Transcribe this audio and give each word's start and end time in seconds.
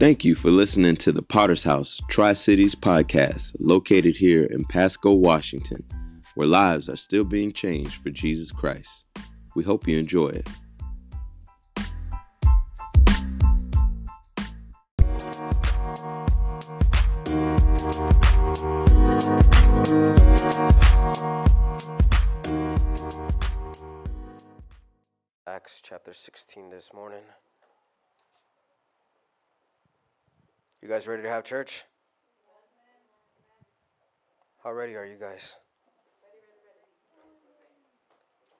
Thank 0.00 0.24
you 0.24 0.34
for 0.34 0.50
listening 0.50 0.96
to 0.96 1.12
the 1.12 1.20
Potter's 1.20 1.64
House 1.64 2.00
Tri 2.08 2.32
Cities 2.32 2.74
podcast, 2.74 3.54
located 3.60 4.16
here 4.16 4.44
in 4.44 4.64
Pasco, 4.64 5.12
Washington, 5.12 5.84
where 6.34 6.46
lives 6.46 6.88
are 6.88 6.96
still 6.96 7.22
being 7.22 7.52
changed 7.52 8.02
for 8.02 8.08
Jesus 8.08 8.50
Christ. 8.50 9.04
We 9.54 9.62
hope 9.62 9.86
you 9.86 9.98
enjoy 9.98 10.28
it. 10.28 10.48
Guys 30.90 31.06
ready 31.06 31.22
to 31.22 31.28
have 31.28 31.44
church? 31.44 31.84
How 34.64 34.72
ready 34.72 34.96
are 34.96 35.04
you 35.04 35.14
guys? 35.14 35.54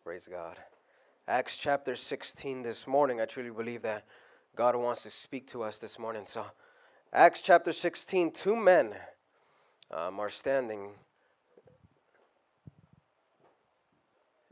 Praise 0.05 0.29
God. 0.31 0.57
Acts 1.27 1.57
chapter 1.57 1.97
16 1.97 2.63
this 2.63 2.87
morning. 2.87 3.21
I 3.21 3.25
truly 3.25 3.51
believe 3.51 3.83
that 3.83 4.05
God 4.55 4.77
wants 4.77 5.03
to 5.03 5.11
speak 5.11 5.49
to 5.49 5.65
us 5.65 5.81
this 5.81 5.99
morning. 5.99 6.23
So, 6.25 6.47
Acts 7.13 7.43
chapter 7.43 7.73
16, 7.73 8.31
two 8.31 8.55
men 8.55 8.95
um, 9.91 10.21
are 10.21 10.31
standing. 10.31 10.91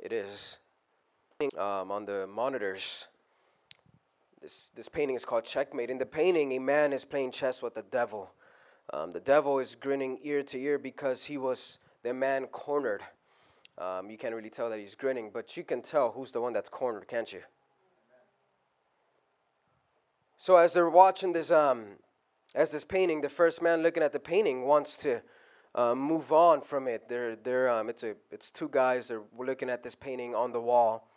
It 0.00 0.12
is 0.12 0.56
um, 1.56 1.92
on 1.92 2.06
the 2.06 2.26
monitors. 2.26 3.06
This, 4.40 4.68
this 4.76 4.88
painting 4.88 5.16
is 5.16 5.24
called 5.24 5.44
Checkmate. 5.44 5.90
In 5.90 5.98
the 5.98 6.06
painting, 6.06 6.52
a 6.52 6.58
man 6.58 6.92
is 6.92 7.04
playing 7.04 7.32
chess 7.32 7.60
with 7.60 7.74
the 7.74 7.82
devil. 7.82 8.30
Um, 8.92 9.12
the 9.12 9.20
devil 9.20 9.58
is 9.58 9.74
grinning 9.74 10.18
ear 10.22 10.42
to 10.44 10.58
ear 10.58 10.78
because 10.78 11.24
he 11.24 11.38
was 11.38 11.78
the 12.02 12.14
man 12.14 12.46
cornered. 12.46 13.02
Um, 13.78 14.10
you 14.10 14.16
can't 14.16 14.34
really 14.34 14.50
tell 14.50 14.70
that 14.70 14.78
he's 14.78 14.94
grinning, 14.94 15.30
but 15.32 15.56
you 15.56 15.64
can 15.64 15.82
tell 15.82 16.10
who's 16.10 16.32
the 16.32 16.40
one 16.40 16.52
that's 16.52 16.68
cornered, 16.68 17.06
can't 17.08 17.32
you? 17.32 17.40
So 20.36 20.56
as 20.56 20.72
they're 20.72 20.88
watching 20.88 21.32
this, 21.32 21.50
um, 21.50 21.86
as 22.54 22.70
this 22.70 22.84
painting, 22.84 23.20
the 23.20 23.28
first 23.28 23.60
man 23.60 23.82
looking 23.82 24.02
at 24.02 24.12
the 24.12 24.20
painting 24.20 24.66
wants 24.66 24.96
to 24.98 25.20
uh, 25.74 25.94
move 25.94 26.32
on 26.32 26.60
from 26.60 26.86
it. 26.86 27.08
They're, 27.08 27.34
they're, 27.36 27.68
um, 27.68 27.88
it's, 27.88 28.04
a, 28.04 28.14
it's 28.30 28.52
two 28.52 28.68
guys. 28.68 29.08
They're 29.08 29.22
looking 29.36 29.68
at 29.68 29.82
this 29.82 29.96
painting 29.96 30.34
on 30.34 30.52
the 30.52 30.60
wall. 30.60 31.08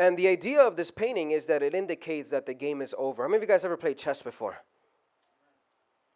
And 0.00 0.16
the 0.16 0.28
idea 0.28 0.62
of 0.62 0.76
this 0.76 0.90
painting 0.90 1.32
is 1.32 1.44
that 1.44 1.62
it 1.62 1.74
indicates 1.74 2.30
that 2.30 2.46
the 2.46 2.54
game 2.54 2.80
is 2.80 2.94
over. 2.96 3.22
How 3.22 3.28
many 3.28 3.36
of 3.36 3.42
you 3.42 3.48
guys 3.48 3.66
ever 3.66 3.76
played 3.76 3.98
chess 3.98 4.22
before? 4.22 4.56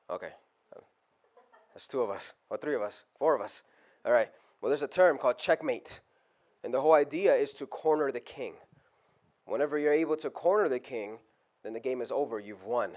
Okay. 0.09 0.31
That's 1.75 1.87
two 1.87 2.01
of 2.01 2.09
us, 2.09 2.33
or 2.49 2.57
three 2.57 2.75
of 2.75 2.81
us, 2.81 3.05
four 3.19 3.35
of 3.35 3.43
us. 3.43 3.63
All 4.07 4.13
right. 4.13 4.31
Well, 4.63 4.71
there's 4.71 4.81
a 4.81 4.89
term 4.89 5.19
called 5.19 5.37
checkmate. 5.37 6.01
And 6.63 6.73
the 6.73 6.81
whole 6.81 6.95
idea 6.95 7.35
is 7.35 7.53
to 7.57 7.67
corner 7.67 8.11
the 8.11 8.21
king. 8.21 8.55
Whenever 9.45 9.77
you're 9.77 9.93
able 9.93 10.17
to 10.17 10.31
corner 10.31 10.71
the 10.71 10.81
king, 10.81 11.19
then 11.63 11.75
the 11.75 11.81
game 11.81 12.01
is 12.01 12.11
over. 12.11 12.41
You've 12.41 12.65
won. 12.65 12.93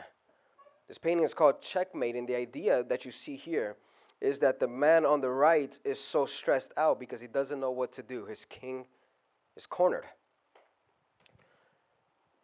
This 0.88 0.98
painting 0.98 1.26
is 1.26 1.34
called 1.34 1.62
checkmate. 1.62 2.16
And 2.16 2.26
the 2.26 2.38
idea 2.38 2.86
that 2.86 3.04
you 3.04 3.12
see 3.12 3.36
here 3.36 3.76
is 4.22 4.40
that 4.40 4.62
the 4.62 4.70
man 4.70 5.06
on 5.06 5.20
the 5.20 5.32
right 5.32 5.78
is 5.84 6.00
so 6.00 6.26
stressed 6.26 6.72
out 6.78 6.98
because 6.98 7.20
he 7.20 7.28
doesn't 7.28 7.60
know 7.60 7.72
what 7.72 7.92
to 7.92 8.04
do. 8.04 8.26
His 8.26 8.46
king 8.46 8.86
is 9.58 9.66
cornered. 9.66 10.06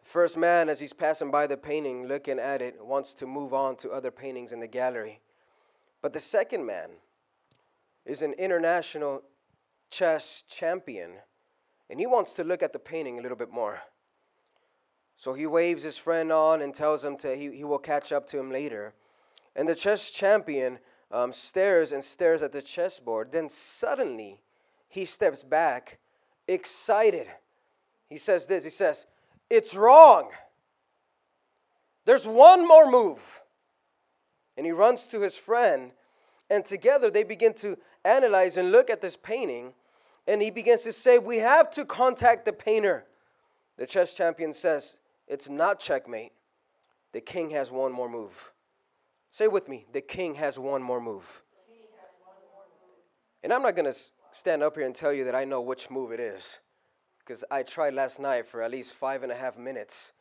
First 0.04 0.38
man, 0.38 0.70
as 0.70 0.80
he's 0.80 0.94
passing 0.94 1.32
by 1.32 1.48
the 1.48 1.58
painting, 1.58 2.08
looking 2.08 2.38
at 2.38 2.62
it, 2.62 2.84
wants 2.84 3.14
to 3.16 3.26
move 3.26 3.54
on 3.54 3.76
to 3.78 3.92
other 3.92 4.12
paintings 4.12 4.52
in 4.52 4.60
the 4.60 4.68
gallery. 4.68 5.22
But 6.02 6.14
the 6.14 6.20
second 6.20 6.66
man 6.66 6.90
is 8.06 8.22
an 8.22 8.34
international 8.34 9.24
chess 9.90 10.44
champion, 10.50 11.12
and 11.90 12.00
he 12.00 12.06
wants 12.06 12.34
to 12.34 12.44
look 12.44 12.62
at 12.62 12.74
the 12.74 12.80
painting 12.80 13.18
a 13.18 13.22
little 13.22 13.38
bit 13.38 13.52
more. 13.52 13.80
So 15.16 15.34
he 15.34 15.48
waves 15.48 15.84
his 15.84 15.98
friend 15.98 16.32
on 16.32 16.62
and 16.62 16.74
tells 16.74 17.04
him 17.04 17.16
to 17.18 17.36
he, 17.36 17.56
he 17.56 17.64
will 17.64 17.80
catch 17.80 18.12
up 18.12 18.28
to 18.28 18.40
him 18.40 18.52
later. 18.52 18.94
And 19.56 19.68
the 19.68 19.76
chess 19.76 20.10
champion 20.10 20.80
um, 21.12 21.32
stares 21.32 21.92
and 21.92 22.04
stares 22.04 22.42
at 22.42 22.52
the 22.52 22.62
chessboard. 22.62 23.32
Then 23.32 23.48
suddenly 23.48 24.42
he 24.90 25.06
steps 25.06 25.44
back, 25.44 26.00
excited. 26.48 27.28
He 28.10 28.18
says 28.18 28.48
this 28.48 28.64
He 28.64 28.70
says, 28.70 29.06
It's 29.54 29.76
wrong. 29.76 30.32
There's 32.06 32.26
one 32.26 32.68
more 32.68 32.90
move. 32.90 33.20
And 34.58 34.66
he 34.66 34.72
runs 34.72 35.06
to 35.10 35.22
his 35.22 35.36
friend, 35.36 35.92
and 36.50 36.66
together 36.66 37.12
they 37.12 37.22
begin 37.22 37.54
to 37.56 37.78
analyze 38.04 38.58
and 38.58 38.72
look 38.72 38.90
at 38.90 39.00
this 39.00 39.16
painting. 39.16 39.74
And 40.26 40.42
he 40.42 40.50
begins 40.50 40.82
to 40.82 40.92
say, 40.92 41.20
We 41.20 41.38
have 41.38 41.70
to 41.72 41.86
contact 41.86 42.46
the 42.46 42.54
painter. 42.54 43.06
The 43.78 43.86
chess 43.86 44.16
champion 44.16 44.54
says, 44.54 44.98
It's 45.28 45.50
not 45.50 45.80
checkmate. 45.80 46.32
The 47.12 47.22
king 47.22 47.52
has 47.52 47.70
one 47.70 47.92
more 47.92 48.10
move. 48.10 48.52
Say 49.30 49.48
with 49.48 49.70
me, 49.70 49.86
the 49.94 50.02
king 50.02 50.34
has 50.34 50.58
one 50.58 50.82
more 50.82 51.00
move. 51.00 51.44
And 53.44 53.54
I'm 53.54 53.62
not 53.62 53.76
going 53.76 53.94
to 53.94 54.00
stand 54.32 54.64
up 54.64 54.76
here 54.76 54.88
and 54.88 54.96
tell 54.96 55.14
you 55.14 55.26
that 55.26 55.36
I 55.36 55.46
know 55.46 55.62
which 55.62 55.92
move 55.92 56.12
it 56.12 56.20
is, 56.20 56.58
because 57.26 57.44
I 57.50 57.64
tried 57.64 57.94
last 57.94 58.20
night 58.20 58.48
for 58.48 58.62
at 58.62 58.72
least 58.72 58.94
five 58.94 59.24
and 59.24 59.32
a 59.32 59.36
half 59.36 59.58
minutes 59.58 60.12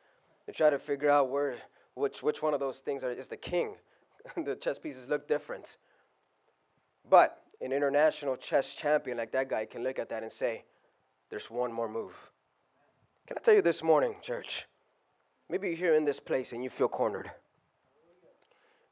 to 0.46 0.52
try 0.52 0.70
to 0.70 0.78
figure 0.78 1.10
out 1.10 1.30
where, 1.30 1.56
which, 1.94 2.22
which 2.22 2.42
one 2.42 2.54
of 2.54 2.60
those 2.60 2.78
things 2.78 3.04
are, 3.04 3.10
is 3.10 3.28
the 3.28 3.36
king. 3.36 3.74
the 4.44 4.54
chess 4.56 4.78
pieces 4.78 5.08
look 5.08 5.26
different. 5.26 5.78
But 7.08 7.42
an 7.60 7.72
international 7.72 8.36
chess 8.36 8.74
champion 8.74 9.16
like 9.16 9.32
that 9.32 9.48
guy 9.48 9.64
can 9.64 9.82
look 9.82 9.98
at 9.98 10.08
that 10.10 10.22
and 10.22 10.30
say, 10.30 10.64
there's 11.30 11.50
one 11.50 11.72
more 11.72 11.88
move. 11.88 12.14
Can 13.26 13.36
I 13.38 13.40
tell 13.40 13.54
you 13.54 13.62
this 13.62 13.82
morning, 13.82 14.16
church? 14.20 14.66
Maybe 15.48 15.68
you're 15.68 15.76
here 15.76 15.94
in 15.94 16.04
this 16.04 16.20
place 16.20 16.52
and 16.52 16.62
you 16.62 16.70
feel 16.70 16.88
cornered. 16.88 17.30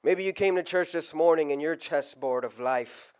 Maybe 0.03 0.25
you 0.25 0.33
came 0.33 0.57
to 0.57 0.63
church 0.63 0.93
this 0.93 1.13
morning 1.13 1.53
and 1.53 1.61
your 1.61 1.77
chessboard 1.77 2.45
of 2.45 2.59
life, 2.59 3.13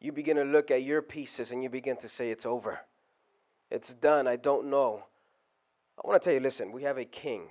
you 0.00 0.12
begin 0.12 0.36
to 0.36 0.44
look 0.44 0.70
at 0.70 0.82
your 0.82 1.02
pieces 1.02 1.50
and 1.50 1.62
you 1.62 1.68
begin 1.68 1.96
to 1.98 2.08
say, 2.08 2.30
It's 2.30 2.46
over. 2.46 2.78
It's 3.70 3.94
done. 3.94 4.26
I 4.26 4.36
don't 4.36 4.70
know. 4.70 5.04
I 5.98 6.06
want 6.06 6.20
to 6.20 6.24
tell 6.24 6.34
you 6.34 6.40
listen, 6.40 6.72
we 6.72 6.82
have 6.82 6.98
a 6.98 7.04
king 7.04 7.48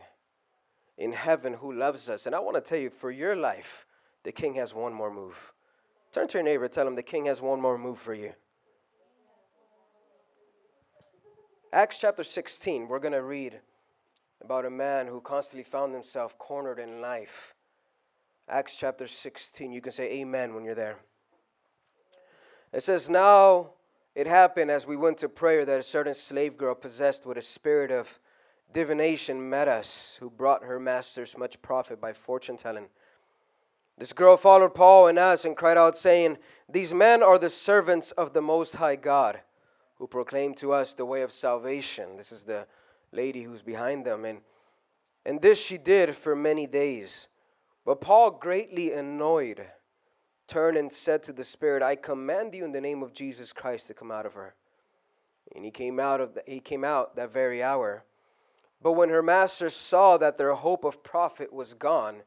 in 0.98 1.12
heaven 1.12 1.54
who 1.54 1.74
loves 1.74 2.10
us. 2.10 2.26
And 2.26 2.36
I 2.36 2.40
want 2.40 2.56
to 2.56 2.62
tell 2.62 2.78
you, 2.78 2.90
for 2.90 3.12
your 3.12 3.36
life, 3.36 3.86
the 4.24 4.32
king 4.32 4.54
has 4.56 4.74
one 4.74 4.94
more 4.94 5.12
move. 5.12 5.36
Turn 6.12 6.28
to 6.28 6.38
your 6.38 6.44
neighbor, 6.44 6.68
tell 6.68 6.88
him 6.88 6.96
the 6.96 7.04
king 7.04 7.26
has 7.26 7.42
one 7.42 7.60
more 7.60 7.78
move 7.78 8.00
for 8.00 8.14
you. 8.14 8.32
Acts 11.72 11.98
chapter 12.00 12.24
16, 12.24 12.88
we're 12.88 13.00
going 13.00 13.14
to 13.14 13.24
read 13.24 13.60
about 14.44 14.66
a 14.66 14.70
man 14.70 15.08
who 15.08 15.20
constantly 15.22 15.64
found 15.64 15.94
himself 15.94 16.38
cornered 16.38 16.78
in 16.78 17.02
life. 17.02 17.56
Acts 18.48 18.76
chapter 18.76 19.08
16. 19.08 19.72
You 19.72 19.82
can 19.82 19.92
say 19.92 20.12
amen 20.20 20.54
when 20.54 20.66
you're 20.66 20.76
there. 20.76 20.98
It 22.74 22.84
says, 22.84 23.10
Now 23.10 23.72
it 24.16 24.28
happened 24.28 24.70
as 24.70 24.86
we 24.86 24.96
went 24.96 25.18
to 25.20 25.30
prayer 25.30 25.66
that 25.66 25.80
a 25.80 25.84
certain 25.84 26.14
slave 26.14 26.58
girl 26.58 26.76
possessed 26.76 27.26
with 27.26 27.38
a 27.38 27.42
spirit 27.42 27.92
of 27.92 28.08
divination 28.74 29.50
met 29.50 29.68
us, 29.68 30.18
who 30.20 30.30
brought 30.30 30.64
her 30.64 30.80
masters 30.80 31.38
much 31.38 31.62
profit 31.62 32.02
by 32.02 32.14
fortune 32.14 32.58
telling. 32.58 32.88
This 33.98 34.14
girl 34.14 34.38
followed 34.38 34.74
Paul 34.74 35.08
and 35.08 35.20
us 35.20 35.46
and 35.46 35.56
cried 35.56 35.78
out, 35.78 35.96
saying, 35.96 36.38
These 36.68 36.94
men 36.94 37.22
are 37.22 37.38
the 37.38 37.50
servants 37.50 38.12
of 38.14 38.34
the 38.34 38.42
Most 38.42 38.76
High 38.76 38.96
God, 38.96 39.40
who 39.96 40.08
proclaim 40.08 40.56
to 40.56 40.74
us 40.74 40.94
the 40.94 41.06
way 41.06 41.22
of 41.22 41.32
salvation. 41.32 42.18
This 42.18 42.32
is 42.32 42.44
the 42.44 42.66
lady 43.12 43.44
who's 43.44 43.62
behind 43.62 44.06
them. 44.06 44.26
And, 44.26 44.42
and 45.26 45.42
this 45.42 45.60
she 45.60 45.78
did 45.78 46.16
for 46.16 46.36
many 46.36 46.66
days. 46.66 47.28
But 47.86 48.02
Paul, 48.02 48.32
greatly 48.32 48.94
annoyed, 48.94 49.64
turned 50.54 50.78
and 50.78 50.94
said 50.94 51.24
to 51.24 51.34
the 51.34 51.44
spirit, 51.44 51.82
I 51.82 51.96
command 51.96 52.54
you 52.54 52.64
in 52.64 52.72
the 52.72 52.80
name 52.80 53.02
of 53.02 53.12
Jesus 53.12 53.52
Christ 53.52 53.88
to 53.88 53.96
come 53.96 54.12
out 54.12 54.28
of 54.28 54.36
her. 54.36 54.54
And 55.56 55.66
he 55.66 55.72
came 55.72 56.00
out 56.00 56.22
of 56.22 56.36
the, 56.36 56.44
he 56.46 56.60
came 56.60 56.84
out 56.84 57.16
that 57.16 57.34
very 57.34 57.64
hour. 57.64 58.04
But 58.80 58.92
when 58.92 59.10
her 59.10 59.24
masters 59.24 59.76
saw 59.76 60.18
that 60.18 60.38
their 60.38 60.54
hope 60.54 60.84
of 60.84 61.02
profit 61.02 61.52
was 61.52 61.74
gone, 61.74 62.22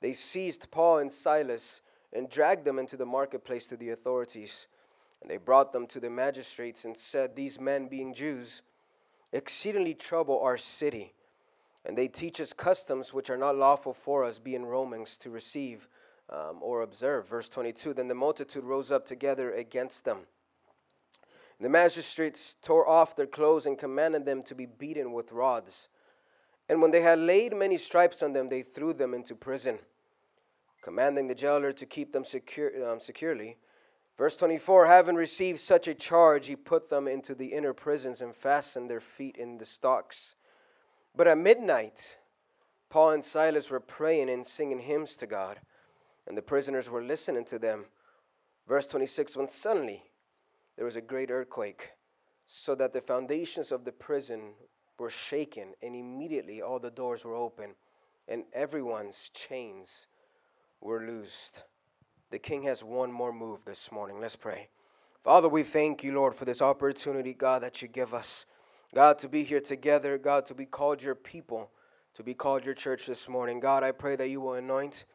they 0.00 0.14
seized 0.14 0.70
Paul 0.70 1.00
and 1.00 1.12
Silas 1.12 1.82
and 2.14 2.30
dragged 2.30 2.64
them 2.64 2.78
into 2.78 2.96
the 2.96 3.04
marketplace 3.04 3.66
to 3.66 3.76
the 3.76 3.90
authorities. 3.90 4.66
And 5.20 5.30
they 5.30 5.36
brought 5.36 5.70
them 5.70 5.86
to 5.88 6.00
the 6.00 6.08
magistrates 6.08 6.86
and 6.86 6.96
said, 6.96 7.36
These 7.36 7.60
men, 7.60 7.88
being 7.88 8.14
Jews, 8.14 8.62
exceedingly 9.32 9.92
trouble 9.92 10.40
our 10.40 10.56
city. 10.56 11.12
And 11.84 11.96
they 11.96 12.08
teach 12.08 12.40
us 12.40 12.54
customs 12.54 13.12
which 13.12 13.28
are 13.28 13.36
not 13.36 13.56
lawful 13.56 13.92
for 13.92 14.24
us, 14.24 14.38
being 14.38 14.64
Romans, 14.64 15.18
to 15.18 15.28
receive 15.28 15.88
um, 16.30 16.58
or 16.60 16.82
observe. 16.82 17.28
Verse 17.28 17.48
22 17.48 17.94
Then 17.94 18.08
the 18.08 18.14
multitude 18.14 18.64
rose 18.64 18.90
up 18.90 19.04
together 19.04 19.52
against 19.52 20.04
them. 20.04 20.20
The 21.60 21.68
magistrates 21.68 22.56
tore 22.62 22.88
off 22.88 23.16
their 23.16 23.26
clothes 23.26 23.66
and 23.66 23.78
commanded 23.78 24.24
them 24.24 24.42
to 24.44 24.54
be 24.54 24.64
beaten 24.66 25.12
with 25.12 25.30
rods. 25.30 25.88
And 26.70 26.80
when 26.80 26.90
they 26.90 27.02
had 27.02 27.18
laid 27.18 27.54
many 27.54 27.76
stripes 27.76 28.22
on 28.22 28.32
them, 28.32 28.48
they 28.48 28.62
threw 28.62 28.94
them 28.94 29.12
into 29.12 29.34
prison, 29.34 29.78
commanding 30.82 31.26
the 31.26 31.34
jailer 31.34 31.72
to 31.72 31.84
keep 31.84 32.12
them 32.12 32.24
secure, 32.24 32.90
um, 32.90 32.98
securely. 32.98 33.58
Verse 34.16 34.36
24 34.36 34.86
Having 34.86 35.16
received 35.16 35.60
such 35.60 35.88
a 35.88 35.94
charge, 35.94 36.46
he 36.46 36.56
put 36.56 36.88
them 36.88 37.08
into 37.08 37.34
the 37.34 37.46
inner 37.46 37.74
prisons 37.74 38.22
and 38.22 38.34
fastened 38.34 38.88
their 38.88 39.00
feet 39.00 39.36
in 39.36 39.58
the 39.58 39.64
stocks. 39.64 40.36
But 41.14 41.26
at 41.26 41.38
midnight, 41.38 42.18
Paul 42.88 43.10
and 43.10 43.24
Silas 43.24 43.68
were 43.68 43.80
praying 43.80 44.30
and 44.30 44.46
singing 44.46 44.78
hymns 44.78 45.16
to 45.18 45.26
God, 45.26 45.60
and 46.30 46.38
the 46.38 46.42
prisoners 46.42 46.88
were 46.88 47.02
listening 47.02 47.44
to 47.44 47.58
them. 47.58 47.84
Verse 48.68 48.86
26 48.86 49.34
When 49.34 49.48
suddenly 49.48 50.00
there 50.76 50.84
was 50.84 50.94
a 50.94 51.00
great 51.00 51.28
earthquake, 51.28 51.90
so 52.46 52.76
that 52.76 52.92
the 52.92 53.00
foundations 53.00 53.72
of 53.72 53.84
the 53.84 53.90
prison 53.90 54.52
were 54.96 55.10
shaken, 55.10 55.74
and 55.82 55.96
immediately 55.96 56.62
all 56.62 56.78
the 56.78 56.92
doors 56.92 57.24
were 57.24 57.34
open, 57.34 57.70
and 58.28 58.44
everyone's 58.52 59.30
chains 59.30 60.06
were 60.80 61.04
loosed. 61.04 61.64
The 62.30 62.38
king 62.38 62.62
has 62.62 62.84
one 62.84 63.10
more 63.10 63.32
move 63.32 63.64
this 63.64 63.90
morning. 63.90 64.20
Let's 64.20 64.36
pray. 64.36 64.68
Father, 65.24 65.48
we 65.48 65.64
thank 65.64 66.04
you, 66.04 66.12
Lord, 66.12 66.36
for 66.36 66.44
this 66.44 66.62
opportunity, 66.62 67.34
God, 67.34 67.64
that 67.64 67.82
you 67.82 67.88
give 67.88 68.14
us. 68.14 68.46
God, 68.94 69.18
to 69.18 69.28
be 69.28 69.42
here 69.42 69.60
together, 69.60 70.16
God, 70.16 70.46
to 70.46 70.54
be 70.54 70.64
called 70.64 71.02
your 71.02 71.16
people, 71.16 71.72
to 72.14 72.22
be 72.22 72.34
called 72.34 72.64
your 72.64 72.74
church 72.74 73.06
this 73.06 73.28
morning. 73.28 73.58
God, 73.58 73.82
I 73.82 73.90
pray 73.90 74.14
that 74.14 74.28
you 74.28 74.40
will 74.40 74.54
anoint, 74.54 75.06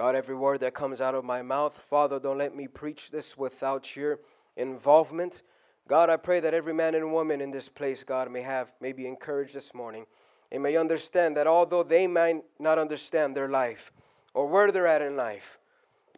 God, 0.00 0.14
every 0.14 0.34
word 0.34 0.60
that 0.60 0.72
comes 0.72 1.02
out 1.02 1.14
of 1.14 1.26
my 1.26 1.42
mouth. 1.42 1.76
Father, 1.90 2.18
don't 2.18 2.38
let 2.38 2.56
me 2.56 2.66
preach 2.66 3.10
this 3.10 3.36
without 3.36 3.94
your 3.94 4.18
involvement. 4.56 5.42
God, 5.88 6.08
I 6.08 6.16
pray 6.16 6.40
that 6.40 6.54
every 6.54 6.72
man 6.72 6.94
and 6.94 7.12
woman 7.12 7.42
in 7.42 7.50
this 7.50 7.68
place, 7.68 8.02
God, 8.02 8.32
may 8.32 8.40
have, 8.40 8.72
may 8.80 8.92
be 8.92 9.06
encouraged 9.06 9.54
this 9.54 9.74
morning 9.74 10.06
and 10.52 10.62
may 10.62 10.78
understand 10.78 11.36
that 11.36 11.46
although 11.46 11.82
they 11.82 12.06
might 12.06 12.42
not 12.58 12.78
understand 12.78 13.36
their 13.36 13.50
life 13.50 13.92
or 14.32 14.46
where 14.46 14.72
they're 14.72 14.86
at 14.86 15.02
in 15.02 15.16
life, 15.16 15.58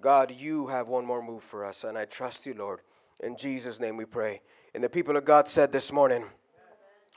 God, 0.01 0.31
you 0.31 0.69
have 0.69 0.87
one 0.87 1.05
more 1.05 1.21
move 1.21 1.43
for 1.43 1.65
us, 1.65 1.83
and 1.83 1.99
I 1.99 2.05
trust 2.05 2.47
you, 2.47 2.55
Lord. 2.55 2.83
In 3.19 3.37
Jesus' 3.37 3.81
name 3.81 3.97
we 3.97 4.05
pray. 4.05 4.43
And 4.77 4.85
the 4.85 4.89
people 4.89 5.17
of 5.17 5.25
God 5.25 5.49
said 5.49 5.73
this 5.73 5.91
morning, 5.91 6.25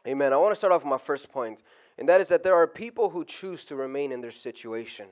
Amen. 0.07 0.33
I 0.33 0.38
want 0.38 0.50
to 0.51 0.56
start 0.56 0.73
off 0.73 0.81
with 0.81 0.89
my 0.89 0.97
first 0.97 1.31
point, 1.31 1.62
and 2.00 2.09
that 2.09 2.21
is 2.21 2.27
that 2.29 2.41
there 2.41 2.56
are 2.56 2.65
people 2.65 3.12
who 3.12 3.23
choose 3.23 3.65
to 3.65 3.75
remain 3.75 4.12
in 4.12 4.19
their 4.19 4.31
situation. 4.31 5.09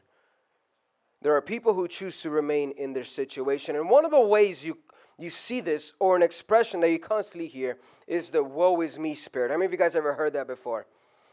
There 1.24 1.36
are 1.36 1.42
people 1.42 1.74
who 1.74 1.88
choose 1.88 2.22
to 2.22 2.30
remain 2.30 2.72
in 2.72 2.94
their 2.94 3.06
situation. 3.06 3.76
And 3.76 3.90
one 3.90 4.06
of 4.06 4.12
the 4.12 4.20
ways 4.20 4.64
you 4.64 4.78
you 5.18 5.30
see 5.30 5.62
this, 5.62 5.94
or 6.00 6.16
an 6.16 6.24
expression 6.24 6.80
that 6.80 6.90
you 6.90 7.00
constantly 7.00 7.48
hear, 7.48 7.78
is 8.08 8.32
the 8.32 8.44
woe 8.44 8.82
is 8.82 8.98
me 8.98 9.14
spirit. 9.14 9.52
How 9.52 9.58
many 9.58 9.68
of 9.68 9.72
you 9.72 9.78
guys 9.78 9.96
ever 9.96 10.14
heard 10.14 10.34
that 10.34 10.48
before? 10.48 10.88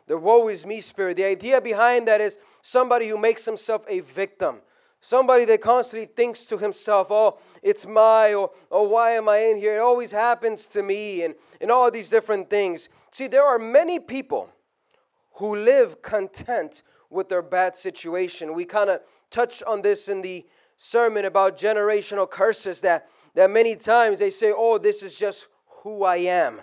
The 0.07 0.19
woe 0.19 0.49
is 0.49 0.67
me 0.67 0.81
spirit. 0.81 1.17
The 1.17 1.25
idea 1.25 1.61
behind 1.61 2.07
that 2.09 2.21
is 2.21 2.39
somebody 2.63 3.09
who 3.09 3.17
makes 3.17 3.45
himself 3.45 3.83
a 3.89 4.01
victim. 4.01 4.61
Somebody 5.01 5.47
that 5.47 5.63
constantly 5.63 6.07
thinks 6.07 6.45
to 6.47 6.59
himself, 6.59 7.07
oh, 7.11 7.39
it's 7.63 7.87
my, 7.87 8.35
or 8.35 8.51
oh, 8.71 8.83
why 8.83 9.13
am 9.13 9.31
I 9.31 9.39
in 9.39 9.57
here? 9.57 9.77
It 9.77 9.81
always 9.81 10.11
happens 10.11 10.67
to 10.69 10.83
me, 10.83 11.23
and, 11.23 11.35
and 11.61 11.71
all 11.71 11.91
these 11.91 12.11
different 12.11 12.51
things. 12.51 12.91
See, 13.13 13.29
there 13.29 13.45
are 13.45 13.59
many 13.59 13.99
people 13.99 14.51
who 15.33 15.57
live 15.57 16.03
content 16.03 16.83
with 17.09 17.31
their 17.31 17.43
bad 17.43 17.75
situation. 17.75 18.53
We 18.53 18.67
kind 18.67 18.91
of 18.91 19.01
touched 19.31 19.63
on 19.65 19.83
this 19.83 20.09
in 20.09 20.23
the 20.23 20.47
sermon 20.77 21.25
about 21.25 21.57
generational 21.57 22.29
curses 22.29 22.81
that 22.81 23.09
that 23.35 23.51
many 23.51 23.77
times 23.77 24.19
they 24.19 24.31
say, 24.31 24.53
"Oh, 24.55 24.79
this 24.79 25.03
is 25.03 25.15
just 25.15 25.47
who 25.67 26.05
I 26.05 26.17
am." 26.17 26.63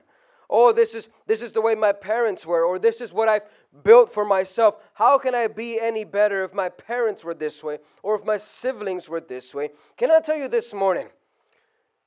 Oh, 0.49 0.71
this 0.71 0.95
is 0.95 1.09
this 1.25 1.41
is 1.41 1.51
the 1.51 1.61
way 1.61 1.75
my 1.75 1.91
parents 1.91 2.45
were 2.45 2.63
or 2.63 2.79
this 2.79 3.01
is 3.01 3.11
what 3.11 3.27
I've 3.27 3.45
built 3.83 4.13
for 4.13 4.23
myself. 4.23 4.75
How 4.93 5.17
can 5.17 5.35
I 5.35 5.47
be 5.47 5.79
any 5.79 6.05
better 6.05 6.43
if 6.43 6.53
my 6.53 6.69
parents 6.69 7.23
were 7.23 7.33
this 7.33 7.63
way 7.63 7.79
or 8.01 8.15
if 8.15 8.25
my 8.25 8.37
siblings 8.37 9.09
were 9.09 9.19
this 9.19 9.53
way? 9.53 9.71
Can 9.97 10.09
I 10.09 10.21
tell 10.21 10.37
you 10.37 10.47
this 10.47 10.73
morning 10.73 11.09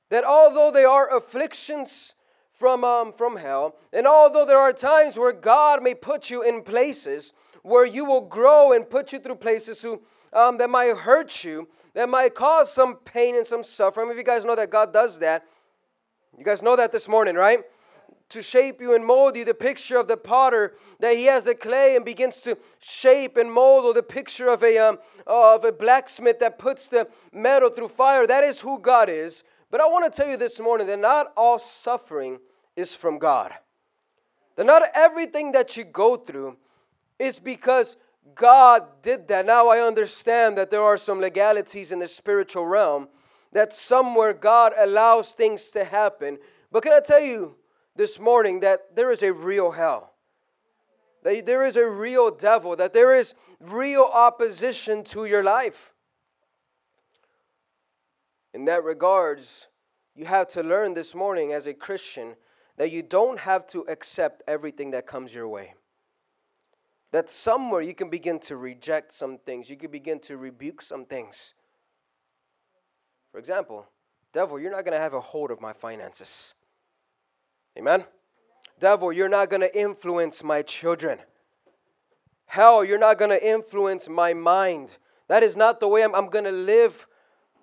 that 0.09 0.23
although 0.23 0.71
they 0.71 0.85
are 0.85 1.15
afflictions 1.15 2.15
from 2.57 2.83
um, 2.83 3.13
from 3.13 3.35
hell, 3.35 3.75
and 3.93 4.07
although 4.07 4.45
there 4.45 4.59
are 4.59 4.73
times 4.73 5.17
where 5.17 5.33
God 5.33 5.83
may 5.83 5.93
put 5.93 6.29
you 6.29 6.41
in 6.41 6.63
places 6.63 7.33
where 7.63 7.85
you 7.85 8.05
will 8.05 8.21
grow 8.21 8.71
and 8.71 8.89
put 8.89 9.13
you 9.13 9.19
through 9.19 9.35
places 9.35 9.81
who 9.81 10.01
um, 10.33 10.57
that 10.57 10.69
might 10.69 10.95
hurt 10.95 11.43
you, 11.43 11.67
that 11.93 12.09
might 12.09 12.35
cause 12.35 12.71
some 12.71 12.95
pain 12.95 13.35
and 13.35 13.45
some 13.45 13.63
suffering. 13.63 14.09
If 14.09 14.17
you 14.17 14.23
guys 14.23 14.45
know 14.45 14.55
that 14.55 14.69
God 14.69 14.93
does 14.93 15.19
that, 15.19 15.45
you 16.37 16.45
guys 16.45 16.61
know 16.61 16.75
that 16.75 16.91
this 16.91 17.07
morning, 17.07 17.35
right? 17.35 17.59
To 18.29 18.41
shape 18.41 18.79
you 18.79 18.95
and 18.95 19.05
mold 19.05 19.35
you, 19.35 19.43
the 19.43 19.53
picture 19.53 19.97
of 19.97 20.07
the 20.07 20.15
potter 20.15 20.75
that 21.01 21.17
he 21.17 21.25
has 21.25 21.43
the 21.43 21.53
clay 21.53 21.97
and 21.97 22.05
begins 22.05 22.41
to 22.43 22.57
shape 22.79 23.35
and 23.35 23.51
mold, 23.51 23.83
or 23.83 23.93
the 23.93 24.01
picture 24.01 24.47
of 24.47 24.63
a 24.63 24.77
um, 24.77 24.99
of 25.27 25.65
a 25.65 25.71
blacksmith 25.71 26.39
that 26.39 26.57
puts 26.57 26.87
the 26.87 27.09
metal 27.33 27.69
through 27.69 27.89
fire. 27.89 28.25
That 28.25 28.45
is 28.45 28.61
who 28.61 28.79
God 28.79 29.09
is. 29.09 29.43
But 29.69 29.81
I 29.81 29.85
want 29.87 30.05
to 30.05 30.11
tell 30.11 30.29
you 30.29 30.37
this 30.37 30.59
morning 30.61 30.87
that 30.87 30.99
not 30.99 31.33
all 31.35 31.59
suffering 31.59 32.39
is 32.77 32.93
from 32.93 33.19
God. 33.19 33.51
That 34.55 34.65
not 34.65 34.83
everything 34.93 35.51
that 35.51 35.75
you 35.75 35.83
go 35.83 36.15
through 36.15 36.57
is 37.19 37.37
because 37.39 37.97
God 38.35 39.01
did 39.01 39.27
that. 39.29 39.45
Now 39.45 39.67
I 39.69 39.79
understand 39.79 40.57
that 40.57 40.69
there 40.69 40.83
are 40.83 40.97
some 40.97 41.19
legalities 41.19 41.91
in 41.91 41.99
the 41.99 42.07
spiritual 42.07 42.65
realm 42.65 43.07
that 43.51 43.73
somewhere 43.73 44.33
God 44.33 44.73
allows 44.77 45.31
things 45.31 45.69
to 45.71 45.83
happen. 45.83 46.37
But 46.71 46.83
can 46.83 46.93
I 46.93 46.99
tell 46.99 47.19
you 47.19 47.55
this 47.95 48.19
morning 48.19 48.61
that 48.61 48.95
there 48.95 49.11
is 49.11 49.23
a 49.23 49.33
real 49.33 49.71
hell? 49.71 50.13
That 51.23 51.45
there 51.45 51.63
is 51.63 51.75
a 51.75 51.87
real 51.87 52.31
devil, 52.31 52.75
that 52.77 52.93
there 52.93 53.15
is 53.15 53.33
real 53.59 54.09
opposition 54.11 55.03
to 55.05 55.25
your 55.25 55.43
life. 55.43 55.91
In 58.53 58.65
that 58.65 58.83
regards, 58.83 59.67
you 60.15 60.25
have 60.25 60.47
to 60.49 60.63
learn 60.63 60.93
this 60.93 61.13
morning 61.13 61.53
as 61.53 61.67
a 61.67 61.73
Christian 61.73 62.35
that 62.77 62.91
you 62.91 63.03
don't 63.03 63.39
have 63.39 63.67
to 63.67 63.81
accept 63.87 64.41
everything 64.47 64.91
that 64.91 65.05
comes 65.05 65.33
your 65.33 65.47
way 65.47 65.73
that 67.11 67.29
somewhere 67.29 67.81
you 67.81 67.93
can 67.93 68.09
begin 68.09 68.39
to 68.39 68.55
reject 68.55 69.11
some 69.11 69.37
things, 69.37 69.69
you 69.69 69.77
can 69.77 69.91
begin 69.91 70.19
to 70.21 70.37
rebuke 70.37 70.81
some 70.81 71.05
things. 71.05 71.53
For 73.31 73.37
example, 73.37 73.85
devil, 74.33 74.59
you're 74.59 74.71
not 74.71 74.85
going 74.85 74.95
to 74.95 75.01
have 75.01 75.13
a 75.13 75.19
hold 75.19 75.51
of 75.51 75.61
my 75.61 75.73
finances. 75.73 76.53
Amen? 77.77 78.05
Devil, 78.79 79.13
you're 79.13 79.29
not 79.29 79.49
going 79.49 79.61
to 79.61 79.79
influence 79.79 80.43
my 80.43 80.61
children. 80.61 81.19
Hell, 82.45 82.83
you're 82.83 82.97
not 82.97 83.17
going 83.17 83.31
to 83.31 83.47
influence 83.47 84.09
my 84.09 84.33
mind. 84.33 84.97
That 85.27 85.43
is 85.43 85.55
not 85.55 85.79
the 85.79 85.87
way 85.87 86.03
I'm, 86.03 86.13
I'm 86.13 86.29
going 86.29 86.45
to 86.45 86.51
live 86.51 87.07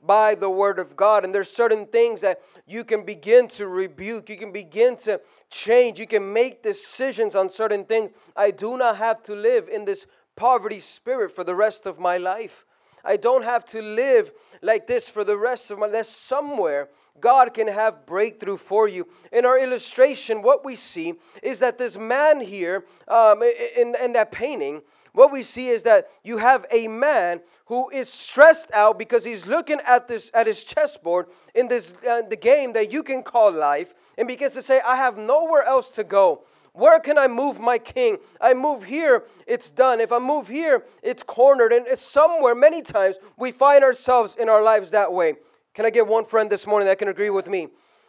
by 0.05 0.35
the 0.35 0.51
word 0.51 0.79
of 0.79 0.97
God. 0.97 1.25
And 1.25 1.35
there's 1.35 1.51
certain 1.51 1.87
things 1.87 2.21
that 2.21 2.41
you 2.67 2.85
can 2.85 3.05
begin 3.05 3.49
to 3.49 3.69
rebuke, 3.69 4.29
you 4.29 4.37
can 4.37 4.53
begin 4.53 4.97
to 4.99 5.21
change, 5.51 5.99
you 5.99 6.07
can 6.07 6.33
make 6.33 6.63
decisions 6.63 7.35
on 7.35 7.49
certain 7.49 7.85
things. 7.85 8.11
I 8.37 8.51
do 8.51 8.77
not 8.77 8.97
have 8.97 9.23
to 9.25 9.35
live 9.35 9.69
in 9.69 9.85
this 9.85 10.07
poverty 10.37 10.81
spirit 10.81 11.35
for 11.35 11.45
the 11.45 11.55
rest 11.55 11.87
of 11.87 11.99
my 11.99 12.17
life. 12.17 12.65
I 13.05 13.17
don't 13.17 13.45
have 13.45 13.65
to 13.67 13.81
live 13.81 14.33
like 14.63 14.87
this 14.87 15.09
for 15.09 15.25
the 15.25 15.37
rest 15.37 15.71
of 15.71 15.79
my 15.79 15.87
life. 15.87 16.07
Somewhere 16.07 16.89
God 17.21 17.55
can 17.55 17.67
have 17.67 18.07
breakthrough 18.07 18.57
for 18.57 18.89
you. 18.89 19.07
In 19.33 19.45
our 19.45 19.59
illustration, 19.59 20.43
what 20.43 20.65
we 20.65 20.77
see 20.77 21.15
is 21.43 21.59
that 21.61 21.79
this 21.79 21.97
man 21.97 22.41
here 22.41 22.85
um, 23.09 23.43
in, 23.43 23.95
in 24.03 24.13
that 24.13 24.33
painting, 24.33 24.83
what 25.13 25.33
we 25.33 25.43
see 25.43 25.69
is 25.69 25.83
that 25.85 26.09
you 26.23 26.37
have 26.39 26.67
a 26.71 26.89
man 26.89 27.41
who 27.67 27.91
is 27.91 28.09
stressed 28.09 28.71
out 28.73 28.99
because 28.99 29.25
he's 29.25 29.47
looking 29.47 29.79
at 29.87 30.09
this 30.09 30.31
at 30.35 30.47
his 30.47 30.65
chessboard 30.65 31.27
in 31.55 31.69
this 31.69 31.95
uh, 32.09 32.23
the 32.23 32.37
game 32.37 32.73
that 32.73 32.93
you 32.93 33.03
can 33.03 33.23
call 33.23 33.53
life 33.53 33.95
and 34.17 34.27
begins 34.27 34.55
to 34.55 34.63
say 34.63 34.81
i 34.87 34.97
have 34.97 35.17
nowhere 35.19 35.63
else 35.63 35.91
to 35.91 36.05
go. 36.05 36.43
Where 36.73 37.01
can 37.01 37.19
i 37.19 37.27
move 37.27 37.61
my 37.61 37.79
king? 37.79 38.19
I 38.41 38.55
move 38.55 38.85
here 38.85 39.25
it's 39.47 39.71
done. 39.71 40.01
If 40.01 40.13
i 40.13 40.19
move 40.19 40.49
here 40.49 40.85
it's 41.03 41.23
cornered. 41.23 41.73
And 41.73 41.87
it's 41.87 42.03
somewhere 42.03 42.55
many 42.55 42.83
times 42.83 43.17
we 43.37 43.53
find 43.53 43.85
ourselves 43.85 44.37
in 44.37 44.49
our 44.49 44.63
lives 44.63 44.91
that 44.93 45.13
way. 45.13 45.35
Can 45.75 45.87
i 45.87 45.91
get 45.91 46.07
one 46.07 46.25
friend 46.25 46.49
this 46.51 46.67
morning 46.67 46.87
that 46.87 46.99
can 46.99 47.09
agree 47.09 47.31
with 47.31 47.49
me 47.49 47.69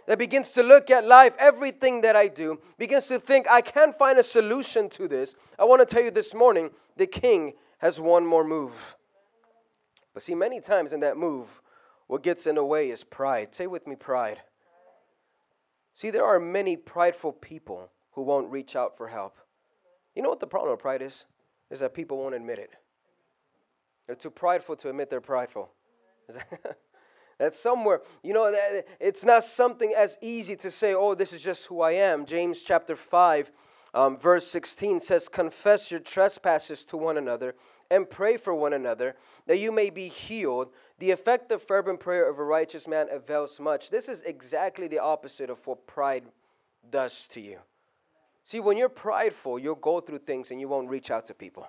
that 0.10 0.18
begins 0.18 0.50
to 0.50 0.64
look 0.64 0.90
at 0.90 1.06
life, 1.06 1.36
everything 1.38 2.02
that 2.02 2.16
I 2.16 2.30
do, 2.30 2.60
begins 2.80 3.06
to 3.10 3.20
think, 3.20 3.48
I 3.48 3.62
can't 3.62 3.96
find 3.96 4.18
a 4.18 4.24
solution 4.24 4.90
to 4.90 5.08
this. 5.08 5.36
I 5.60 5.66
want 5.66 5.88
to 5.88 5.96
tell 5.96 6.04
you 6.04 6.10
this 6.10 6.34
morning 6.34 6.72
the 6.98 7.06
king 7.06 7.54
has 7.78 8.02
one 8.02 8.26
more 8.26 8.44
move. 8.44 8.74
But 10.16 10.24
see, 10.24 10.34
many 10.34 10.62
times 10.62 10.94
in 10.94 11.00
that 11.02 11.16
move, 11.16 11.62
what 12.08 12.24
gets 12.24 12.48
in 12.48 12.56
the 12.56 12.66
way 12.66 12.90
is 12.90 13.04
pride. 13.04 13.54
Say 13.54 13.68
with 13.68 13.86
me, 13.86 13.96
pride. 13.96 14.42
See, 15.94 16.10
there 16.10 16.26
are 16.26 16.40
many 16.40 16.76
prideful 16.76 17.34
people 17.34 17.92
who 18.14 18.24
won't 18.24 18.50
reach 18.50 18.76
out 18.76 18.98
for 18.98 19.08
help. 19.08 19.38
You 20.16 20.24
know 20.24 20.30
what 20.30 20.40
the 20.40 20.48
problem 20.48 20.72
with 20.72 20.80
pride 20.80 21.04
is? 21.04 21.26
Is 21.70 21.82
that 21.82 21.94
people 21.94 22.18
won't 22.18 22.34
admit 22.34 22.58
it. 22.58 22.72
They're 24.08 24.16
too 24.16 24.32
prideful 24.32 24.76
to 24.78 24.90
admit 24.90 25.12
they're 25.12 25.22
prideful. 25.22 25.70
That's 27.40 27.58
somewhere, 27.58 28.02
you 28.22 28.34
know, 28.34 28.54
it's 29.00 29.24
not 29.24 29.46
something 29.46 29.94
as 29.96 30.18
easy 30.22 30.58
to 30.58 30.70
say, 30.70 30.94
oh, 30.94 31.16
this 31.16 31.32
is 31.32 31.42
just 31.42 31.66
who 31.66 31.82
I 31.82 31.94
am. 31.94 32.26
James 32.26 32.62
chapter 32.62 32.96
5, 32.96 33.52
Um, 33.94 34.18
verse 34.18 34.46
16 34.46 35.00
says, 35.00 35.28
Confess 35.28 35.90
your 35.90 36.02
trespasses 36.02 36.86
to 36.86 36.98
one 36.98 37.18
another 37.18 37.56
and 37.90 38.08
pray 38.08 38.38
for 38.38 38.54
one 38.54 38.74
another 38.74 39.16
that 39.48 39.58
you 39.58 39.72
may 39.72 39.90
be 39.90 40.08
healed. 40.08 40.74
The 41.00 41.12
effective, 41.12 41.64
fervent 41.64 42.00
prayer 42.00 42.30
of 42.30 42.38
a 42.38 42.44
righteous 42.44 42.88
man 42.88 43.08
avails 43.10 43.60
much. 43.60 43.90
This 43.90 44.10
is 44.10 44.22
exactly 44.24 44.88
the 44.88 45.00
opposite 45.00 45.50
of 45.50 45.66
what 45.66 45.88
pride 45.88 46.26
does 46.92 47.28
to 47.30 47.42
you. 47.42 47.58
See, 48.44 48.60
when 48.60 48.78
you're 48.78 48.90
prideful, 48.90 49.58
you'll 49.58 49.76
go 49.76 50.02
through 50.02 50.20
things 50.20 50.52
and 50.52 50.60
you 50.60 50.68
won't 50.68 50.90
reach 50.90 51.10
out 51.10 51.26
to 51.28 51.34
people. 51.34 51.68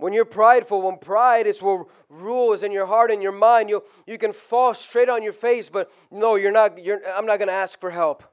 When 0.00 0.14
you're 0.14 0.24
prideful, 0.24 0.80
when 0.80 0.96
pride 0.96 1.46
is 1.46 1.60
what 1.60 1.86
rules 2.08 2.62
in 2.62 2.72
your 2.72 2.86
heart 2.86 3.10
and 3.10 3.22
your 3.22 3.32
mind, 3.32 3.68
you 3.68 3.84
you 4.06 4.16
can 4.16 4.32
fall 4.32 4.72
straight 4.72 5.10
on 5.10 5.22
your 5.22 5.34
face, 5.34 5.68
but 5.68 5.90
no, 6.10 6.36
you're 6.36 6.50
not, 6.50 6.82
you're, 6.82 7.00
I'm 7.06 7.26
not 7.26 7.38
going 7.38 7.48
to 7.48 7.54
ask 7.54 7.78
for 7.78 7.90
help. 7.90 8.24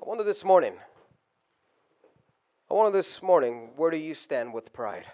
I 0.00 0.06
wonder 0.06 0.22
this 0.22 0.44
morning, 0.44 0.74
I 2.70 2.74
wonder 2.74 2.96
this 2.96 3.20
morning, 3.20 3.70
where 3.74 3.90
do 3.90 3.96
you 3.96 4.14
stand 4.14 4.54
with 4.54 4.72
pride? 4.72 5.06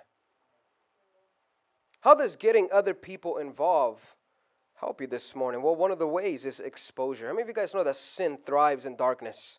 How 2.03 2.15
does 2.15 2.37
getting 2.37 2.69
other 2.71 2.93
people 2.93 3.39
involved 3.39 4.05
help 4.75 5.01
you 5.01 5.07
this 5.07 5.35
morning? 5.35 5.63
Well, 5.63 5.75
one 5.75 5.91
of 5.91 5.99
the 5.99 6.07
ways 6.07 6.45
is 6.45 6.61
exposure. 6.61 7.29
How 7.29 7.33
many 7.33 7.43
of 7.43 7.49
you 7.49 7.55
guys 7.55 7.73
know 7.73 7.85
that 7.85 7.97
sin 7.97 8.37
thrives 8.45 8.85
in 8.85 8.97
darkness? 8.97 9.59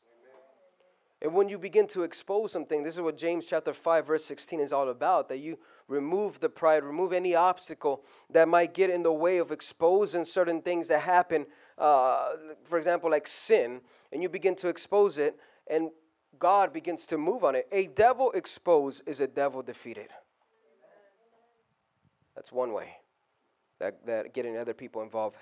And 1.21 1.35
when 1.35 1.49
you 1.49 1.59
begin 1.59 1.85
to 1.89 2.01
expose 2.01 2.51
something, 2.51 2.81
this 2.81 2.95
is 2.95 3.01
what 3.01 3.15
James 3.15 3.45
chapter 3.45 3.73
5, 3.73 4.07
verse 4.07 4.25
16 4.25 4.59
is 4.59 4.73
all 4.73 4.89
about 4.89 5.29
that 5.29 5.37
you 5.37 5.59
remove 5.87 6.39
the 6.39 6.49
pride, 6.49 6.83
remove 6.83 7.13
any 7.13 7.35
obstacle 7.35 8.03
that 8.31 8.47
might 8.47 8.73
get 8.73 8.89
in 8.89 9.03
the 9.03 9.13
way 9.13 9.37
of 9.37 9.51
exposing 9.51 10.25
certain 10.25 10.63
things 10.63 10.87
that 10.87 11.01
happen, 11.01 11.45
uh, 11.77 12.29
for 12.63 12.79
example, 12.79 13.11
like 13.11 13.27
sin, 13.27 13.81
and 14.11 14.23
you 14.23 14.29
begin 14.29 14.55
to 14.55 14.67
expose 14.67 15.19
it, 15.19 15.37
and 15.67 15.91
God 16.39 16.73
begins 16.73 17.05
to 17.07 17.19
move 17.19 17.43
on 17.43 17.53
it. 17.53 17.67
A 17.71 17.87
devil 17.87 18.31
exposed 18.31 19.03
is 19.05 19.19
a 19.19 19.27
devil 19.27 19.61
defeated. 19.61 20.09
That's 22.35 22.51
one 22.51 22.73
way 22.73 22.95
that, 23.79 24.03
that 24.07 24.33
getting 24.33 24.57
other 24.57 24.73
people 24.73 25.03
involved, 25.03 25.37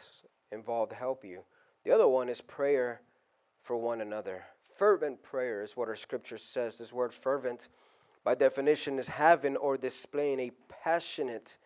involved 0.52 0.92
help 0.92 1.24
you. 1.24 1.44
The 1.86 1.92
other 1.92 2.08
one 2.08 2.28
is 2.28 2.42
prayer 2.42 3.00
for 3.64 3.78
one 3.78 4.02
another 4.02 4.44
fervent 4.80 5.22
prayer 5.22 5.62
is 5.62 5.76
what 5.76 5.90
our 5.90 5.96
scripture 5.96 6.38
says. 6.38 6.78
This 6.78 6.94
word 6.94 7.14
fervent, 7.14 7.68
by 8.24 8.34
definition, 8.34 8.98
is 8.98 9.08
having 9.08 9.58
or 9.58 9.76
displaying 9.78 10.40
a 10.40 10.52
passionate 10.84 11.58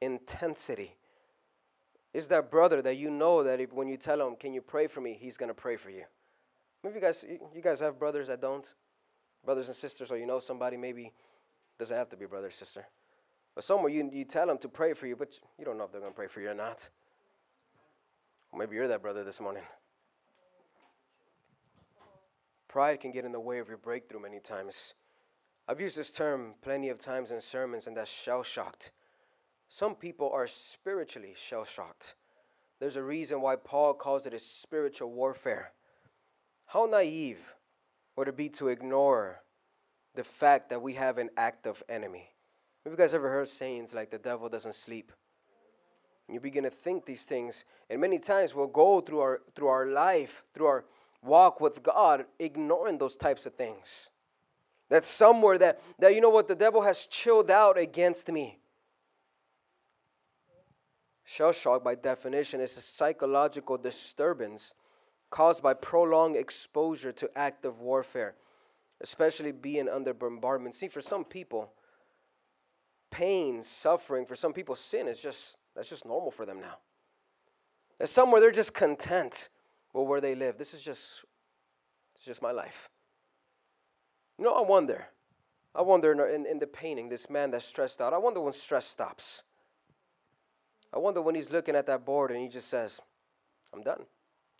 intensity. 0.00 0.96
Is 2.14 2.26
that 2.28 2.50
brother 2.50 2.80
that 2.80 2.96
you 2.96 3.10
know 3.10 3.42
that 3.42 3.60
if, 3.60 3.72
when 3.72 3.86
you 3.86 3.98
tell 3.98 4.26
him, 4.26 4.34
Can 4.36 4.54
you 4.54 4.62
pray 4.62 4.86
for 4.86 5.02
me? 5.02 5.16
he's 5.20 5.36
to 5.36 5.54
pray 5.54 5.76
for 5.76 5.90
you. 5.90 6.04
Maybe 6.82 6.96
you 6.96 7.00
guys, 7.02 7.24
you 7.54 7.62
guys 7.62 7.80
have 7.80 7.98
brothers 7.98 8.28
that 8.28 8.40
don't? 8.40 8.72
Brothers 9.44 9.68
and 9.68 9.76
sisters, 9.76 10.10
or 10.10 10.16
you 10.16 10.26
know 10.26 10.40
somebody 10.40 10.78
maybe 10.78 11.12
doesn't 11.78 11.96
have 11.96 12.08
to 12.10 12.16
be 12.16 12.24
brother 12.24 12.46
or 12.46 12.50
sister. 12.50 12.86
But 13.54 13.64
somewhere 13.64 13.90
you, 13.90 14.08
you 14.10 14.24
tell 14.24 14.46
them 14.46 14.58
to 14.58 14.68
pray 14.68 14.94
for 14.94 15.06
you, 15.06 15.16
but 15.16 15.38
you 15.58 15.64
don't 15.66 15.76
know 15.76 15.84
if 15.84 15.92
they're 15.92 16.00
to 16.00 16.16
pray 16.16 16.28
for 16.28 16.40
you 16.40 16.50
or 16.50 16.54
not. 16.54 16.88
Maybe 18.56 18.76
you're 18.76 18.88
that 18.88 19.02
brother 19.02 19.22
this 19.22 19.40
morning. 19.40 19.62
Pride 22.74 22.98
can 22.98 23.12
get 23.12 23.24
in 23.24 23.30
the 23.30 23.38
way 23.38 23.60
of 23.60 23.68
your 23.68 23.76
breakthrough 23.76 24.18
many 24.18 24.40
times. 24.40 24.94
I've 25.68 25.80
used 25.80 25.96
this 25.96 26.10
term 26.10 26.54
plenty 26.60 26.88
of 26.88 26.98
times 26.98 27.30
in 27.30 27.40
sermons, 27.40 27.86
and 27.86 27.96
that's 27.96 28.10
shell 28.10 28.42
shocked. 28.42 28.90
Some 29.68 29.94
people 29.94 30.28
are 30.32 30.48
spiritually 30.48 31.36
shell 31.36 31.64
shocked. 31.64 32.16
There's 32.80 32.96
a 32.96 33.02
reason 33.04 33.40
why 33.40 33.54
Paul 33.54 33.94
calls 33.94 34.26
it 34.26 34.34
a 34.34 34.40
spiritual 34.40 35.12
warfare. 35.12 35.70
How 36.66 36.86
naive 36.86 37.38
would 38.16 38.26
it 38.26 38.36
be 38.36 38.48
to 38.48 38.66
ignore 38.66 39.40
the 40.16 40.24
fact 40.24 40.68
that 40.70 40.82
we 40.82 40.94
have 40.94 41.18
an 41.18 41.30
active 41.36 41.80
enemy? 41.88 42.28
Have 42.82 42.92
you 42.92 42.96
guys 42.96 43.14
ever 43.14 43.30
heard 43.30 43.48
sayings 43.48 43.94
like 43.94 44.10
the 44.10 44.18
devil 44.18 44.48
doesn't 44.48 44.74
sleep? 44.74 45.12
And 46.26 46.34
you 46.34 46.40
begin 46.40 46.64
to 46.64 46.70
think 46.70 47.06
these 47.06 47.22
things, 47.22 47.66
and 47.88 48.00
many 48.00 48.18
times 48.18 48.52
we'll 48.52 48.66
go 48.66 49.00
through 49.00 49.20
our 49.20 49.42
through 49.54 49.68
our 49.68 49.86
life, 49.86 50.42
through 50.54 50.66
our 50.66 50.84
walk 51.24 51.60
with 51.60 51.82
God 51.82 52.24
ignoring 52.38 52.98
those 52.98 53.16
types 53.16 53.46
of 53.46 53.54
things. 53.54 54.10
That's 54.90 55.08
somewhere 55.08 55.58
that, 55.58 55.80
that 55.98 56.14
you 56.14 56.20
know 56.20 56.30
what, 56.30 56.46
the 56.46 56.54
devil 56.54 56.82
has 56.82 57.06
chilled 57.06 57.50
out 57.50 57.78
against 57.78 58.30
me. 58.30 58.58
Shell 61.24 61.52
shock, 61.52 61.82
by 61.82 61.94
definition, 61.94 62.60
is 62.60 62.76
a 62.76 62.82
psychological 62.82 63.78
disturbance 63.78 64.74
caused 65.30 65.62
by 65.62 65.72
prolonged 65.74 66.36
exposure 66.36 67.12
to 67.12 67.30
active 67.34 67.80
warfare, 67.80 68.34
especially 69.00 69.50
being 69.50 69.88
under 69.88 70.12
bombardment. 70.12 70.74
See, 70.74 70.88
for 70.88 71.00
some 71.00 71.24
people, 71.24 71.72
pain, 73.10 73.62
suffering, 73.62 74.26
for 74.26 74.36
some 74.36 74.52
people, 74.52 74.74
sin 74.74 75.08
is 75.08 75.18
just 75.18 75.56
that's 75.74 75.88
just 75.88 76.04
normal 76.04 76.30
for 76.30 76.46
them 76.46 76.60
now. 76.60 76.76
There's 77.98 78.10
somewhere 78.10 78.40
they're 78.40 78.50
just 78.50 78.74
content 78.74 79.48
or 79.94 80.06
where 80.06 80.20
they 80.20 80.34
live. 80.34 80.58
This 80.58 80.74
is 80.74 80.82
just, 80.82 81.24
it's 82.14 82.24
just 82.24 82.42
my 82.42 82.50
life. 82.50 82.90
You 84.38 84.44
know, 84.44 84.52
I 84.52 84.60
wonder. 84.60 85.06
I 85.74 85.82
wonder 85.82 86.26
in, 86.26 86.44
in 86.44 86.58
the 86.58 86.66
painting, 86.66 87.08
this 87.08 87.30
man 87.30 87.50
that's 87.50 87.64
stressed 87.64 88.00
out, 88.00 88.12
I 88.12 88.18
wonder 88.18 88.40
when 88.40 88.52
stress 88.52 88.86
stops. 88.86 89.42
I 90.92 90.98
wonder 90.98 91.22
when 91.22 91.34
he's 91.34 91.50
looking 91.50 91.74
at 91.74 91.86
that 91.86 92.04
board 92.04 92.30
and 92.30 92.40
he 92.40 92.48
just 92.48 92.68
says, 92.68 93.00
I'm 93.72 93.82
done. 93.82 94.04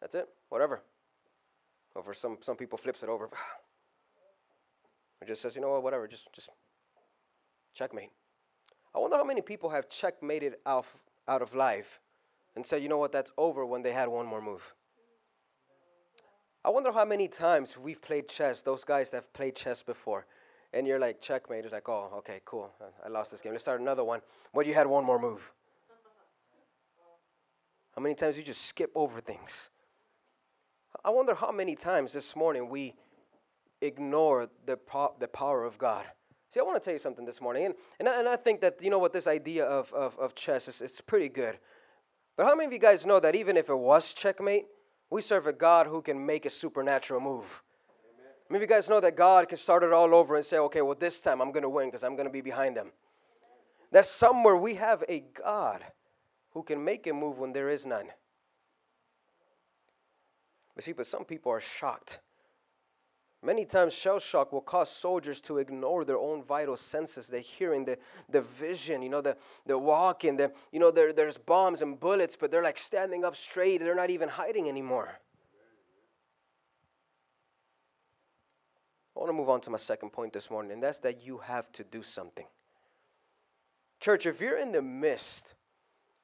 That's 0.01 0.15
it. 0.15 0.29
Whatever. 0.49 0.81
Or 1.95 2.03
for 2.03 2.15
some, 2.15 2.39
some 2.41 2.57
people 2.57 2.79
flips 2.79 3.03
it 3.03 3.09
over. 3.09 3.29
Or 5.23 5.29
just 5.29 5.43
says, 5.43 5.55
you 5.55 5.61
know 5.61 5.71
what, 5.71 5.85
whatever, 5.85 6.09
just 6.09 6.33
just 6.33 6.51
checkmate. 7.73 8.11
I 8.97 8.99
wonder 8.99 9.17
how 9.17 9.23
many 9.23 9.43
people 9.43 9.71
have 9.71 9.89
checkmated 9.89 10.57
out, 10.67 10.87
out 11.29 11.41
of 11.41 11.55
life 11.55 12.01
and 12.57 12.67
said, 12.67 12.83
you 12.83 12.89
know 12.89 12.99
what, 12.99 13.13
that's 13.13 13.31
over 13.39 13.65
when 13.65 13.83
they 13.83 13.93
had 13.93 14.09
one 14.09 14.27
more 14.27 14.43
move. 14.43 14.75
I 16.65 16.71
wonder 16.71 16.91
how 16.91 17.05
many 17.05 17.29
times 17.29 17.77
we've 17.77 18.01
played 18.01 18.27
chess, 18.27 18.63
those 18.63 18.85
guys 18.85 19.11
that 19.11 19.19
have 19.19 19.33
played 19.35 19.55
chess 19.55 19.83
before, 19.83 20.25
and 20.73 20.87
you're 20.87 20.99
like, 20.99 21.21
checkmate. 21.21 21.65
It's 21.65 21.75
like, 21.75 21.89
oh, 21.89 22.11
okay, 22.19 22.41
cool. 22.47 22.71
I 23.05 23.09
lost 23.09 23.31
this 23.31 23.43
game. 23.43 23.53
Let's 23.53 23.65
start 23.65 23.81
another 23.81 24.03
one. 24.03 24.21
But 24.55 24.67
you 24.67 24.73
had 24.73 24.87
one 24.87 25.05
more 25.05 25.19
move. 25.19 25.53
How 27.95 28.03
many 28.03 28.15
times 28.15 28.39
you 28.39 28.43
just 28.43 28.63
skip 28.63 28.91
over 28.95 29.21
things? 29.21 29.69
I 31.05 31.11
wonder 31.11 31.35
how 31.35 31.53
many 31.53 31.77
times 31.77 32.13
this 32.13 32.35
morning 32.35 32.69
we 32.69 32.95
ignore 33.83 34.49
the, 34.65 34.79
po- 34.79 35.15
the 35.21 35.29
power 35.29 35.65
of 35.65 35.77
God. 35.77 36.05
See, 36.49 36.61
I 36.61 36.63
want 36.63 36.81
to 36.81 36.85
tell 36.85 36.95
you 36.95 36.99
something 36.99 37.27
this 37.27 37.41
morning. 37.41 37.67
And, 37.67 37.75
and, 38.01 38.09
I, 38.09 38.19
and 38.21 38.29
I 38.29 38.37
think 38.37 38.63
that, 38.63 38.83
you 38.83 38.89
know 38.89 38.99
what, 38.99 39.13
this 39.13 39.27
idea 39.27 39.65
of, 39.67 39.93
of, 39.93 40.19
of 40.19 40.35
chess 40.35 40.67
is 40.67 40.81
it's 40.81 41.01
pretty 41.01 41.29
good. 41.29 41.59
But 42.37 42.47
how 42.47 42.55
many 42.55 42.67
of 42.67 42.73
you 42.73 42.79
guys 42.79 43.05
know 43.05 43.21
that 43.21 43.37
even 43.37 43.57
if 43.57 43.69
it 43.69 43.79
was 43.79 44.13
checkmate, 44.13 44.65
we 45.15 45.23
serve 45.23 45.47
a 45.47 45.53
God 45.53 45.87
who 45.87 46.03
can 46.03 46.27
make 46.27 46.45
a 46.45 46.51
supernatural 46.51 47.21
move. 47.21 47.45
Amen. 47.45 48.33
Maybe 48.51 48.63
you 48.65 48.67
guys 48.67 48.89
know 48.89 48.99
that 48.99 49.17
God 49.17 49.49
can 49.49 49.57
start 49.57 49.85
it 49.85 49.93
all 49.93 50.13
over 50.13 50.35
and 50.35 50.45
say, 50.45 50.59
okay, 50.59 50.83
well, 50.83 50.97
this 50.99 51.21
time 51.21 51.41
I'm 51.41 51.53
going 51.53 51.63
to 51.63 51.69
win 51.69 51.87
because 51.87 52.03
I'm 52.03 52.17
going 52.17 52.27
to 52.27 52.33
be 52.33 52.41
behind 52.41 52.77
them. 52.77 52.91
That 53.93 54.07
somewhere 54.07 54.57
we 54.57 54.75
have 54.75 55.05
a 55.09 55.21
God 55.41 55.85
who 56.51 56.65
can 56.65 56.85
make 56.85 57.07
a 57.07 57.13
move 57.13 57.39
when 57.39 57.53
there 57.53 57.71
is 57.71 57.87
none. 57.87 58.09
But 60.75 60.83
see, 60.83 60.91
but 60.91 61.07
some 61.07 61.25
people 61.25 61.53
are 61.53 61.61
shocked 61.61 62.19
Many 63.45 63.67
times, 63.67 63.93
shell 63.93 64.19
shock 64.19 64.53
will 64.53 64.63
cause 64.63 64.91
soldiers 64.91 65.43
to 65.43 65.59
ignore 65.59 66.07
their 66.07 66.17
own 66.17 66.43
vital 66.43 66.79
senses. 66.79 67.29
They're 67.29 67.41
hearing 67.41 67.85
the, 67.85 67.99
the 68.31 68.41
vision, 68.41 69.03
you 69.03 69.11
know, 69.11 69.21
the, 69.21 69.37
the 69.67 69.77
walking, 69.77 70.39
the, 70.39 70.51
you 70.73 70.81
know, 70.81 70.91
there, 70.91 71.13
there's 71.13 71.37
bombs 71.37 71.83
and 71.83 72.01
bullets, 72.01 72.37
but 72.37 72.51
they're 72.51 72.63
like 72.63 72.79
standing 72.79 73.23
up 73.23 73.37
straight. 73.37 73.83
They're 73.83 73.95
not 73.95 74.09
even 74.09 74.31
hiding 74.31 74.67
anymore. 74.67 75.11
I 79.15 79.21
want 79.21 79.29
to 79.29 79.35
move 79.35 79.51
on 79.51 79.61
to 79.61 79.71
my 79.71 79.77
second 79.77 80.11
point 80.11 80.33
this 80.33 80.51
morning, 80.51 80.73
and 80.73 80.83
that's 80.83 81.01
that 81.01 81.23
you 81.23 81.37
have 81.37 81.71
to 81.73 81.85
do 81.85 82.03
something. 82.03 82.47
Church, 84.01 84.25
if 84.25 84.41
you're 84.41 84.59
in 84.59 84.73
the 84.73 84.83
midst 84.83 85.53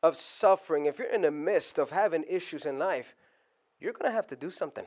of 0.03 0.17
suffering, 0.17 0.87
if 0.87 0.99
you're 0.99 1.13
in 1.13 1.23
the 1.23 1.31
midst 1.31 1.79
of 1.79 1.91
having 1.91 2.25
issues 2.27 2.65
in 2.65 2.79
life, 2.79 3.15
you're 3.79 3.93
going 3.93 4.11
to 4.11 4.15
have 4.15 4.27
to 4.29 4.37
do 4.37 4.49
something. 4.49 4.87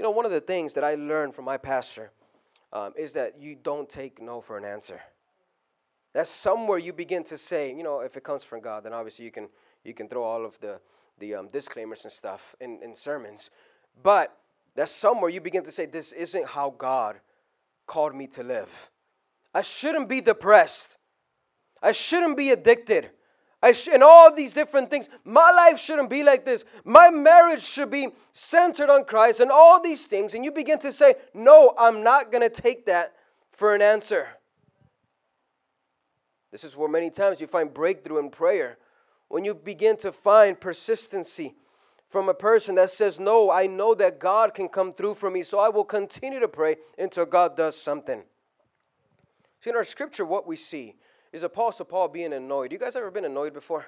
You 0.00 0.04
know, 0.04 0.12
one 0.12 0.24
of 0.24 0.32
the 0.32 0.40
things 0.40 0.72
that 0.72 0.82
I 0.82 0.94
learned 0.94 1.34
from 1.34 1.44
my 1.44 1.58
pastor 1.58 2.10
um, 2.72 2.94
is 2.96 3.12
that 3.12 3.38
you 3.38 3.54
don't 3.54 3.86
take 3.86 4.18
no 4.18 4.40
for 4.40 4.56
an 4.56 4.64
answer. 4.64 4.98
That's 6.14 6.30
somewhere 6.30 6.78
you 6.78 6.94
begin 6.94 7.22
to 7.24 7.36
say, 7.36 7.70
you 7.70 7.82
know, 7.82 8.00
if 8.00 8.16
it 8.16 8.24
comes 8.24 8.42
from 8.42 8.62
God, 8.62 8.84
then 8.84 8.94
obviously 8.94 9.26
you 9.26 9.30
can 9.30 9.50
you 9.84 9.92
can 9.92 10.08
throw 10.08 10.24
all 10.24 10.46
of 10.46 10.58
the 10.60 10.80
the 11.18 11.34
um, 11.34 11.48
disclaimers 11.48 12.04
and 12.04 12.12
stuff 12.14 12.56
in, 12.62 12.80
in 12.82 12.94
sermons. 12.94 13.50
But 14.02 14.34
that's 14.74 14.90
somewhere 14.90 15.28
you 15.28 15.42
begin 15.42 15.64
to 15.64 15.70
say, 15.70 15.84
this 15.84 16.12
isn't 16.12 16.46
how 16.46 16.70
God 16.78 17.20
called 17.86 18.14
me 18.14 18.26
to 18.28 18.42
live. 18.42 18.70
I 19.52 19.60
shouldn't 19.60 20.08
be 20.08 20.22
depressed. 20.22 20.96
I 21.82 21.92
shouldn't 21.92 22.38
be 22.38 22.52
addicted. 22.52 23.10
Sh- 23.72 23.88
and 23.92 24.02
all 24.02 24.34
these 24.34 24.54
different 24.54 24.90
things. 24.90 25.08
My 25.24 25.50
life 25.50 25.78
shouldn't 25.78 26.08
be 26.08 26.22
like 26.22 26.44
this. 26.46 26.64
My 26.84 27.10
marriage 27.10 27.62
should 27.62 27.90
be 27.90 28.08
centered 28.32 28.88
on 28.88 29.04
Christ 29.04 29.40
and 29.40 29.50
all 29.50 29.80
these 29.80 30.06
things. 30.06 30.32
And 30.34 30.44
you 30.44 30.50
begin 30.50 30.78
to 30.80 30.92
say, 30.92 31.16
No, 31.34 31.74
I'm 31.78 32.02
not 32.02 32.32
going 32.32 32.42
to 32.42 32.48
take 32.48 32.86
that 32.86 33.14
for 33.52 33.74
an 33.74 33.82
answer. 33.82 34.28
This 36.50 36.64
is 36.64 36.74
where 36.74 36.88
many 36.88 37.10
times 37.10 37.40
you 37.40 37.46
find 37.46 37.72
breakthrough 37.72 38.18
in 38.18 38.30
prayer. 38.30 38.78
When 39.28 39.44
you 39.44 39.54
begin 39.54 39.96
to 39.98 40.10
find 40.10 40.58
persistency 40.58 41.54
from 42.08 42.28
a 42.28 42.34
person 42.34 42.74
that 42.76 42.90
says, 42.90 43.20
No, 43.20 43.50
I 43.50 43.66
know 43.66 43.94
that 43.94 44.18
God 44.18 44.54
can 44.54 44.68
come 44.68 44.94
through 44.94 45.14
for 45.14 45.30
me, 45.30 45.42
so 45.42 45.58
I 45.58 45.68
will 45.68 45.84
continue 45.84 46.40
to 46.40 46.48
pray 46.48 46.76
until 46.98 47.26
God 47.26 47.58
does 47.58 47.76
something. 47.76 48.22
See, 49.60 49.70
in 49.70 49.76
our 49.76 49.84
scripture, 49.84 50.24
what 50.24 50.46
we 50.46 50.56
see 50.56 50.96
is 51.32 51.42
Apostle 51.42 51.84
Paul 51.84 52.08
being 52.08 52.32
annoyed. 52.32 52.72
You 52.72 52.78
guys 52.78 52.96
ever 52.96 53.10
been 53.10 53.24
annoyed 53.24 53.54
before? 53.54 53.86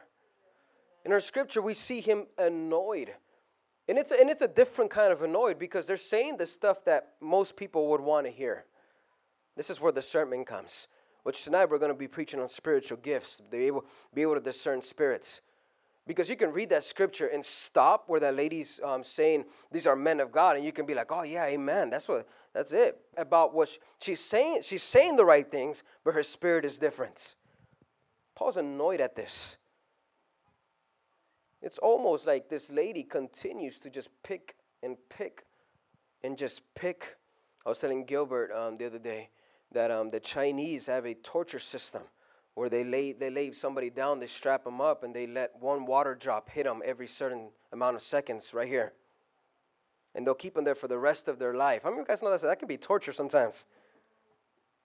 In 1.05 1.13
our 1.13 1.21
scripture, 1.21 1.61
we 1.61 1.75
see 1.75 2.01
him 2.01 2.27
annoyed. 2.39 3.13
And 3.89 3.99
it's, 3.99 4.13
a, 4.13 4.21
and 4.21 4.31
it's 4.31 4.43
a 4.43 4.49
different 4.49 4.91
kind 4.91 5.13
of 5.13 5.23
annoyed 5.23 5.59
because 5.59 5.87
they're 5.87 5.97
saying 5.97 6.37
the 6.37 6.47
stuff 6.47 6.85
that 6.85 7.15
most 7.21 7.57
people 7.57 7.89
would 7.91 8.01
want 8.01 8.27
to 8.27 8.33
hear. 8.33 8.65
This 9.57 9.71
is 9.71 9.81
where 9.81 9.93
the 9.93 10.03
sermon 10.03 10.45
comes, 10.45 10.87
which 11.25 11.43
tonight 11.43 11.69
we're 11.69 11.79
going 11.79 11.93
to 11.93 11.99
be 11.99 12.09
preaching 12.09 12.41
on 12.41 12.49
spiritual 12.49 12.99
gifts, 12.99 13.43
be 13.51 13.67
able, 13.67 13.85
be 14.15 14.23
able 14.23 14.35
to 14.35 14.41
discern 14.41 14.81
spirits. 14.81 15.41
Because 16.07 16.29
you 16.29 16.37
can 16.37 16.53
read 16.53 16.71
that 16.71 16.85
scripture 16.85 17.29
and 17.29 17.45
stop 17.45 18.05
where 18.09 18.21
that 18.21 18.35
lady's 18.35 18.81
um, 18.83 19.05
saying 19.05 19.45
these 19.71 19.87
are 19.87 19.95
men 19.95 20.21
of 20.21 20.33
God, 20.33 20.57
and 20.57 20.65
you 20.65 20.73
can 20.73 20.85
be 20.85 20.95
like, 20.95 21.13
"Oh 21.13 21.23
yeah, 21.23 21.45
amen." 21.45 21.91
That's 21.91 22.09
what 22.09 22.27
that's 22.55 22.73
it 22.73 22.99
about 23.17 23.55
what 23.55 23.77
she's 24.01 24.21
saying. 24.21 24.63
She's 24.63 24.83
saying 24.83 25.17
the 25.17 25.25
right 25.25 25.51
things, 25.51 25.83
but 26.05 26.15
her 26.15 26.23
spirit 26.23 26.65
is 26.65 26.79
different. 26.79 27.35
Paul's 28.35 28.57
annoyed 28.57 29.01
at 29.01 29.17
this. 29.17 29.57
It's 31.63 31.79
almost 31.79 32.27
like 32.27 32.49
this 32.49 32.71
lady 32.71 33.05
continues 33.05 33.79
to 33.81 33.91
just 33.91 34.11
pick 34.23 34.57
and 34.83 34.97
pick 35.09 35.45
and 36.25 36.37
just 36.37 36.63
pick. 36.75 37.17
I 37.65 37.69
was 37.69 37.79
telling 37.79 38.05
Gilbert 38.05 38.51
um, 38.53 38.77
the 38.77 38.87
other 38.87 38.99
day 38.99 39.31
that 39.73 39.91
um, 39.91 40.09
the 40.09 40.21
Chinese 40.21 40.87
have 40.87 41.07
a 41.07 41.15
torture 41.15 41.61
system 41.61 42.03
where 42.55 42.69
they 42.69 42.85
lay 42.85 43.13
they 43.13 43.31
lay 43.31 43.53
somebody 43.53 43.89
down, 43.91 44.19
they 44.19 44.27
strap 44.27 44.65
them 44.65 44.81
up, 44.81 45.05
and 45.05 45.15
they 45.15 45.27
let 45.27 45.53
one 45.61 45.87
water 45.87 46.15
drop 46.15 46.51
hit 46.51 46.65
them 46.65 46.83
every 46.85 47.07
certain 47.07 47.49
amount 47.73 47.97
of 47.97 48.03
seconds 48.03 48.53
right 48.53 48.69
here, 48.69 48.93
and 50.15 50.27
they'll 50.27 50.35
keep 50.35 50.55
them 50.55 50.65
there 50.65 50.75
for 50.75 50.89
the 50.89 50.99
rest 50.99 51.29
of 51.29 51.39
their 51.39 51.55
life. 51.55 51.83
How 51.83 51.91
many 51.91 52.03
of 52.03 52.09
you 52.09 52.09
guys 52.09 52.23
know 52.23 52.31
that 52.31 52.43
that 52.43 52.59
can 52.59 52.69
be 52.69 52.77
torture 52.77 53.13
sometimes? 53.13 53.65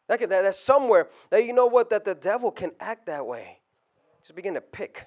That 0.07 0.19
can, 0.19 0.29
that, 0.29 0.41
that's 0.41 0.59
somewhere 0.59 1.09
that 1.29 1.45
you 1.45 1.53
know 1.53 1.65
what 1.65 1.89
that 1.89 2.05
the 2.05 2.15
devil 2.15 2.51
can 2.51 2.71
act 2.79 3.07
that 3.07 3.25
way. 3.25 3.59
Just 4.21 4.35
begin 4.35 4.53
to 4.53 4.61
pick, 4.61 5.05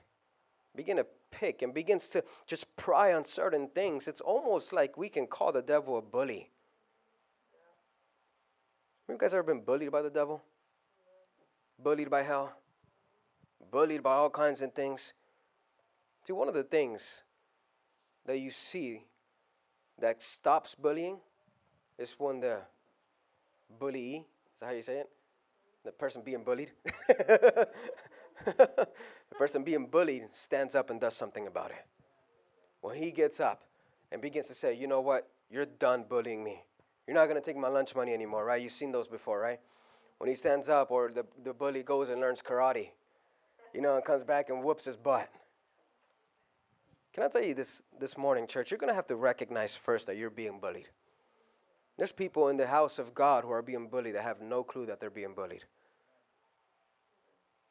begin 0.77 0.97
to 0.99 1.07
pick, 1.31 1.63
and 1.63 1.73
begins 1.73 2.09
to 2.09 2.23
just 2.47 2.75
pry 2.77 3.15
on 3.15 3.25
certain 3.25 3.69
things. 3.69 4.09
It's 4.09 4.21
almost 4.21 4.73
like 4.73 4.97
we 4.97 5.09
can 5.09 5.27
call 5.27 5.53
the 5.53 5.63
devil 5.63 5.97
a 5.99 6.03
bully. 6.03 6.51
Have 9.09 9.15
you 9.15 9.19
guys 9.19 9.35
ever 9.35 9.43
been 9.43 9.63
bullied 9.63 9.91
by 9.91 10.03
the 10.03 10.11
devil? 10.11 10.43
bullied 11.83 12.11
by 12.11 12.23
hell, 12.23 12.53
bullied 13.71 14.03
by 14.03 14.15
all 14.15 14.31
kinds 14.31 14.63
of 14.63 14.73
things. 14.73 15.15
See, 16.25 16.33
one 16.33 16.49
of 16.49 16.55
the 16.55 16.63
things 16.63 17.23
that 18.27 18.39
you 18.39 18.51
see 18.51 19.05
that 20.01 20.23
stops 20.23 20.75
bullying 20.75 21.19
is 21.99 22.15
when 22.19 22.41
the 22.41 22.59
bully, 23.79 24.27
is 24.55 24.61
that 24.61 24.67
how 24.67 24.73
you 24.73 24.83
say 24.83 24.99
it? 24.99 25.11
The 25.85 25.93
person 25.93 26.23
being 26.23 26.45
bullied. 26.45 26.73
the 27.09 27.69
person 29.39 29.65
being 29.65 29.87
bullied 29.87 30.29
stands 30.33 30.75
up 30.75 30.91
and 30.91 31.01
does 31.01 31.15
something 31.17 31.47
about 31.47 31.71
it. 31.71 31.85
When 32.81 32.97
he 32.97 33.11
gets 33.11 33.41
up 33.41 33.63
and 34.13 34.21
begins 34.21 34.47
to 34.49 34.55
say, 34.55 34.75
you 34.75 34.87
know 34.87 35.01
what, 35.01 35.29
you're 35.51 35.67
done 35.67 36.05
bullying 36.09 36.43
me. 36.45 36.63
You're 37.07 37.17
not 37.17 37.27
to 37.35 37.41
take 37.41 37.57
my 37.57 37.69
lunch 37.69 37.95
money 37.95 38.13
anymore, 38.15 38.45
right? 38.45 38.61
You've 38.63 38.73
seen 38.73 38.93
those 38.93 39.09
before, 39.09 39.41
right? 39.41 39.61
when 40.21 40.29
he 40.29 40.35
stands 40.35 40.69
up 40.69 40.91
or 40.91 41.11
the, 41.11 41.25
the 41.45 41.53
bully 41.55 41.83
goes 41.83 42.11
and 42.11 42.21
learns 42.21 42.43
karate, 42.43 42.91
you 43.73 43.81
know, 43.81 43.97
and 43.97 44.05
comes 44.05 44.23
back 44.23 44.51
and 44.51 44.63
whoops 44.63 44.85
his 44.85 44.97
butt. 44.97 45.31
Can 47.13 47.25
I 47.25 47.29
tell 47.29 47.43
you 47.43 47.55
this 47.55 47.83
this 47.99 48.17
morning, 48.17 48.47
church? 48.47 48.71
You're 48.71 48.79
going 48.79 48.89
to 48.89 48.95
have 48.95 49.07
to 49.09 49.17
recognize 49.17 49.75
first 49.75 50.07
that 50.07 50.17
you're 50.17 50.31
being 50.31 50.61
bullied. 50.61 50.89
There's 51.99 52.13
people 52.13 52.49
in 52.49 52.57
the 52.57 52.67
house 52.67 52.99
of 52.99 53.15
God 53.15 53.45
who 53.45 53.51
are 53.51 53.63
being 53.63 53.89
bullied 53.89 54.15
that 54.15 54.23
have 54.23 54.41
no 54.41 54.63
clue 54.63 54.87
that 54.87 55.01
they're 55.01 55.11
being 55.11 55.35
bullied. 55.35 55.65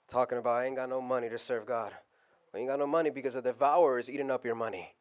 Talking 0.08 0.38
about, 0.38 0.58
I 0.58 0.66
ain't 0.66 0.76
got 0.76 0.90
no 0.90 1.02
money 1.02 1.30
to 1.30 1.38
serve 1.38 1.66
God. 1.66 1.94
I 2.54 2.58
ain't 2.58 2.68
got 2.68 2.80
no 2.80 2.88
money 2.88 3.10
because 3.10 3.36
the 3.36 3.42
devourer 3.42 3.98
is 3.98 4.10
eating 4.10 4.30
up 4.30 4.46
your 4.46 4.56
money. 4.56 4.94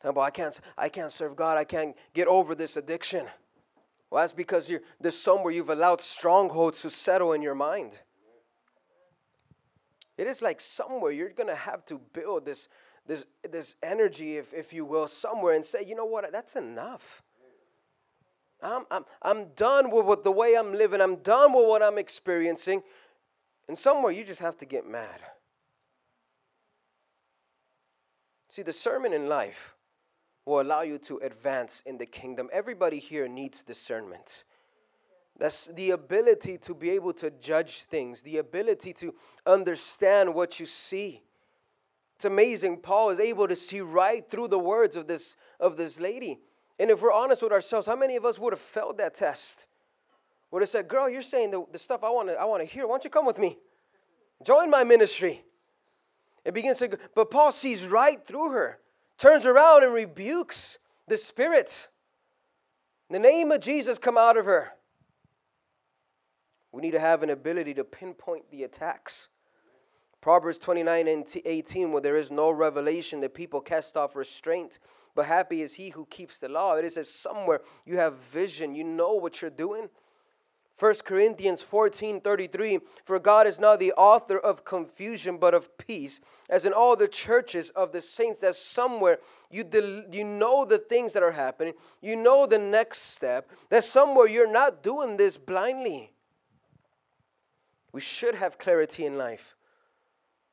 Talking 0.00 0.10
about, 0.10 0.22
I 0.22 0.30
can't, 0.30 0.60
I 0.76 0.88
can't 0.88 1.12
serve 1.12 1.36
God. 1.36 1.56
I 1.56 1.64
can't 1.64 1.94
get 2.12 2.26
over 2.26 2.54
this 2.54 2.76
addiction. 2.76 3.26
Well, 4.10 4.22
that's 4.22 4.32
because 4.32 4.68
you're, 4.68 4.82
there's 5.00 5.16
somewhere 5.16 5.52
you've 5.52 5.70
allowed 5.70 6.00
strongholds 6.00 6.82
to 6.82 6.90
settle 6.90 7.32
in 7.32 7.42
your 7.42 7.54
mind. 7.54 8.00
It 10.16 10.26
is 10.26 10.40
like 10.42 10.60
somewhere 10.60 11.12
you're 11.12 11.30
going 11.30 11.48
to 11.48 11.54
have 11.54 11.84
to 11.86 12.00
build 12.12 12.46
this, 12.46 12.68
this, 13.06 13.24
this 13.48 13.76
energy, 13.82 14.36
if, 14.36 14.52
if 14.52 14.72
you 14.72 14.84
will, 14.84 15.06
somewhere 15.06 15.54
and 15.54 15.64
say, 15.64 15.84
you 15.84 15.94
know 15.94 16.04
what, 16.04 16.30
that's 16.32 16.56
enough. 16.56 17.22
I'm, 18.62 18.84
I'm, 18.90 19.04
I'm 19.22 19.48
done 19.54 19.90
with 19.90 20.06
what, 20.06 20.24
the 20.24 20.32
way 20.32 20.56
I'm 20.56 20.72
living, 20.72 21.00
I'm 21.00 21.16
done 21.16 21.52
with 21.52 21.66
what 21.66 21.82
I'm 21.82 21.98
experiencing. 21.98 22.82
And 23.68 23.76
somewhere 23.76 24.12
you 24.12 24.24
just 24.24 24.40
have 24.40 24.56
to 24.58 24.64
get 24.64 24.88
mad. 24.88 25.20
See, 28.48 28.62
the 28.62 28.72
sermon 28.72 29.12
in 29.12 29.28
life 29.28 29.74
will 30.46 30.60
allow 30.60 30.82
you 30.82 30.98
to 30.98 31.18
advance 31.18 31.82
in 31.84 31.98
the 31.98 32.06
kingdom. 32.06 32.48
Everybody 32.52 32.98
here 32.98 33.28
needs 33.28 33.62
discernment. 33.62 34.44
That's 35.38 35.66
the 35.74 35.90
ability 35.90 36.58
to 36.58 36.74
be 36.74 36.90
able 36.90 37.12
to 37.14 37.30
judge 37.30 37.82
things, 37.82 38.22
the 38.22 38.38
ability 38.38 38.94
to 38.94 39.14
understand 39.44 40.32
what 40.32 40.58
you 40.58 40.64
see. 40.64 41.22
It's 42.16 42.24
amazing. 42.24 42.78
Paul 42.78 43.10
is 43.10 43.20
able 43.20 43.46
to 43.46 43.54
see 43.56 43.80
right 43.80 44.28
through 44.28 44.48
the 44.48 44.58
words 44.58 44.96
of 44.96 45.06
this, 45.06 45.36
of 45.60 45.76
this 45.76 46.00
lady. 46.00 46.40
And 46.78 46.90
if 46.90 47.02
we're 47.02 47.12
honest 47.12 47.42
with 47.42 47.52
ourselves, 47.52 47.86
how 47.86 47.96
many 47.96 48.16
of 48.16 48.24
us 48.24 48.38
would 48.38 48.52
have 48.52 48.60
failed 48.60 48.98
that 48.98 49.14
test? 49.14 49.66
Would 50.50 50.62
have 50.62 50.68
said, 50.68 50.88
Girl, 50.88 51.08
you're 51.08 51.22
saying 51.22 51.50
the, 51.50 51.64
the 51.72 51.78
stuff 51.78 52.02
I 52.02 52.10
want 52.10 52.28
to 52.28 52.34
I 52.34 52.44
want 52.44 52.62
to 52.62 52.66
hear. 52.66 52.86
Why 52.86 52.92
don't 52.92 53.04
you 53.04 53.10
come 53.10 53.26
with 53.26 53.38
me? 53.38 53.58
Join 54.44 54.70
my 54.70 54.84
ministry. 54.84 55.44
It 56.44 56.54
begins 56.54 56.78
to 56.78 56.98
but 57.14 57.30
Paul 57.30 57.52
sees 57.52 57.84
right 57.86 58.24
through 58.26 58.50
her 58.50 58.78
turns 59.18 59.46
around 59.46 59.82
and 59.82 59.92
rebukes 59.92 60.78
the 61.08 61.16
spirits. 61.16 61.88
The 63.10 63.18
name 63.18 63.52
of 63.52 63.60
Jesus, 63.60 63.98
come 63.98 64.18
out 64.18 64.36
of 64.36 64.46
her. 64.46 64.72
We 66.72 66.82
need 66.82 66.92
to 66.92 67.00
have 67.00 67.22
an 67.22 67.30
ability 67.30 67.74
to 67.74 67.84
pinpoint 67.84 68.50
the 68.50 68.64
attacks. 68.64 69.28
Proverbs 70.26 70.58
29 70.58 71.06
and 71.06 71.24
18, 71.44 71.92
where 71.92 72.02
there 72.02 72.16
is 72.16 72.32
no 72.32 72.50
revelation, 72.50 73.20
the 73.20 73.28
people 73.28 73.60
cast 73.60 73.96
off 73.96 74.16
restraint. 74.16 74.80
But 75.14 75.26
happy 75.26 75.62
is 75.62 75.72
he 75.72 75.90
who 75.90 76.04
keeps 76.06 76.40
the 76.40 76.48
law. 76.48 76.74
It 76.74 76.84
is 76.84 76.96
as 76.96 77.08
somewhere 77.08 77.60
you 77.84 77.98
have 77.98 78.14
vision, 78.32 78.74
you 78.74 78.82
know 78.82 79.12
what 79.12 79.40
you're 79.40 79.52
doing. 79.52 79.88
1 80.80 80.94
Corinthians 81.04 81.62
14 81.62 82.20
33 82.20 82.80
For 83.04 83.20
God 83.20 83.46
is 83.46 83.60
not 83.60 83.78
the 83.78 83.92
author 83.92 84.36
of 84.36 84.64
confusion, 84.64 85.38
but 85.38 85.54
of 85.54 85.78
peace, 85.78 86.20
as 86.50 86.66
in 86.66 86.72
all 86.72 86.96
the 86.96 87.06
churches 87.06 87.70
of 87.76 87.92
the 87.92 88.00
saints, 88.00 88.40
that 88.40 88.56
somewhere 88.56 89.20
you, 89.52 89.62
del- 89.62 90.12
you 90.12 90.24
know 90.24 90.64
the 90.64 90.78
things 90.78 91.12
that 91.12 91.22
are 91.22 91.30
happening, 91.30 91.74
you 92.02 92.16
know 92.16 92.46
the 92.46 92.58
next 92.58 93.14
step, 93.14 93.48
that 93.68 93.84
somewhere 93.84 94.26
you're 94.26 94.50
not 94.50 94.82
doing 94.82 95.16
this 95.16 95.36
blindly. 95.36 96.10
We 97.92 98.00
should 98.00 98.34
have 98.34 98.58
clarity 98.58 99.06
in 99.06 99.16
life. 99.16 99.55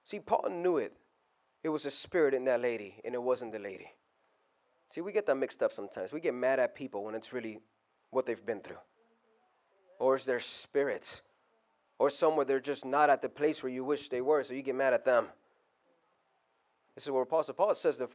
See, 0.05 0.19
Paul 0.19 0.49
knew 0.51 0.77
it. 0.77 0.93
It 1.63 1.69
was 1.69 1.85
a 1.85 1.91
spirit 1.91 2.33
in 2.33 2.43
that 2.45 2.61
lady, 2.61 2.95
and 3.05 3.13
it 3.15 3.21
wasn't 3.21 3.53
the 3.53 3.59
lady. 3.59 3.89
See, 4.89 5.01
we 5.01 5.11
get 5.11 5.25
that 5.27 5.35
mixed 5.35 5.63
up 5.63 5.71
sometimes. 5.71 6.11
We 6.11 6.19
get 6.19 6.33
mad 6.33 6.59
at 6.59 6.75
people 6.75 7.03
when 7.03 7.15
it's 7.15 7.31
really 7.33 7.59
what 8.11 8.25
they've 8.25 8.45
been 8.45 8.59
through 8.59 8.77
or 10.03 10.15
is 10.15 10.25
their 10.25 10.39
spirits, 10.41 11.21
or 11.97 12.09
somewhere 12.09 12.43
they're 12.43 12.59
just 12.59 12.83
not 12.83 13.09
at 13.09 13.21
the 13.21 13.29
place 13.29 13.63
where 13.63 13.71
you 13.71 13.85
wish 13.85 14.09
they 14.09 14.19
were, 14.19 14.43
so 14.43 14.53
you 14.53 14.61
get 14.61 14.75
mad 14.75 14.93
at 14.93 15.05
them. 15.05 15.27
This 16.95 17.05
is 17.05 17.11
where 17.11 17.23
Apostle 17.23 17.53
Paul 17.53 17.73
says 17.73 17.97
the, 17.97 18.07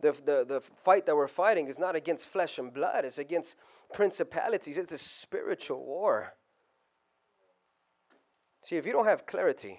the, 0.00 0.12
the, 0.12 0.44
the 0.46 0.62
fight 0.84 1.06
that 1.06 1.14
we're 1.14 1.28
fighting 1.28 1.68
is 1.68 1.78
not 1.78 1.94
against 1.94 2.26
flesh 2.26 2.58
and 2.58 2.74
blood, 2.74 3.04
it's 3.04 3.18
against 3.18 3.54
principalities. 3.94 4.76
It's 4.76 4.92
a 4.92 4.98
spiritual 4.98 5.84
war. 5.84 6.34
See, 8.62 8.76
if 8.76 8.84
you 8.84 8.92
don't 8.92 9.06
have 9.06 9.24
clarity, 9.24 9.78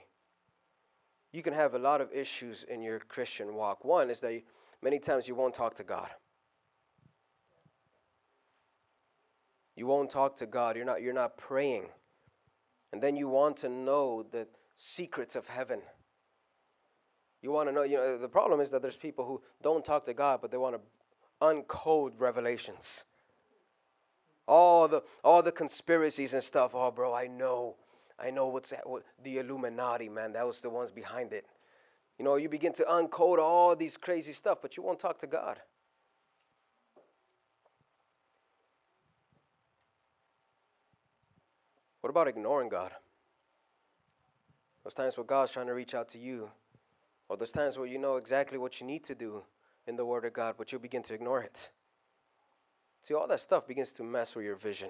you 1.37 1.43
can 1.43 1.53
have 1.53 1.75
a 1.75 1.79
lot 1.79 2.01
of 2.01 2.11
issues 2.11 2.63
in 2.63 2.81
your 2.81 2.97
Christian 2.97 3.53
walk. 3.53 3.85
One 3.85 4.09
is 4.09 4.19
that 4.21 4.33
you, 4.33 4.41
many 4.81 4.97
times 4.97 5.27
you 5.27 5.35
won't 5.35 5.53
talk 5.53 5.75
to 5.75 5.83
God. 5.83 6.09
You 9.75 9.85
won't 9.85 10.09
talk 10.09 10.35
to 10.37 10.47
God. 10.47 10.75
You're 10.75 10.85
not, 10.85 11.03
you're 11.03 11.13
not 11.13 11.37
praying. 11.37 11.85
And 12.91 13.03
then 13.03 13.15
you 13.15 13.27
want 13.27 13.55
to 13.57 13.69
know 13.69 14.25
the 14.31 14.47
secrets 14.75 15.35
of 15.35 15.45
heaven. 15.45 15.79
You 17.43 17.51
want 17.51 17.69
to 17.69 17.71
know, 17.71 17.83
you 17.83 17.97
know, 17.97 18.17
the 18.17 18.27
problem 18.27 18.59
is 18.59 18.71
that 18.71 18.81
there's 18.81 18.97
people 18.97 19.23
who 19.23 19.39
don't 19.61 19.85
talk 19.85 20.05
to 20.05 20.15
God, 20.15 20.39
but 20.41 20.49
they 20.49 20.57
want 20.57 20.75
to 20.75 20.81
uncode 21.45 22.13
revelations. 22.17 23.05
All 24.47 24.87
the 24.87 25.03
all 25.23 25.43
the 25.43 25.51
conspiracies 25.51 26.33
and 26.33 26.41
stuff. 26.41 26.71
Oh, 26.73 26.89
bro, 26.89 27.13
I 27.13 27.27
know, 27.27 27.75
I 28.19 28.31
know 28.31 28.47
what's 28.47 28.71
that, 28.71 28.87
what, 28.89 29.03
the 29.23 29.37
Illuminati, 29.37 30.09
man. 30.09 30.33
That 30.33 30.45
was 30.45 30.59
the 30.59 30.69
ones 30.69 30.91
behind 30.91 31.33
it. 31.33 31.45
You 32.17 32.25
know, 32.25 32.35
you 32.35 32.49
begin 32.49 32.73
to 32.73 32.83
uncode 32.83 33.37
all 33.37 33.75
these 33.75 33.95
crazy 33.95 34.33
stuff, 34.33 34.57
but 34.61 34.75
you 34.75 34.83
won't 34.83 34.99
talk 34.99 35.19
to 35.19 35.27
God. 35.27 35.59
What 42.01 42.09
about 42.09 42.27
ignoring 42.27 42.69
God? 42.69 42.91
Those 44.83 44.95
times 44.95 45.17
where 45.17 45.25
God's 45.25 45.51
trying 45.51 45.67
to 45.67 45.73
reach 45.73 45.93
out 45.93 46.07
to 46.09 46.17
you, 46.17 46.49
or 47.27 47.37
those 47.37 47.51
times 47.51 47.77
where 47.77 47.87
you 47.87 47.97
know 47.97 48.15
exactly 48.15 48.57
what 48.57 48.79
you 48.79 48.87
need 48.87 49.03
to 49.03 49.15
do 49.15 49.43
in 49.85 49.95
the 49.95 50.05
Word 50.05 50.25
of 50.25 50.33
God, 50.33 50.55
but 50.57 50.71
you 50.71 50.79
begin 50.79 51.03
to 51.03 51.13
ignore 51.13 51.41
it. 51.41 51.69
See, 53.03 53.13
all 53.13 53.27
that 53.27 53.41
stuff 53.41 53.67
begins 53.67 53.91
to 53.93 54.03
mess 54.03 54.35
with 54.35 54.45
your 54.45 54.55
vision, 54.55 54.89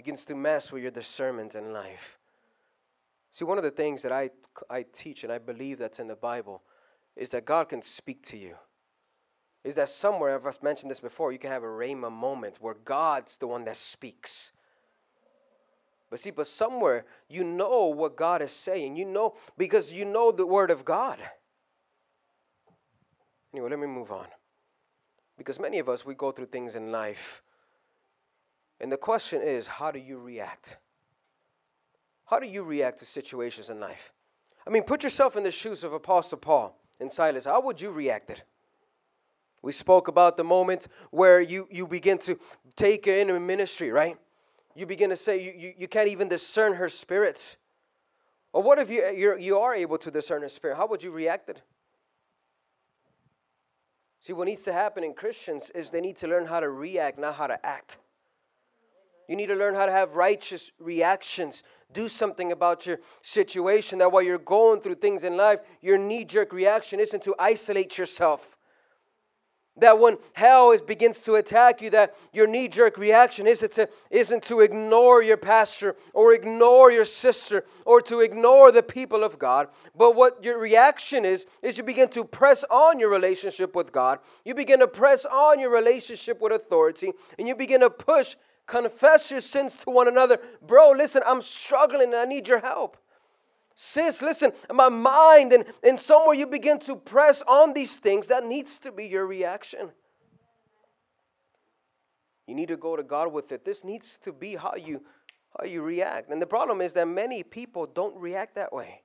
begins 0.00 0.24
to 0.24 0.34
mess 0.34 0.72
with 0.72 0.80
your 0.80 0.90
discernment 0.90 1.54
in 1.54 1.74
life. 1.74 2.18
See, 3.32 3.44
one 3.44 3.58
of 3.58 3.64
the 3.64 3.70
things 3.70 4.00
that 4.00 4.12
I, 4.12 4.30
I 4.70 4.86
teach 4.94 5.24
and 5.24 5.30
I 5.30 5.36
believe 5.36 5.78
that's 5.78 6.00
in 6.00 6.08
the 6.08 6.16
Bible 6.16 6.62
is 7.16 7.28
that 7.32 7.44
God 7.44 7.68
can 7.68 7.82
speak 7.82 8.22
to 8.28 8.38
you. 8.38 8.54
Is 9.62 9.74
that 9.74 9.90
somewhere, 9.90 10.34
I've 10.34 10.62
mentioned 10.62 10.90
this 10.90 11.00
before, 11.00 11.32
you 11.32 11.38
can 11.38 11.50
have 11.50 11.64
a 11.64 11.66
rhema 11.66 12.10
moment 12.10 12.56
where 12.60 12.76
God's 12.86 13.36
the 13.36 13.46
one 13.46 13.62
that 13.64 13.76
speaks. 13.76 14.52
But 16.08 16.18
see, 16.18 16.30
but 16.30 16.46
somewhere 16.46 17.04
you 17.28 17.44
know 17.44 17.88
what 17.88 18.16
God 18.16 18.40
is 18.40 18.52
saying. 18.52 18.96
You 18.96 19.04
know, 19.04 19.34
because 19.58 19.92
you 19.92 20.06
know 20.06 20.32
the 20.32 20.46
Word 20.46 20.70
of 20.70 20.82
God. 20.82 21.18
Anyway, 23.52 23.68
let 23.68 23.78
me 23.78 23.86
move 23.86 24.12
on. 24.12 24.28
Because 25.36 25.60
many 25.60 25.78
of 25.78 25.90
us, 25.90 26.06
we 26.06 26.14
go 26.14 26.32
through 26.32 26.46
things 26.46 26.74
in 26.74 26.90
life. 26.90 27.42
And 28.80 28.90
the 28.90 28.96
question 28.96 29.42
is, 29.42 29.66
how 29.66 29.90
do 29.90 29.98
you 29.98 30.18
react? 30.18 30.76
How 32.24 32.38
do 32.38 32.46
you 32.46 32.62
react 32.62 32.98
to 33.00 33.04
situations 33.04 33.70
in 33.70 33.80
life? 33.80 34.12
I 34.66 34.70
mean, 34.70 34.84
put 34.84 35.02
yourself 35.02 35.36
in 35.36 35.42
the 35.42 35.50
shoes 35.50 35.84
of 35.84 35.92
Apostle 35.92 36.38
Paul 36.38 36.78
and 37.00 37.10
Silas. 37.10 37.44
How 37.44 37.60
would 37.60 37.80
you 37.80 37.90
react 37.90 38.30
it? 38.30 38.42
We 39.62 39.72
spoke 39.72 40.08
about 40.08 40.36
the 40.36 40.44
moment 40.44 40.88
where 41.10 41.40
you, 41.40 41.68
you 41.70 41.86
begin 41.86 42.18
to 42.18 42.38
take 42.76 43.06
in 43.06 43.28
a 43.30 43.38
ministry, 43.38 43.90
right? 43.90 44.16
You 44.74 44.86
begin 44.86 45.10
to 45.10 45.16
say 45.16 45.42
you, 45.42 45.52
you, 45.56 45.74
you 45.76 45.88
can't 45.88 46.08
even 46.08 46.28
discern 46.28 46.74
her 46.74 46.88
spirits. 46.88 47.56
Or 48.52 48.62
what 48.62 48.78
if 48.78 48.88
you, 48.88 49.06
you're, 49.10 49.38
you 49.38 49.58
are 49.58 49.74
able 49.74 49.98
to 49.98 50.10
discern 50.10 50.42
her 50.42 50.48
spirit? 50.48 50.76
How 50.76 50.86
would 50.86 51.02
you 51.02 51.10
react 51.10 51.50
it? 51.50 51.60
See, 54.20 54.32
what 54.32 54.46
needs 54.46 54.62
to 54.64 54.72
happen 54.72 55.02
in 55.02 55.14
Christians 55.14 55.70
is 55.74 55.90
they 55.90 56.00
need 56.00 56.16
to 56.18 56.28
learn 56.28 56.46
how 56.46 56.60
to 56.60 56.68
react, 56.68 57.18
not 57.18 57.34
how 57.34 57.46
to 57.46 57.66
act. 57.66 57.98
You 59.30 59.36
need 59.36 59.46
to 59.46 59.54
learn 59.54 59.76
how 59.76 59.86
to 59.86 59.92
have 59.92 60.16
righteous 60.16 60.72
reactions. 60.80 61.62
Do 61.92 62.08
something 62.08 62.50
about 62.50 62.84
your 62.84 62.98
situation. 63.22 64.00
That 64.00 64.10
while 64.10 64.22
you're 64.22 64.38
going 64.38 64.80
through 64.80 64.96
things 64.96 65.22
in 65.22 65.36
life, 65.36 65.60
your 65.80 65.98
knee 65.98 66.24
jerk 66.24 66.52
reaction 66.52 66.98
isn't 66.98 67.22
to 67.22 67.36
isolate 67.38 67.96
yourself. 67.96 68.56
That 69.76 70.00
when 70.00 70.18
hell 70.32 70.72
is, 70.72 70.82
begins 70.82 71.22
to 71.22 71.36
attack 71.36 71.80
you, 71.80 71.90
that 71.90 72.16
your 72.32 72.48
knee 72.48 72.66
jerk 72.66 72.98
reaction 72.98 73.46
isn't 73.46 73.70
to, 73.74 73.88
isn't 74.10 74.42
to 74.42 74.62
ignore 74.62 75.22
your 75.22 75.36
pastor 75.36 75.94
or 76.12 76.34
ignore 76.34 76.90
your 76.90 77.04
sister 77.04 77.64
or 77.86 78.00
to 78.00 78.22
ignore 78.22 78.72
the 78.72 78.82
people 78.82 79.22
of 79.22 79.38
God. 79.38 79.68
But 79.94 80.16
what 80.16 80.42
your 80.42 80.58
reaction 80.58 81.24
is, 81.24 81.46
is 81.62 81.78
you 81.78 81.84
begin 81.84 82.08
to 82.08 82.24
press 82.24 82.64
on 82.68 82.98
your 82.98 83.10
relationship 83.10 83.76
with 83.76 83.92
God. 83.92 84.18
You 84.44 84.56
begin 84.56 84.80
to 84.80 84.88
press 84.88 85.24
on 85.24 85.60
your 85.60 85.70
relationship 85.70 86.40
with 86.40 86.50
authority 86.50 87.12
and 87.38 87.46
you 87.46 87.54
begin 87.54 87.82
to 87.82 87.90
push, 87.90 88.34
confess 88.70 89.30
your 89.30 89.40
sins 89.40 89.76
to 89.76 89.90
one 89.90 90.06
another. 90.06 90.38
Bro, 90.62 90.92
listen, 90.92 91.22
I'm 91.26 91.42
struggling 91.42 92.12
and 92.12 92.14
I 92.14 92.24
need 92.24 92.46
your 92.46 92.60
help. 92.60 92.96
Sis, 93.74 94.22
listen, 94.22 94.52
my 94.72 94.88
mind, 94.88 95.52
and, 95.52 95.64
and 95.82 95.98
somewhere 95.98 96.34
you 96.34 96.46
begin 96.46 96.78
to 96.80 96.94
press 96.94 97.42
on 97.48 97.72
these 97.72 97.96
things, 97.96 98.28
that 98.28 98.46
needs 98.46 98.78
to 98.80 98.92
be 98.92 99.06
your 99.06 99.26
reaction. 99.26 99.90
You 102.46 102.54
need 102.54 102.68
to 102.68 102.76
go 102.76 102.96
to 102.96 103.02
God 103.02 103.32
with 103.32 103.50
it. 103.52 103.64
This 103.64 103.84
needs 103.84 104.18
to 104.18 104.32
be 104.32 104.54
how 104.54 104.74
you 104.76 105.02
how 105.58 105.64
you 105.64 105.82
react. 105.82 106.30
And 106.30 106.40
the 106.40 106.46
problem 106.46 106.80
is 106.80 106.92
that 106.94 107.08
many 107.08 107.42
people 107.42 107.84
don't 107.84 108.16
react 108.16 108.54
that 108.54 108.72
way. 108.72 109.02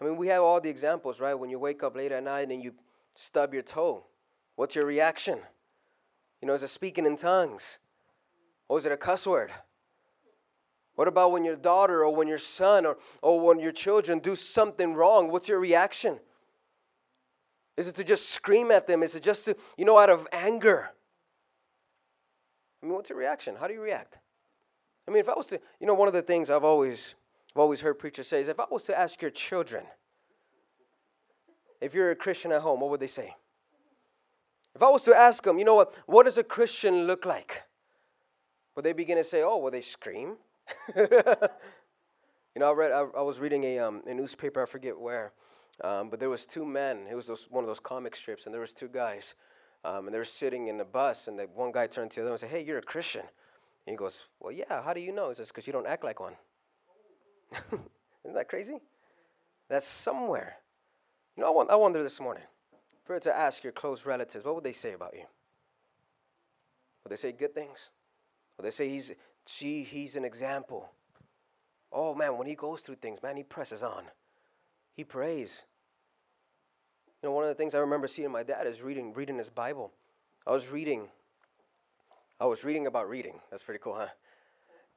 I 0.00 0.04
mean, 0.04 0.16
we 0.16 0.28
have 0.28 0.42
all 0.42 0.58
the 0.58 0.70
examples, 0.70 1.20
right? 1.20 1.34
When 1.34 1.50
you 1.50 1.58
wake 1.58 1.82
up 1.82 1.96
late 1.96 2.12
at 2.12 2.24
night 2.24 2.50
and 2.50 2.62
you 2.62 2.72
stub 3.14 3.52
your 3.52 3.62
toe, 3.62 4.06
what's 4.56 4.74
your 4.74 4.86
reaction? 4.86 5.38
You 6.42 6.48
know, 6.48 6.54
is 6.54 6.64
it 6.64 6.70
speaking 6.70 7.06
in 7.06 7.16
tongues? 7.16 7.78
Or 8.68 8.76
is 8.76 8.84
it 8.84 8.92
a 8.92 8.96
cuss 8.96 9.26
word? 9.26 9.52
What 10.96 11.08
about 11.08 11.32
when 11.32 11.44
your 11.44 11.56
daughter 11.56 12.04
or 12.04 12.14
when 12.14 12.28
your 12.28 12.38
son 12.38 12.84
or, 12.84 12.98
or 13.22 13.40
when 13.40 13.60
your 13.60 13.72
children 13.72 14.18
do 14.18 14.36
something 14.36 14.94
wrong? 14.94 15.30
What's 15.30 15.48
your 15.48 15.60
reaction? 15.60 16.18
Is 17.76 17.88
it 17.88 17.94
to 17.94 18.04
just 18.04 18.30
scream 18.30 18.70
at 18.70 18.86
them? 18.86 19.02
Is 19.02 19.14
it 19.14 19.22
just 19.22 19.46
to, 19.46 19.56
you 19.78 19.84
know, 19.84 19.96
out 19.96 20.10
of 20.10 20.26
anger? 20.32 20.90
I 22.82 22.86
mean, 22.86 22.94
what's 22.94 23.08
your 23.08 23.18
reaction? 23.18 23.54
How 23.58 23.68
do 23.68 23.72
you 23.72 23.80
react? 23.80 24.18
I 25.08 25.10
mean, 25.10 25.20
if 25.20 25.28
I 25.28 25.34
was 25.34 25.46
to, 25.48 25.60
you 25.80 25.86
know, 25.86 25.94
one 25.94 26.08
of 26.08 26.14
the 26.14 26.22
things 26.22 26.50
I've 26.50 26.64
always, 26.64 27.14
I've 27.54 27.60
always 27.60 27.80
heard 27.80 27.98
preachers 27.98 28.26
say 28.26 28.40
is 28.40 28.48
if 28.48 28.60
I 28.60 28.66
was 28.70 28.84
to 28.84 28.98
ask 28.98 29.22
your 29.22 29.30
children, 29.30 29.84
if 31.80 31.94
you're 31.94 32.10
a 32.10 32.16
Christian 32.16 32.52
at 32.52 32.60
home, 32.60 32.80
what 32.80 32.90
would 32.90 33.00
they 33.00 33.06
say? 33.06 33.34
If 34.74 34.82
I 34.82 34.88
was 34.88 35.02
to 35.04 35.14
ask 35.14 35.42
them, 35.42 35.58
you 35.58 35.64
know 35.64 35.74
what, 35.74 35.94
what 36.06 36.24
does 36.24 36.38
a 36.38 36.44
Christian 36.44 37.06
look 37.06 37.24
like? 37.26 37.62
Would 38.74 38.84
they 38.84 38.92
begin 38.92 39.18
to 39.18 39.24
say, 39.24 39.42
oh, 39.42 39.58
well, 39.58 39.70
they 39.70 39.82
scream, 39.82 40.36
you 40.96 42.60
know, 42.60 42.70
I 42.70 42.72
read. 42.72 42.92
I, 42.92 43.04
I 43.18 43.22
was 43.22 43.38
reading 43.38 43.64
a, 43.64 43.78
um, 43.78 44.02
a 44.06 44.14
newspaper. 44.14 44.62
I 44.62 44.66
forget 44.66 44.98
where, 44.98 45.32
um, 45.82 46.10
but 46.10 46.20
there 46.20 46.30
was 46.30 46.46
two 46.46 46.64
men. 46.64 47.06
It 47.10 47.14
was 47.14 47.26
those, 47.26 47.46
one 47.50 47.64
of 47.64 47.68
those 47.68 47.80
comic 47.80 48.14
strips, 48.16 48.46
and 48.46 48.54
there 48.54 48.60
was 48.60 48.72
two 48.72 48.88
guys, 48.88 49.34
um, 49.84 50.06
and 50.06 50.14
they 50.14 50.18
were 50.18 50.24
sitting 50.24 50.68
in 50.68 50.76
the 50.76 50.84
bus, 50.84 51.28
and 51.28 51.38
the 51.38 51.44
one 51.54 51.72
guy 51.72 51.86
turned 51.86 52.10
to 52.12 52.20
the 52.20 52.22
other 52.22 52.32
and 52.32 52.40
said, 52.40 52.50
"Hey, 52.50 52.62
you're 52.62 52.78
a 52.78 52.82
Christian." 52.82 53.22
And 53.22 53.92
he 53.92 53.96
goes, 53.96 54.24
"Well, 54.40 54.52
yeah. 54.52 54.82
How 54.82 54.92
do 54.92 55.00
you 55.00 55.12
know?" 55.12 55.28
He 55.28 55.34
says, 55.34 55.48
"Because 55.48 55.66
you 55.66 55.72
don't 55.72 55.86
act 55.86 56.04
like 56.04 56.20
one." 56.20 56.34
Isn't 58.24 58.34
that 58.34 58.48
crazy? 58.48 58.78
That's 59.68 59.86
somewhere. 59.86 60.56
You 61.36 61.42
know, 61.42 61.58
I, 61.58 61.72
I 61.72 61.76
wonder 61.76 62.02
this 62.02 62.20
morning. 62.20 62.44
If 63.02 63.08
you 63.08 63.14
were 63.14 63.20
to 63.20 63.36
ask 63.36 63.64
your 63.64 63.72
close 63.72 64.06
relatives, 64.06 64.44
what 64.44 64.54
would 64.54 64.64
they 64.64 64.72
say 64.72 64.92
about 64.92 65.14
you? 65.14 65.24
Would 67.02 67.10
they 67.10 67.16
say 67.16 67.32
good 67.32 67.54
things? 67.54 67.90
Would 68.56 68.64
they 68.64 68.70
say 68.70 68.88
he's 68.88 69.12
she, 69.46 69.82
he's 69.82 70.16
an 70.16 70.24
example. 70.24 70.88
Oh 71.92 72.14
man, 72.14 72.38
when 72.38 72.46
he 72.46 72.54
goes 72.54 72.82
through 72.82 72.96
things, 72.96 73.22
man, 73.22 73.36
he 73.36 73.42
presses 73.42 73.82
on. 73.82 74.04
He 74.94 75.04
prays. 75.04 75.64
You 77.22 77.28
know, 77.28 77.34
one 77.34 77.44
of 77.44 77.48
the 77.48 77.54
things 77.54 77.74
I 77.74 77.78
remember 77.78 78.06
seeing 78.06 78.30
my 78.30 78.42
dad 78.42 78.66
is 78.66 78.82
reading 78.82 79.12
reading 79.14 79.38
his 79.38 79.50
Bible. 79.50 79.92
I 80.46 80.52
was 80.52 80.70
reading. 80.70 81.08
I 82.40 82.46
was 82.46 82.64
reading 82.64 82.86
about 82.86 83.08
reading. 83.08 83.40
That's 83.50 83.62
pretty 83.62 83.80
cool, 83.82 83.94
huh? 83.94 84.08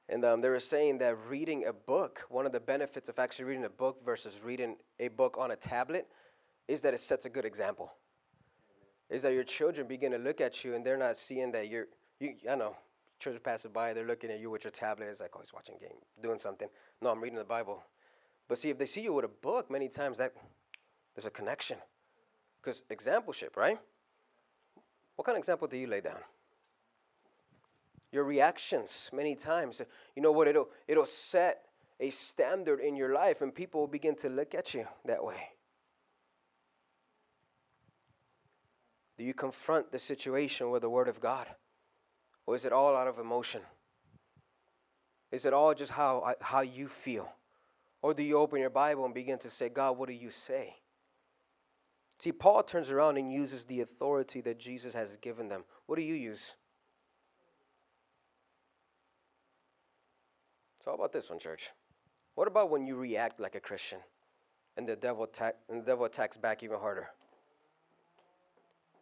And 0.10 0.24
um, 0.24 0.42
they 0.42 0.50
were 0.50 0.60
saying 0.60 1.00
that 1.00 1.18
reading 1.28 1.66
a 1.66 1.74
book, 1.74 2.26
one 2.30 2.46
of 2.46 2.52
the 2.52 2.60
benefits 2.60 3.10
of 3.10 3.18
actually 3.18 3.46
reading 3.46 3.66
a 3.66 3.70
book 3.70 4.04
versus 4.06 4.40
reading 4.44 4.76
a 5.00 5.08
book 5.08 5.38
on 5.40 5.52
a 5.52 5.56
tablet, 5.56 6.08
is 6.68 6.82
that 6.82 6.94
it 6.94 7.00
sets 7.00 7.26
a 7.26 7.30
good 7.30 7.46
example. 7.46 7.92
Is 9.10 9.22
that 9.22 9.34
your 9.34 9.44
children 9.44 9.88
begin 9.88 10.12
to 10.12 10.18
look 10.18 10.42
at 10.42 10.64
you 10.64 10.74
and 10.74 10.86
they're 10.86 10.98
not 10.98 11.18
seeing 11.18 11.52
that 11.52 11.68
you're, 11.70 11.88
you, 12.20 12.34
I 12.50 12.56
know, 12.56 12.76
church 13.20 13.42
passing 13.44 13.72
by, 13.72 13.94
they're 13.94 14.08
looking 14.08 14.32
at 14.32 14.40
you 14.40 14.50
with 14.50 14.64
your 14.64 14.72
tablet. 14.72 15.08
It's 15.08 15.22
like, 15.22 15.32
oh, 15.36 15.40
he's 15.42 15.54
watching 15.54 15.76
game, 15.80 15.98
doing 16.22 16.40
something. 16.40 16.68
No, 17.02 17.12
I'm 17.12 17.22
reading 17.22 17.38
the 17.38 17.44
Bible. 17.44 17.84
But 18.48 18.58
see, 18.58 18.70
if 18.70 18.78
they 18.78 18.86
see 18.86 19.02
you 19.02 19.14
with 19.14 19.26
a 19.26 19.30
book, 19.30 19.70
many 19.70 19.88
times 19.88 20.18
that 20.18 20.34
there's 21.16 21.26
a 21.26 21.32
connection. 21.32 21.78
Because 22.62 22.84
exampleship, 22.90 23.56
right? 23.56 23.80
What 25.16 25.26
kind 25.26 25.38
of 25.38 25.40
example 25.40 25.68
do 25.68 25.78
you 25.78 25.88
lay 25.88 26.02
down? 26.02 26.20
Your 28.12 28.24
reactions, 28.24 29.10
many 29.14 29.36
times, 29.36 29.82
you 30.16 30.22
know 30.22 30.32
what? 30.32 30.48
It'll 30.48 30.70
it'll 30.88 31.06
set 31.06 31.66
a 32.00 32.10
standard 32.10 32.80
in 32.80 32.96
your 32.96 33.14
life, 33.14 33.42
and 33.42 33.54
people 33.54 33.82
will 33.82 33.88
begin 33.88 34.16
to 34.16 34.30
look 34.30 34.56
at 34.56 34.74
you 34.74 34.86
that 35.06 35.24
way. 35.24 35.50
Do 39.18 39.24
you 39.24 39.34
confront 39.34 39.92
the 39.92 40.00
situation 40.00 40.72
with 40.72 40.82
the 40.82 40.90
Word 40.90 41.08
of 41.08 41.22
God? 41.22 41.48
Or 42.46 42.56
is 42.56 42.66
it 42.66 42.74
all 42.74 42.96
out 42.96 43.08
of 43.08 43.18
emotion? 43.18 43.62
Is 45.32 45.46
it 45.46 45.54
all 45.54 45.74
just 45.74 45.92
how, 45.92 46.36
how 46.42 46.62
you 46.62 46.88
feel? 46.88 47.30
Or 48.02 48.14
do 48.14 48.24
you 48.24 48.38
open 48.38 48.60
your 48.60 48.70
Bible 48.70 49.06
and 49.06 49.14
begin 49.14 49.40
to 49.40 49.50
say, 49.50 49.70
God, 49.70 49.98
what 49.98 50.08
do 50.08 50.14
you 50.14 50.30
say? 50.30 50.76
See, 52.20 52.32
Paul 52.32 52.64
turns 52.64 52.92
around 52.92 53.18
and 53.18 53.32
uses 53.32 53.66
the 53.66 53.82
authority 53.82 54.42
that 54.42 54.60
Jesus 54.60 54.94
has 54.94 55.18
given 55.18 55.50
them. 55.50 55.64
What 55.86 55.96
do 55.96 56.02
you 56.02 56.14
use? 56.14 56.54
So, 60.84 60.92
how 60.92 60.96
about 60.96 61.12
this 61.12 61.30
one, 61.30 61.40
church? 61.40 61.72
What 62.36 62.48
about 62.48 62.70
when 62.70 62.86
you 62.86 62.96
react 62.96 63.40
like 63.40 63.56
a 63.56 63.60
Christian? 63.60 64.00
and 64.78 64.88
the 64.88 64.96
devil 64.96 65.24
attack, 65.24 65.56
and 65.70 65.82
the 65.82 65.86
devil 65.86 66.06
attacks 66.06 66.38
back 66.38 66.64
even 66.64 66.78
harder. 66.78 67.08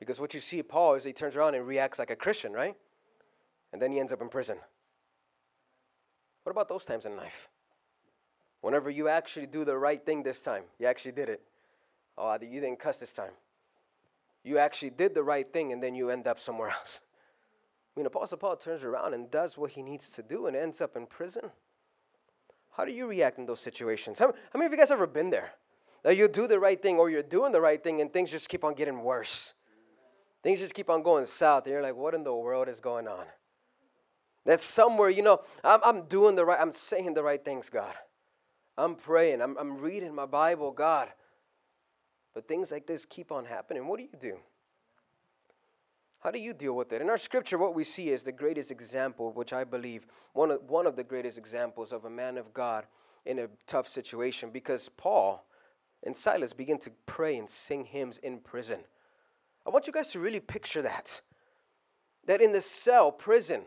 Because 0.04 0.20
what 0.20 0.34
you 0.34 0.42
see 0.42 0.62
Paul 0.62 0.96
is 0.96 1.06
he 1.06 1.14
turns 1.14 1.38
around 1.38 1.56
and 1.56 1.66
reacts 1.66 1.98
like 1.98 2.12
a 2.12 2.16
Christian, 2.16 2.52
right? 2.52 2.76
And 3.72 3.82
then 3.82 3.90
he 3.90 4.02
ends 4.02 4.12
up 4.12 4.22
in 4.22 4.28
prison. 4.28 4.58
What 6.44 6.52
about 6.52 6.68
those 6.68 6.84
times 6.84 7.06
in 7.06 7.16
life? 7.16 7.48
Whenever 8.60 8.90
you 8.90 9.08
actually 9.08 9.46
do 9.46 9.64
the 9.64 9.78
right 9.78 10.06
thing 10.06 10.22
this 10.22 10.42
time, 10.42 10.64
you 10.78 10.88
actually 10.88 11.14
did 11.14 11.30
it. 11.30 11.42
Oh, 12.18 12.38
you 12.42 12.60
didn't 12.60 12.80
cuss 12.80 12.98
this 12.98 13.14
time. 13.14 13.32
You 14.44 14.58
actually 14.58 14.90
did 14.90 15.16
the 15.16 15.24
right 15.24 15.52
thing 15.54 15.72
and 15.72 15.82
then 15.82 15.96
you 15.96 16.10
end 16.10 16.28
up 16.28 16.38
somewhere 16.38 16.70
else. 16.82 17.00
I 17.96 18.00
mean, 18.00 18.06
Apostle 18.06 18.38
Paul 18.38 18.58
turns 18.58 18.84
around 18.84 19.14
and 19.14 19.32
does 19.32 19.58
what 19.58 19.72
he 19.72 19.82
needs 19.82 20.10
to 20.10 20.22
do 20.22 20.48
and 20.48 20.56
ends 20.56 20.82
up 20.82 20.98
in 20.98 21.08
prison. 21.08 21.50
How 22.76 22.84
do 22.84 22.92
you 22.92 23.08
react 23.08 23.38
in 23.38 23.46
those 23.46 23.62
situations? 23.62 24.20
How, 24.20 24.28
how 24.28 24.60
many 24.60 24.66
of 24.66 24.74
you 24.74 24.78
guys 24.78 24.92
ever 24.92 25.08
been 25.08 25.30
there? 25.30 25.52
That 26.04 26.18
you 26.18 26.28
do 26.28 26.46
the 26.46 26.60
right 26.60 26.82
thing 26.82 26.98
or 26.98 27.10
you're 27.10 27.24
doing 27.24 27.54
the 27.54 27.62
right 27.62 27.82
thing 27.82 28.02
and 28.02 28.12
things 28.12 28.32
just 28.32 28.50
keep 28.50 28.66
on 28.66 28.74
getting 28.74 29.02
worse. 29.02 29.54
Things 30.44 30.60
just 30.60 30.74
keep 30.74 30.90
on 30.90 31.02
going 31.02 31.26
south, 31.26 31.64
and 31.64 31.72
you're 31.72 31.82
like, 31.82 31.96
what 31.96 32.14
in 32.14 32.24
the 32.24 32.34
world 32.34 32.68
is 32.68 32.80
going 32.80 33.08
on? 33.08 33.26
That 34.46 34.60
somewhere, 34.60 35.10
you 35.10 35.22
know, 35.22 35.40
I'm, 35.64 35.80
I'm 35.84 36.04
doing 36.08 36.36
the 36.36 36.46
right, 36.46 36.60
I'm 36.60 36.74
saying 36.74 37.14
the 37.14 37.24
right 37.24 37.44
things, 37.44 37.70
God. 37.70 37.94
I'm 38.78 38.96
praying, 38.96 39.42
I'm, 39.42 39.58
I'm 39.58 39.78
reading 39.78 40.14
my 40.14 40.26
Bible, 40.26 40.72
God. 40.72 41.08
But 42.34 42.48
things 42.48 42.72
like 42.72 42.86
this 42.86 43.06
keep 43.06 43.32
on 43.32 43.46
happening. 43.46 43.88
What 43.88 44.00
do 44.00 44.04
you 44.04 44.18
do? 44.20 44.38
How 46.20 46.32
do 46.32 46.40
you 46.40 46.54
deal 46.54 46.74
with 46.74 46.92
it? 46.92 47.02
In 47.02 47.10
our 47.10 47.18
scripture, 47.18 47.58
what 47.58 47.76
we 47.76 47.84
see 47.84 48.10
is 48.10 48.24
the 48.24 48.32
greatest 48.32 48.72
example, 48.72 49.32
which 49.32 49.54
I 49.54 49.64
believe, 49.64 50.08
one 50.34 50.52
of, 50.52 50.64
one 50.70 50.88
of 50.88 50.96
the 50.96 51.04
greatest 51.04 51.38
examples 51.38 51.92
of 51.92 52.06
a 52.06 52.10
man 52.10 52.38
of 52.38 52.54
God 52.54 52.86
in 53.26 53.40
a 53.40 53.48
tough 53.68 53.88
situation, 53.88 54.50
because 54.50 54.90
Paul 54.90 55.46
and 56.04 56.16
Silas 56.16 56.52
begin 56.52 56.80
to 56.80 56.92
pray 57.06 57.38
and 57.38 57.50
sing 57.50 57.86
hymns 57.86 58.18
in 58.18 58.40
prison. 58.40 58.80
I 59.66 59.70
want 59.70 59.88
you 59.88 59.94
guys 59.94 60.12
to 60.12 60.20
really 60.20 60.40
picture 60.40 60.82
that. 60.82 61.22
That 62.26 62.42
in 62.42 62.52
the 62.52 62.62
cell, 62.62 63.12
prison, 63.12 63.62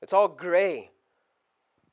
it's 0.00 0.12
all 0.12 0.28
gray. 0.28 0.90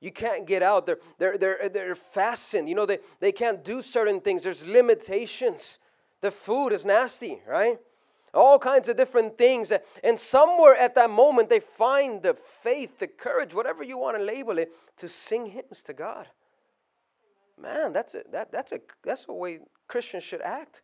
You 0.02 0.12
can't 0.12 0.46
get 0.46 0.64
out. 0.64 0.86
They're, 0.86 1.00
they're, 1.18 1.38
they're, 1.38 1.70
they're 1.70 1.96
fastened. 1.96 2.70
You 2.70 2.76
know, 2.76 2.86
they, 2.86 3.00
they 3.20 3.32
can't 3.32 3.64
do 3.64 3.82
certain 3.82 4.22
things. 4.22 4.44
There's 4.44 4.66
limitations. 4.66 5.80
The 6.22 6.32
food 6.32 6.70
is 6.70 6.86
nasty, 6.86 7.42
right? 7.48 7.78
All 8.34 8.60
kinds 8.60 8.88
of 8.88 8.96
different 8.96 9.38
things. 9.38 9.74
And 10.04 10.18
somewhere 10.18 10.76
at 10.76 10.96
that 10.96 11.10
moment, 11.10 11.50
they 11.50 11.60
find 11.60 12.22
the 12.22 12.38
faith, 12.64 13.00
the 13.00 13.08
courage, 13.08 13.54
whatever 13.54 13.84
you 13.84 13.98
want 13.98 14.18
to 14.18 14.24
label 14.24 14.58
it, 14.58 14.72
to 14.98 15.10
sing 15.10 15.46
hymns 15.46 15.84
to 15.84 15.94
God. 15.94 16.28
Man, 17.62 17.92
that's 17.92 18.16
a, 18.16 18.24
that, 18.32 18.52
that's, 18.52 18.72
a, 18.72 18.80
that's 19.04 19.26
the 19.26 19.34
way 19.34 19.60
Christians 19.88 20.24
should 20.24 20.42
act. 20.42 20.82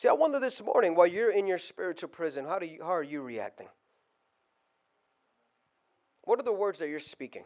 See, 0.00 0.08
I 0.08 0.12
wonder 0.12 0.40
this 0.40 0.62
morning, 0.62 0.94
while 0.94 1.06
you're 1.06 1.30
in 1.30 1.46
your 1.46 1.58
spiritual 1.58 2.08
prison, 2.08 2.46
how, 2.46 2.58
do 2.58 2.64
you, 2.64 2.78
how 2.82 2.94
are 2.94 3.02
you 3.02 3.20
reacting? 3.20 3.66
What 6.22 6.40
are 6.40 6.42
the 6.42 6.54
words 6.54 6.78
that 6.78 6.88
you're 6.88 6.98
speaking? 6.98 7.44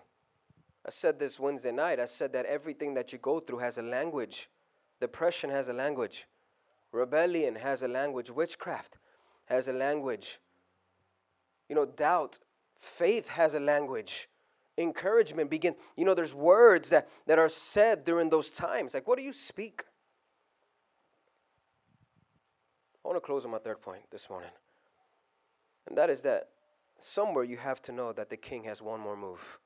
I 0.86 0.90
said 0.90 1.18
this 1.18 1.40
Wednesday 1.40 1.72
night. 1.72 1.98
I 1.98 2.04
said 2.04 2.32
that 2.34 2.46
everything 2.46 2.94
that 2.94 3.12
you 3.12 3.18
go 3.18 3.40
through 3.40 3.58
has 3.58 3.78
a 3.78 3.82
language. 3.82 4.48
Depression 5.00 5.50
has 5.50 5.66
a 5.66 5.72
language. 5.72 6.28
Rebellion 6.92 7.56
has 7.56 7.82
a 7.82 7.88
language. 7.88 8.30
Witchcraft 8.30 8.98
has 9.46 9.66
a 9.66 9.72
language. 9.72 10.38
You 11.68 11.74
know, 11.74 11.86
doubt, 11.86 12.38
faith 12.78 13.26
has 13.26 13.54
a 13.54 13.60
language. 13.60 14.28
Encouragement 14.78 15.50
begin. 15.50 15.74
You 15.96 16.04
know, 16.04 16.14
there's 16.14 16.34
words 16.34 16.90
that, 16.90 17.08
that 17.26 17.40
are 17.40 17.48
said 17.48 18.04
during 18.04 18.28
those 18.28 18.52
times. 18.52 18.94
Like, 18.94 19.08
what 19.08 19.18
do 19.18 19.24
you 19.24 19.32
speak? 19.32 19.82
I 23.04 23.08
want 23.08 23.16
to 23.16 23.26
close 23.26 23.44
on 23.44 23.50
my 23.50 23.58
third 23.58 23.82
point 23.82 24.02
this 24.10 24.30
morning. 24.30 24.50
And 25.86 25.98
that 25.98 26.08
is 26.08 26.22
that 26.22 26.48
somewhere 26.98 27.44
you 27.44 27.58
have 27.58 27.82
to 27.82 27.92
know 27.92 28.12
that 28.12 28.30
the 28.30 28.36
king 28.36 28.64
has 28.64 28.80
one 28.80 29.00
more 29.00 29.16
move. 29.16 29.58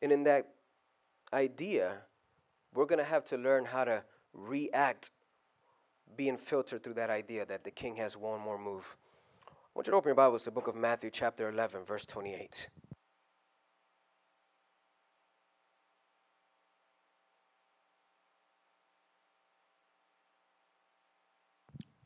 And 0.00 0.12
in 0.12 0.22
that 0.24 0.46
idea, 1.32 1.98
we're 2.74 2.86
going 2.86 2.98
to 2.98 3.04
have 3.04 3.24
to 3.26 3.36
learn 3.36 3.64
how 3.64 3.84
to 3.84 4.04
react, 4.32 5.10
being 6.16 6.36
filtered 6.36 6.84
through 6.84 6.94
that 6.94 7.10
idea 7.10 7.44
that 7.46 7.64
the 7.64 7.70
king 7.70 7.96
has 7.96 8.16
one 8.16 8.40
more 8.40 8.58
move. 8.58 8.96
I 9.48 9.52
want 9.74 9.86
you 9.86 9.92
to 9.92 9.96
open 9.96 10.08
your 10.10 10.14
Bibles 10.14 10.42
to 10.42 10.46
the 10.46 10.54
book 10.54 10.68
of 10.68 10.76
Matthew, 10.76 11.10
chapter 11.10 11.48
11, 11.48 11.84
verse 11.84 12.06
28. 12.06 12.68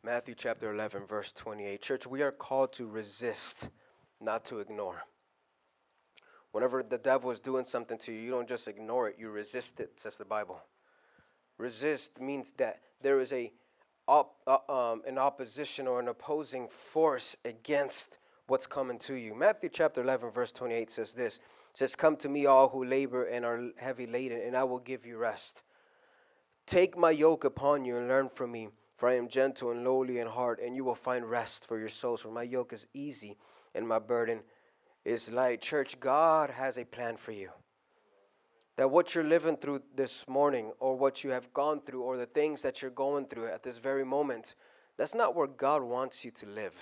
Matthew 0.04 0.34
chapter 0.34 0.70
11, 0.70 1.06
verse 1.06 1.32
28. 1.32 1.80
Church, 1.80 2.06
we 2.06 2.20
are 2.20 2.30
called 2.30 2.74
to 2.74 2.86
resist, 2.86 3.70
not 4.20 4.44
to 4.44 4.58
ignore. 4.58 5.02
Whenever 6.52 6.82
the 6.82 6.98
devil 6.98 7.30
is 7.30 7.40
doing 7.40 7.64
something 7.64 7.96
to 7.96 8.12
you, 8.12 8.20
you 8.20 8.30
don't 8.30 8.46
just 8.46 8.68
ignore 8.68 9.08
it, 9.08 9.16
you 9.18 9.30
resist 9.30 9.80
it, 9.80 9.98
says 9.98 10.18
the 10.18 10.24
Bible. 10.26 10.60
Resist 11.56 12.20
means 12.20 12.52
that 12.58 12.80
there 13.00 13.18
is 13.18 13.32
a 13.32 13.50
op, 14.06 14.36
uh, 14.46 14.58
um, 14.68 15.00
an 15.06 15.16
opposition 15.16 15.86
or 15.86 16.00
an 16.00 16.08
opposing 16.08 16.68
force 16.68 17.34
against 17.46 18.18
what's 18.48 18.66
coming 18.66 18.98
to 18.98 19.14
you. 19.14 19.34
Matthew 19.34 19.70
chapter 19.70 20.02
11, 20.02 20.32
verse 20.32 20.52
28 20.52 20.90
says 20.90 21.14
this. 21.14 21.36
It 21.36 21.78
says, 21.78 21.96
Come 21.96 22.18
to 22.18 22.28
me, 22.28 22.44
all 22.44 22.68
who 22.68 22.84
labor 22.84 23.24
and 23.24 23.42
are 23.42 23.70
heavy 23.78 24.06
laden, 24.06 24.42
and 24.42 24.54
I 24.54 24.64
will 24.64 24.80
give 24.80 25.06
you 25.06 25.16
rest. 25.16 25.62
Take 26.66 26.94
my 26.94 27.10
yoke 27.10 27.44
upon 27.44 27.86
you 27.86 27.96
and 27.96 28.06
learn 28.06 28.28
from 28.28 28.52
me 28.52 28.68
for 28.96 29.08
I 29.08 29.16
am 29.16 29.28
gentle 29.28 29.70
and 29.70 29.84
lowly 29.84 30.18
in 30.18 30.26
heart, 30.26 30.60
and 30.60 30.76
you 30.76 30.84
will 30.84 30.94
find 30.94 31.28
rest 31.28 31.66
for 31.66 31.78
your 31.78 31.88
souls. 31.88 32.20
For 32.20 32.28
my 32.28 32.42
yoke 32.42 32.72
is 32.72 32.86
easy 32.94 33.36
and 33.74 33.86
my 33.86 33.98
burden 33.98 34.40
is 35.04 35.30
light. 35.30 35.60
Church, 35.60 35.98
God 36.00 36.50
has 36.50 36.78
a 36.78 36.84
plan 36.84 37.16
for 37.16 37.32
you. 37.32 37.50
That 38.76 38.90
what 38.90 39.14
you're 39.14 39.24
living 39.24 39.56
through 39.56 39.82
this 39.94 40.24
morning, 40.26 40.72
or 40.80 40.96
what 40.96 41.22
you 41.22 41.30
have 41.30 41.52
gone 41.52 41.80
through, 41.80 42.02
or 42.02 42.16
the 42.16 42.26
things 42.26 42.62
that 42.62 42.82
you're 42.82 42.90
going 42.90 43.26
through 43.26 43.46
at 43.46 43.62
this 43.62 43.78
very 43.78 44.04
moment, 44.04 44.56
that's 44.96 45.14
not 45.14 45.34
where 45.34 45.46
God 45.46 45.82
wants 45.82 46.24
you 46.24 46.30
to 46.32 46.46
live. 46.46 46.74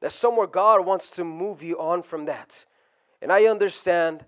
That's 0.00 0.14
somewhere 0.14 0.46
God 0.46 0.84
wants 0.84 1.10
to 1.12 1.24
move 1.24 1.62
you 1.62 1.78
on 1.80 2.02
from 2.02 2.26
that. 2.26 2.66
And 3.22 3.32
I 3.32 3.46
understand 3.46 4.24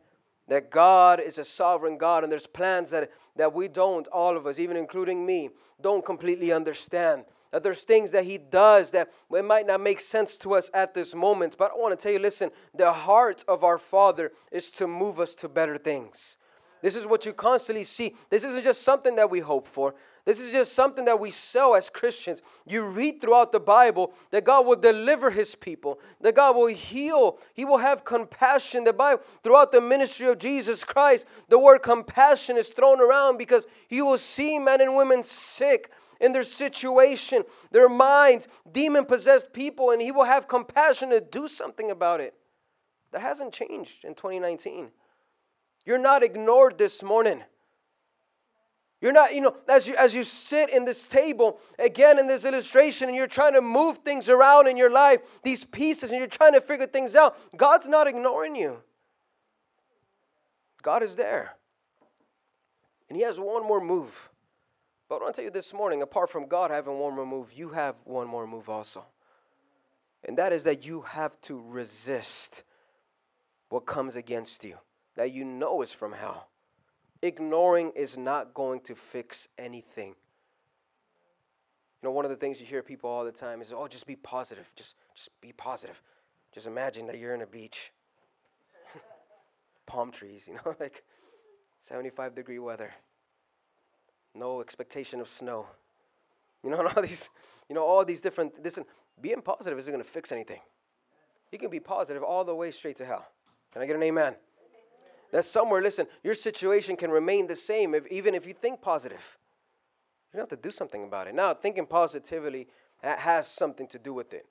that 0.48 0.70
God 0.70 1.20
is 1.20 1.38
a 1.38 1.44
sovereign 1.44 1.98
God 1.98 2.22
and 2.22 2.30
there's 2.30 2.46
plans 2.46 2.90
that, 2.90 3.10
that 3.36 3.52
we 3.52 3.68
don't, 3.68 4.06
all 4.08 4.36
of 4.36 4.46
us, 4.46 4.58
even 4.58 4.76
including 4.76 5.24
me, 5.24 5.50
don't 5.80 6.04
completely 6.04 6.52
understand. 6.52 7.24
That 7.52 7.62
there's 7.62 7.84
things 7.84 8.12
that 8.12 8.24
He 8.24 8.38
does 8.38 8.90
that 8.92 9.12
it 9.32 9.44
might 9.44 9.66
not 9.66 9.80
make 9.80 10.00
sense 10.00 10.36
to 10.38 10.54
us 10.54 10.70
at 10.74 10.94
this 10.94 11.14
moment. 11.14 11.56
But 11.58 11.72
I 11.72 11.78
want 11.78 11.98
to 11.98 12.02
tell 12.02 12.12
you 12.12 12.18
listen, 12.18 12.50
the 12.74 12.92
heart 12.92 13.44
of 13.48 13.64
our 13.64 13.78
Father 13.78 14.32
is 14.52 14.70
to 14.72 14.86
move 14.86 15.20
us 15.20 15.34
to 15.36 15.48
better 15.48 15.78
things. 15.78 16.38
This 16.82 16.96
is 16.96 17.06
what 17.06 17.24
you 17.24 17.32
constantly 17.32 17.84
see. 17.84 18.14
This 18.30 18.44
isn't 18.44 18.64
just 18.64 18.82
something 18.82 19.16
that 19.16 19.30
we 19.30 19.40
hope 19.40 19.66
for. 19.66 19.94
This 20.26 20.40
is 20.40 20.50
just 20.50 20.72
something 20.72 21.04
that 21.04 21.20
we 21.20 21.30
sow 21.30 21.74
as 21.74 21.88
Christians. 21.88 22.42
You 22.66 22.82
read 22.82 23.20
throughout 23.20 23.52
the 23.52 23.60
Bible 23.60 24.12
that 24.32 24.44
God 24.44 24.66
will 24.66 24.76
deliver 24.76 25.30
his 25.30 25.54
people, 25.54 26.00
that 26.20 26.34
God 26.34 26.56
will 26.56 26.66
heal, 26.66 27.38
he 27.54 27.64
will 27.64 27.78
have 27.78 28.04
compassion. 28.04 28.82
The 28.82 28.92
Bible, 28.92 29.22
throughout 29.44 29.70
the 29.70 29.80
ministry 29.80 30.26
of 30.26 30.38
Jesus 30.38 30.82
Christ, 30.82 31.26
the 31.48 31.58
word 31.58 31.78
compassion 31.78 32.56
is 32.56 32.68
thrown 32.68 33.00
around 33.00 33.38
because 33.38 33.66
he 33.86 34.02
will 34.02 34.18
see 34.18 34.58
men 34.58 34.80
and 34.80 34.96
women 34.96 35.22
sick 35.22 35.92
in 36.20 36.32
their 36.32 36.42
situation, 36.42 37.44
their 37.70 37.88
minds, 37.88 38.48
demon 38.72 39.04
possessed 39.04 39.52
people, 39.52 39.90
and 39.90 40.02
he 40.02 40.10
will 40.10 40.24
have 40.24 40.48
compassion 40.48 41.10
to 41.10 41.20
do 41.20 41.46
something 41.46 41.92
about 41.92 42.20
it. 42.20 42.34
That 43.12 43.22
hasn't 43.22 43.52
changed 43.52 44.04
in 44.04 44.14
2019. 44.14 44.90
You're 45.86 45.98
not 45.98 46.22
ignored 46.22 46.76
this 46.76 47.02
morning. 47.02 47.42
You're 49.00 49.12
not, 49.12 49.34
you 49.34 49.40
know, 49.40 49.54
as 49.68 49.86
you 49.86 49.94
as 49.96 50.12
you 50.12 50.24
sit 50.24 50.70
in 50.70 50.84
this 50.84 51.04
table 51.04 51.60
again 51.78 52.18
in 52.18 52.26
this 52.26 52.44
illustration 52.44 53.08
and 53.08 53.16
you're 53.16 53.26
trying 53.26 53.52
to 53.52 53.60
move 53.60 53.98
things 53.98 54.28
around 54.28 54.66
in 54.66 54.76
your 54.76 54.90
life, 54.90 55.20
these 55.42 55.64
pieces, 55.64 56.10
and 56.10 56.18
you're 56.18 56.28
trying 56.28 56.54
to 56.54 56.60
figure 56.60 56.86
things 56.86 57.14
out, 57.14 57.36
God's 57.56 57.88
not 57.88 58.06
ignoring 58.06 58.56
you. 58.56 58.78
God 60.82 61.02
is 61.02 61.14
there. 61.14 61.52
And 63.08 63.16
He 63.16 63.22
has 63.22 63.38
one 63.38 63.62
more 63.62 63.80
move. 63.80 64.30
But 65.08 65.16
I 65.16 65.22
want 65.22 65.34
to 65.34 65.40
tell 65.40 65.44
you 65.44 65.52
this 65.52 65.72
morning, 65.72 66.02
apart 66.02 66.30
from 66.30 66.48
God 66.48 66.70
having 66.70 66.98
one 66.98 67.14
more 67.14 67.26
move, 67.26 67.52
you 67.52 67.68
have 67.68 67.94
one 68.04 68.26
more 68.26 68.46
move 68.46 68.68
also. 68.68 69.04
And 70.24 70.36
that 70.38 70.52
is 70.52 70.64
that 70.64 70.84
you 70.84 71.02
have 71.02 71.40
to 71.42 71.62
resist 71.68 72.64
what 73.68 73.86
comes 73.86 74.16
against 74.16 74.64
you, 74.64 74.76
that 75.16 75.32
you 75.32 75.44
know 75.44 75.82
is 75.82 75.92
from 75.92 76.12
hell. 76.12 76.48
Ignoring 77.22 77.92
is 77.96 78.16
not 78.16 78.54
going 78.54 78.80
to 78.80 78.94
fix 78.94 79.48
anything. 79.58 80.08
You 82.02 82.08
know, 82.08 82.10
one 82.12 82.24
of 82.24 82.30
the 82.30 82.36
things 82.36 82.60
you 82.60 82.66
hear 82.66 82.82
people 82.82 83.10
all 83.10 83.24
the 83.24 83.32
time 83.32 83.62
is, 83.62 83.72
oh, 83.74 83.88
just 83.88 84.06
be 84.06 84.16
positive. 84.16 84.70
Just, 84.76 84.94
just 85.14 85.30
be 85.40 85.52
positive. 85.52 86.00
Just 86.52 86.66
imagine 86.66 87.06
that 87.06 87.18
you're 87.18 87.34
in 87.34 87.42
a 87.42 87.46
beach. 87.46 87.90
Palm 89.86 90.10
trees, 90.10 90.46
you 90.46 90.54
know, 90.54 90.74
like 90.80 91.02
75 91.80 92.34
degree 92.34 92.58
weather. 92.58 92.92
no 94.34 94.60
expectation 94.60 95.20
of 95.20 95.28
snow. 95.28 95.66
You 96.62 96.70
know, 96.70 96.86
all 96.96 97.02
these, 97.02 97.30
you 97.68 97.74
know, 97.74 97.82
all 97.82 98.04
these 98.04 98.20
different. 98.20 98.62
Listen, 98.62 98.84
being 99.20 99.40
positive 99.40 99.78
isn't 99.78 99.92
going 99.92 100.04
to 100.04 100.08
fix 100.08 100.32
anything. 100.32 100.60
You 101.50 101.58
can 101.58 101.70
be 101.70 101.80
positive 101.80 102.22
all 102.22 102.44
the 102.44 102.54
way 102.54 102.70
straight 102.70 102.98
to 102.98 103.06
hell. 103.06 103.26
Can 103.72 103.82
I 103.82 103.86
get 103.86 103.96
an 103.96 104.02
amen? 104.02 104.34
That 105.32 105.44
somewhere, 105.44 105.82
listen, 105.82 106.06
your 106.22 106.34
situation 106.34 106.96
can 106.96 107.10
remain 107.10 107.46
the 107.46 107.56
same 107.56 107.94
if, 107.94 108.06
even 108.08 108.34
if 108.34 108.46
you 108.46 108.54
think 108.54 108.80
positive. 108.80 109.38
You 110.32 110.40
have 110.40 110.48
to 110.50 110.56
do 110.56 110.70
something 110.70 111.04
about 111.04 111.26
it. 111.26 111.34
Now, 111.34 111.54
thinking 111.54 111.86
positively 111.86 112.68
has 113.02 113.46
something 113.46 113.86
to 113.88 113.98
do 113.98 114.12
with 114.12 114.34
it. 114.34 114.46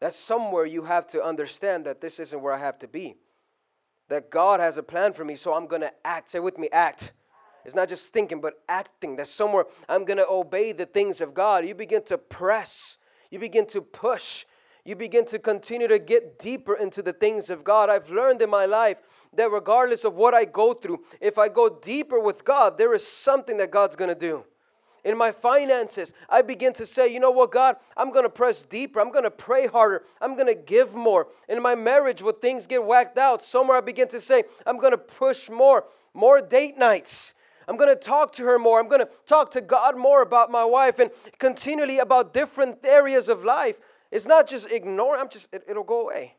That's 0.00 0.16
somewhere 0.16 0.66
you 0.66 0.82
have 0.82 1.06
to 1.08 1.22
understand 1.22 1.84
that 1.86 2.00
this 2.00 2.18
isn't 2.20 2.40
where 2.40 2.54
I 2.54 2.58
have 2.58 2.78
to 2.80 2.88
be. 2.88 3.16
That 4.08 4.30
God 4.30 4.60
has 4.60 4.78
a 4.78 4.82
plan 4.82 5.12
for 5.12 5.24
me, 5.24 5.36
so 5.36 5.54
I'm 5.54 5.66
going 5.66 5.82
to 5.82 5.92
act. 6.04 6.30
Say 6.30 6.40
with 6.40 6.58
me, 6.58 6.68
act. 6.72 7.12
It's 7.64 7.74
not 7.74 7.88
just 7.88 8.12
thinking, 8.12 8.40
but 8.40 8.54
acting. 8.68 9.16
That's 9.16 9.30
somewhere 9.30 9.66
I'm 9.88 10.04
going 10.04 10.16
to 10.16 10.28
obey 10.28 10.72
the 10.72 10.86
things 10.86 11.20
of 11.20 11.34
God. 11.34 11.66
You 11.66 11.74
begin 11.74 12.02
to 12.04 12.16
press, 12.16 12.96
you 13.30 13.38
begin 13.38 13.66
to 13.66 13.82
push, 13.82 14.46
you 14.84 14.96
begin 14.96 15.24
to 15.26 15.38
continue 15.38 15.88
to 15.88 15.98
get 15.98 16.38
deeper 16.38 16.74
into 16.74 17.02
the 17.02 17.12
things 17.12 17.50
of 17.50 17.64
God. 17.64 17.90
I've 17.90 18.10
learned 18.10 18.42
in 18.42 18.50
my 18.50 18.66
life 18.66 18.98
that 19.34 19.50
regardless 19.50 20.04
of 20.04 20.14
what 20.14 20.34
I 20.34 20.44
go 20.44 20.72
through, 20.72 21.04
if 21.20 21.38
I 21.38 21.48
go 21.48 21.68
deeper 21.68 22.18
with 22.18 22.44
God, 22.44 22.78
there 22.78 22.94
is 22.94 23.06
something 23.06 23.56
that 23.58 23.70
God's 23.70 23.96
going 23.96 24.08
to 24.08 24.14
do 24.14 24.44
in 25.04 25.16
my 25.16 25.32
finances, 25.32 26.12
I 26.28 26.42
begin 26.42 26.72
to 26.74 26.86
say, 26.86 27.08
you 27.08 27.20
know 27.20 27.30
what, 27.30 27.50
God, 27.50 27.76
I'm 27.96 28.10
going 28.10 28.24
to 28.24 28.30
press 28.30 28.64
deeper. 28.64 29.00
I'm 29.00 29.10
going 29.10 29.24
to 29.24 29.30
pray 29.30 29.66
harder. 29.66 30.04
I'm 30.20 30.34
going 30.34 30.46
to 30.46 30.54
give 30.54 30.94
more. 30.94 31.28
In 31.48 31.60
my 31.62 31.74
marriage, 31.74 32.22
when 32.22 32.34
things 32.34 32.66
get 32.66 32.84
whacked 32.84 33.18
out, 33.18 33.42
somewhere 33.42 33.78
I 33.78 33.80
begin 33.80 34.08
to 34.08 34.20
say, 34.20 34.44
I'm 34.66 34.78
going 34.78 34.92
to 34.92 34.98
push 34.98 35.48
more, 35.48 35.84
more 36.12 36.40
date 36.40 36.76
nights. 36.76 37.34
I'm 37.66 37.76
going 37.76 37.94
to 37.94 38.02
talk 38.02 38.32
to 38.34 38.44
her 38.44 38.58
more. 38.58 38.80
I'm 38.80 38.88
going 38.88 39.00
to 39.00 39.08
talk 39.26 39.52
to 39.52 39.60
God 39.60 39.96
more 39.96 40.22
about 40.22 40.50
my 40.50 40.64
wife 40.64 40.98
and 40.98 41.10
continually 41.38 41.98
about 41.98 42.34
different 42.34 42.78
areas 42.84 43.28
of 43.28 43.44
life. 43.44 43.76
It's 44.10 44.26
not 44.26 44.48
just 44.48 44.70
ignore, 44.70 45.16
I'm 45.16 45.28
just, 45.28 45.48
it, 45.52 45.64
it'll 45.68 45.84
go 45.84 46.02
away. 46.02 46.36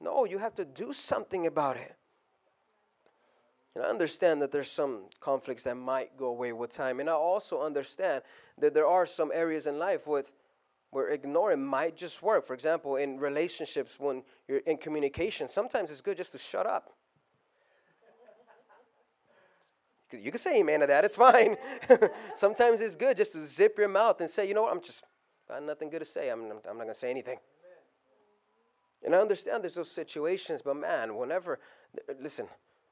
No, 0.00 0.24
you 0.24 0.38
have 0.38 0.54
to 0.56 0.64
do 0.64 0.92
something 0.92 1.46
about 1.46 1.76
it. 1.76 1.96
And 3.74 3.84
I 3.84 3.88
understand 3.88 4.42
that 4.42 4.52
there's 4.52 4.70
some 4.70 5.04
conflicts 5.20 5.62
that 5.64 5.76
might 5.76 6.16
go 6.16 6.26
away 6.26 6.52
with 6.52 6.70
time. 6.70 7.00
And 7.00 7.08
I 7.08 7.14
also 7.14 7.62
understand 7.62 8.22
that 8.58 8.74
there 8.74 8.86
are 8.86 9.06
some 9.06 9.30
areas 9.32 9.66
in 9.66 9.78
life 9.78 10.06
with 10.06 10.32
where 10.90 11.08
ignoring 11.08 11.64
might 11.64 11.96
just 11.96 12.22
work. 12.22 12.46
For 12.46 12.52
example, 12.52 12.96
in 12.96 13.18
relationships, 13.18 13.92
when 13.98 14.22
you're 14.46 14.58
in 14.58 14.76
communication, 14.76 15.48
sometimes 15.48 15.90
it's 15.90 16.02
good 16.02 16.18
just 16.18 16.32
to 16.32 16.38
shut 16.38 16.66
up. 16.66 16.92
You 20.12 20.30
can 20.30 20.38
say 20.38 20.58
amen 20.58 20.80
to 20.80 20.86
that, 20.88 21.06
it's 21.06 21.16
fine. 21.16 21.56
sometimes 22.34 22.82
it's 22.82 22.96
good 22.96 23.16
just 23.16 23.32
to 23.32 23.46
zip 23.46 23.78
your 23.78 23.88
mouth 23.88 24.20
and 24.20 24.28
say, 24.28 24.46
you 24.46 24.52
know 24.52 24.60
what, 24.60 24.72
I'm 24.72 24.82
just, 24.82 25.02
I 25.48 25.54
got 25.54 25.62
nothing 25.64 25.90
good 25.90 26.00
to 26.00 26.04
say. 26.04 26.30
I'm, 26.30 26.44
I'm 26.44 26.50
not 26.50 26.74
going 26.74 26.88
to 26.88 26.94
say 26.94 27.10
anything. 27.10 27.38
And 29.04 29.14
I 29.14 29.18
understand 29.18 29.62
there's 29.62 29.74
those 29.74 29.90
situations, 29.90 30.62
but 30.62 30.76
man, 30.76 31.16
whenever, 31.16 31.58
listen, 32.20 32.46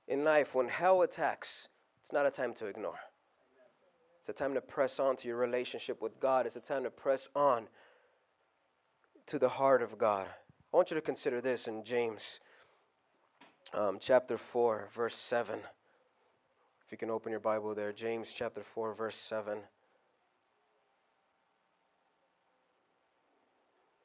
in 0.08 0.24
life, 0.24 0.54
when 0.54 0.68
hell 0.68 1.02
attacks, 1.02 1.68
it's 2.00 2.12
not 2.12 2.26
a 2.26 2.30
time 2.30 2.52
to 2.54 2.66
ignore. 2.66 2.98
It's 4.18 4.28
a 4.28 4.32
time 4.32 4.54
to 4.54 4.60
press 4.60 4.98
on 4.98 5.16
to 5.16 5.28
your 5.28 5.36
relationship 5.36 6.02
with 6.02 6.18
God. 6.20 6.46
It's 6.46 6.56
a 6.56 6.60
time 6.60 6.82
to 6.82 6.90
press 6.90 7.28
on 7.34 7.68
to 9.26 9.38
the 9.38 9.48
heart 9.48 9.82
of 9.82 9.96
God. 9.96 10.26
I 10.72 10.76
want 10.76 10.90
you 10.90 10.96
to 10.96 11.00
consider 11.00 11.40
this 11.40 11.68
in 11.68 11.84
James 11.84 12.40
um, 13.72 13.98
chapter 14.00 14.36
4, 14.36 14.88
verse 14.92 15.14
7. 15.14 15.58
If 15.58 16.92
you 16.92 16.98
can 16.98 17.10
open 17.10 17.30
your 17.30 17.40
Bible 17.40 17.74
there, 17.74 17.92
James 17.92 18.32
chapter 18.34 18.62
4, 18.62 18.94
verse 18.94 19.16
7. 19.16 19.58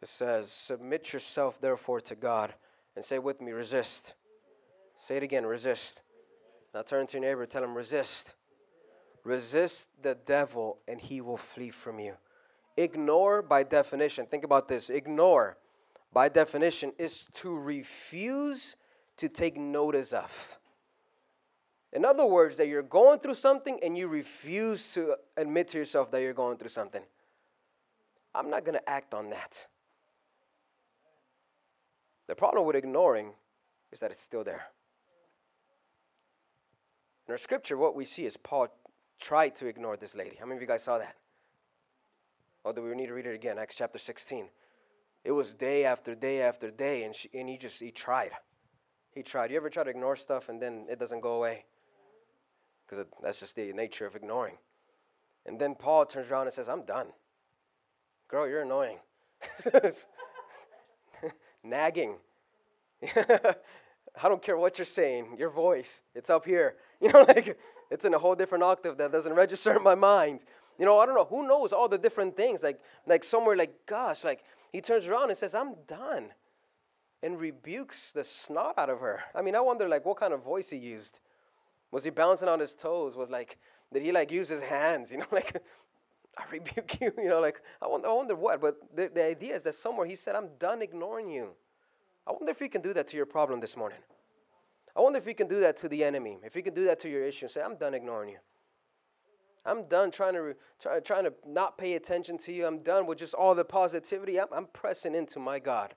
It 0.05 0.09
says, 0.09 0.51
Submit 0.51 1.13
yourself 1.13 1.59
therefore 1.59 1.99
to 2.01 2.13
God. 2.13 2.53
And 2.95 3.03
say 3.03 3.17
with 3.17 3.41
me, 3.41 3.53
resist. 3.53 4.13
Say 4.99 5.17
it 5.17 5.23
again 5.23 5.47
resist. 5.47 6.03
Now 6.75 6.83
turn 6.83 7.07
to 7.07 7.13
your 7.13 7.21
neighbor, 7.21 7.47
tell 7.47 7.63
him 7.63 7.73
resist. 7.73 8.35
Resist 9.23 9.87
the 10.03 10.13
devil 10.27 10.77
and 10.87 11.01
he 11.01 11.21
will 11.21 11.37
flee 11.37 11.71
from 11.71 11.99
you. 11.99 12.13
Ignore 12.77 13.41
by 13.41 13.63
definition, 13.63 14.27
think 14.27 14.43
about 14.43 14.67
this 14.67 14.91
ignore 14.91 15.57
by 16.13 16.29
definition 16.29 16.93
is 16.99 17.27
to 17.41 17.57
refuse 17.57 18.75
to 19.17 19.27
take 19.27 19.57
notice 19.57 20.13
of. 20.13 20.59
In 21.93 22.05
other 22.05 22.27
words, 22.27 22.57
that 22.57 22.67
you're 22.67 22.83
going 22.83 23.21
through 23.21 23.33
something 23.33 23.79
and 23.81 23.97
you 23.97 24.07
refuse 24.07 24.93
to 24.93 25.15
admit 25.35 25.69
to 25.69 25.79
yourself 25.79 26.11
that 26.11 26.21
you're 26.21 26.33
going 26.33 26.57
through 26.57 26.69
something. 26.69 27.01
I'm 28.35 28.51
not 28.51 28.65
going 28.65 28.77
to 28.77 28.87
act 28.87 29.15
on 29.15 29.31
that. 29.31 29.65
The 32.27 32.35
problem 32.35 32.65
with 32.65 32.75
ignoring 32.75 33.33
is 33.91 33.99
that 33.99 34.11
it's 34.11 34.21
still 34.21 34.43
there. 34.43 34.67
In 37.27 37.31
our 37.31 37.37
scripture, 37.37 37.77
what 37.77 37.95
we 37.95 38.05
see 38.05 38.25
is 38.25 38.37
Paul 38.37 38.67
tried 39.19 39.55
to 39.57 39.67
ignore 39.67 39.97
this 39.97 40.15
lady. 40.15 40.35
How 40.39 40.45
many 40.45 40.57
of 40.57 40.61
you 40.61 40.67
guys 40.67 40.83
saw 40.83 40.97
that? 40.97 41.15
Oh, 42.63 42.71
do 42.71 42.81
we 42.81 42.95
need 42.95 43.07
to 43.07 43.13
read 43.13 43.27
it 43.27 43.35
again? 43.35 43.57
Acts 43.57 43.75
chapter 43.75 43.99
16. 43.99 44.49
It 45.23 45.31
was 45.31 45.55
day 45.55 45.85
after 45.85 46.13
day 46.13 46.41
after 46.41 46.69
day, 46.69 47.03
and, 47.03 47.15
she, 47.15 47.29
and 47.33 47.49
he 47.49 47.57
just, 47.57 47.79
he 47.79 47.91
tried. 47.91 48.31
He 49.11 49.23
tried. 49.23 49.49
You 49.49 49.57
ever 49.57 49.69
try 49.69 49.83
to 49.83 49.89
ignore 49.89 50.15
stuff 50.15 50.49
and 50.49 50.61
then 50.61 50.85
it 50.89 50.99
doesn't 50.99 51.21
go 51.21 51.33
away? 51.33 51.65
Because 52.87 53.05
that's 53.23 53.39
just 53.39 53.55
the 53.55 53.71
nature 53.73 54.05
of 54.05 54.15
ignoring. 54.15 54.57
And 55.45 55.59
then 55.59 55.75
Paul 55.75 56.05
turns 56.05 56.29
around 56.29 56.47
and 56.47 56.53
says, 56.53 56.69
I'm 56.69 56.85
done. 56.85 57.07
Girl, 58.27 58.47
you're 58.47 58.61
annoying. 58.61 58.97
Nagging. 61.65 62.15
I 63.15 64.29
don't 64.29 64.41
care 64.41 64.57
what 64.57 64.77
you're 64.77 64.85
saying, 64.85 65.35
your 65.37 65.49
voice, 65.49 66.01
it's 66.13 66.29
up 66.29 66.45
here. 66.45 66.75
You 67.01 67.11
know, 67.11 67.23
like 67.27 67.59
it's 67.91 68.05
in 68.05 68.13
a 68.13 68.17
whole 68.17 68.35
different 68.35 68.63
octave 68.63 68.97
that 68.97 69.11
doesn't 69.11 69.33
register 69.33 69.75
in 69.75 69.83
my 69.83 69.95
mind. 69.95 70.39
You 70.79 70.85
know, 70.85 70.97
I 70.97 71.05
don't 71.05 71.13
know 71.13 71.25
who 71.25 71.45
knows 71.45 71.73
all 71.73 71.89
the 71.89 71.97
different 71.97 72.37
things. 72.37 72.63
Like, 72.63 72.79
like 73.05 73.25
somewhere, 73.25 73.57
like, 73.57 73.85
gosh, 73.85 74.23
like 74.23 74.45
he 74.71 74.79
turns 74.79 75.05
around 75.05 75.29
and 75.29 75.37
says, 75.37 75.55
"I'm 75.55 75.75
done," 75.87 76.31
and 77.21 77.37
rebukes 77.37 78.13
the 78.13 78.23
snot 78.23 78.75
out 78.77 78.89
of 78.89 79.01
her. 79.01 79.19
I 79.35 79.41
mean, 79.41 79.55
I 79.55 79.59
wonder, 79.59 79.89
like, 79.89 80.05
what 80.05 80.17
kind 80.17 80.33
of 80.33 80.41
voice 80.41 80.69
he 80.69 80.77
used. 80.77 81.19
Was 81.91 82.05
he 82.05 82.11
bouncing 82.11 82.47
on 82.47 82.61
his 82.61 82.75
toes? 82.75 83.17
Was 83.17 83.29
like, 83.29 83.57
did 83.93 84.01
he 84.01 84.13
like 84.13 84.31
use 84.31 84.47
his 84.47 84.61
hands? 84.61 85.11
You 85.11 85.17
know, 85.17 85.27
like, 85.33 85.61
I 86.37 86.43
rebuke 86.51 87.01
you. 87.01 87.11
You 87.17 87.29
know, 87.29 87.39
like, 87.39 87.61
I 87.81 87.87
wonder, 87.87 88.07
I 88.07 88.13
wonder 88.13 88.35
what. 88.35 88.61
But 88.61 88.75
the, 88.95 89.09
the 89.13 89.23
idea 89.23 89.55
is 89.55 89.63
that 89.63 89.75
somewhere 89.75 90.05
he 90.05 90.15
said, 90.15 90.35
"I'm 90.35 90.49
done 90.59 90.81
ignoring 90.81 91.29
you." 91.29 91.49
I 92.27 92.31
wonder 92.31 92.49
if 92.49 92.59
you 92.59 92.69
can 92.69 92.81
do 92.81 92.93
that 92.93 93.07
to 93.09 93.17
your 93.17 93.25
problem 93.25 93.59
this 93.59 93.77
morning. 93.77 93.99
I 94.95 95.01
wonder 95.01 95.19
if 95.19 95.27
you 95.27 95.35
can 95.35 95.47
do 95.47 95.59
that 95.59 95.77
to 95.77 95.89
the 95.89 96.03
enemy. 96.03 96.37
If 96.43 96.55
you 96.55 96.63
can 96.63 96.73
do 96.73 96.85
that 96.85 96.99
to 97.01 97.09
your 97.09 97.23
issue 97.23 97.47
say, 97.47 97.61
I'm 97.61 97.75
done 97.75 97.93
ignoring 97.93 98.29
you. 98.29 98.37
I'm 99.65 99.87
done 99.87 100.09
trying 100.09 100.33
to 100.33 100.55
try, 100.79 100.99
trying 100.99 101.25
to 101.25 101.33
not 101.45 101.77
pay 101.77 101.95
attention 101.95 102.37
to 102.39 102.53
you. 102.53 102.65
I'm 102.65 102.79
done 102.79 103.05
with 103.05 103.17
just 103.17 103.33
all 103.33 103.53
the 103.53 103.65
positivity. 103.65 104.39
I'm, 104.39 104.47
I'm 104.51 104.67
pressing 104.67 105.13
into 105.13 105.39
my 105.39 105.59
God 105.59 105.93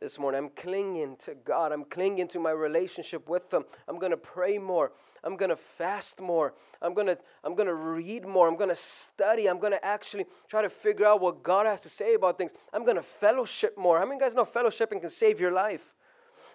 this 0.00 0.18
morning. 0.18 0.38
I'm 0.38 0.50
clinging 0.50 1.16
to 1.24 1.34
God. 1.44 1.72
I'm 1.72 1.84
clinging 1.84 2.28
to 2.28 2.40
my 2.40 2.50
relationship 2.50 3.28
with 3.28 3.52
Him. 3.52 3.64
I'm 3.86 3.98
going 3.98 4.10
to 4.10 4.16
pray 4.16 4.58
more. 4.58 4.92
I'm 5.22 5.36
going 5.36 5.50
to 5.50 5.56
fast 5.56 6.20
more. 6.20 6.54
I'm 6.80 6.94
going 6.94 7.06
to 7.06 7.18
I'm 7.44 7.54
going 7.54 7.66
to 7.66 7.74
read 7.74 8.26
more. 8.26 8.48
I'm 8.48 8.56
going 8.56 8.70
to 8.70 8.76
study. 8.76 9.48
I'm 9.48 9.58
going 9.58 9.72
to 9.72 9.84
actually 9.84 10.24
try 10.48 10.62
to 10.62 10.70
figure 10.70 11.06
out 11.06 11.20
what 11.20 11.42
God 11.42 11.66
has 11.66 11.82
to 11.82 11.88
say 11.90 12.14
about 12.14 12.38
things. 12.38 12.52
I'm 12.72 12.84
going 12.84 12.96
to 12.96 13.02
fellowship 13.02 13.76
more. 13.76 13.98
How 13.98 14.06
many 14.06 14.18
guys 14.18 14.34
know 14.34 14.44
fellowshipping 14.44 15.02
can 15.02 15.10
save 15.10 15.38
your 15.38 15.52
life? 15.52 15.94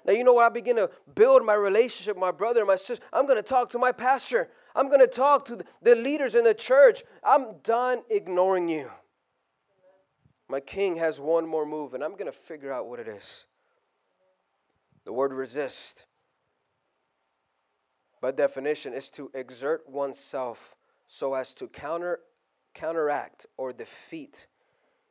Now, 0.06 0.14
you 0.14 0.24
know 0.24 0.34
what? 0.34 0.46
I 0.46 0.50
begin 0.50 0.76
to 0.76 0.90
build 1.16 1.44
my 1.46 1.54
relationship 1.54 2.18
my 2.18 2.32
brother 2.32 2.66
my 2.66 2.76
sister. 2.76 3.04
I'm 3.14 3.26
going 3.26 3.38
to 3.38 3.44
talk 3.44 3.70
to 3.72 3.80
my 3.80 3.92
pastor. 3.92 4.50
I'm 4.76 4.88
going 4.88 5.00
to 5.00 5.08
talk 5.08 5.46
to 5.46 5.60
the 5.82 5.96
leaders 5.96 6.36
in 6.36 6.44
the 6.44 6.54
church. 6.54 7.04
I'm 7.24 7.58
done 7.64 8.02
ignoring 8.10 8.68
you. 8.68 8.90
My 10.48 10.60
king 10.60 10.96
has 10.98 11.20
one 11.20 11.48
more 11.48 11.66
move, 11.66 11.94
and 11.94 12.04
I'm 12.04 12.14
going 12.14 12.26
to 12.26 12.32
figure 12.32 12.72
out 12.72 12.88
what 12.88 13.00
it 13.00 13.08
is. 13.08 13.46
The 15.04 15.14
word 15.14 15.34
resist, 15.34 16.06
by 18.22 18.32
definition, 18.32 18.94
is 18.94 19.10
to 19.12 19.32
exert 19.34 19.88
oneself 19.90 20.76
so 21.08 21.34
as 21.34 21.54
to 21.56 21.68
counter, 21.68 22.20
counteract 22.74 23.48
or 23.58 23.72
defeat. 23.72 24.48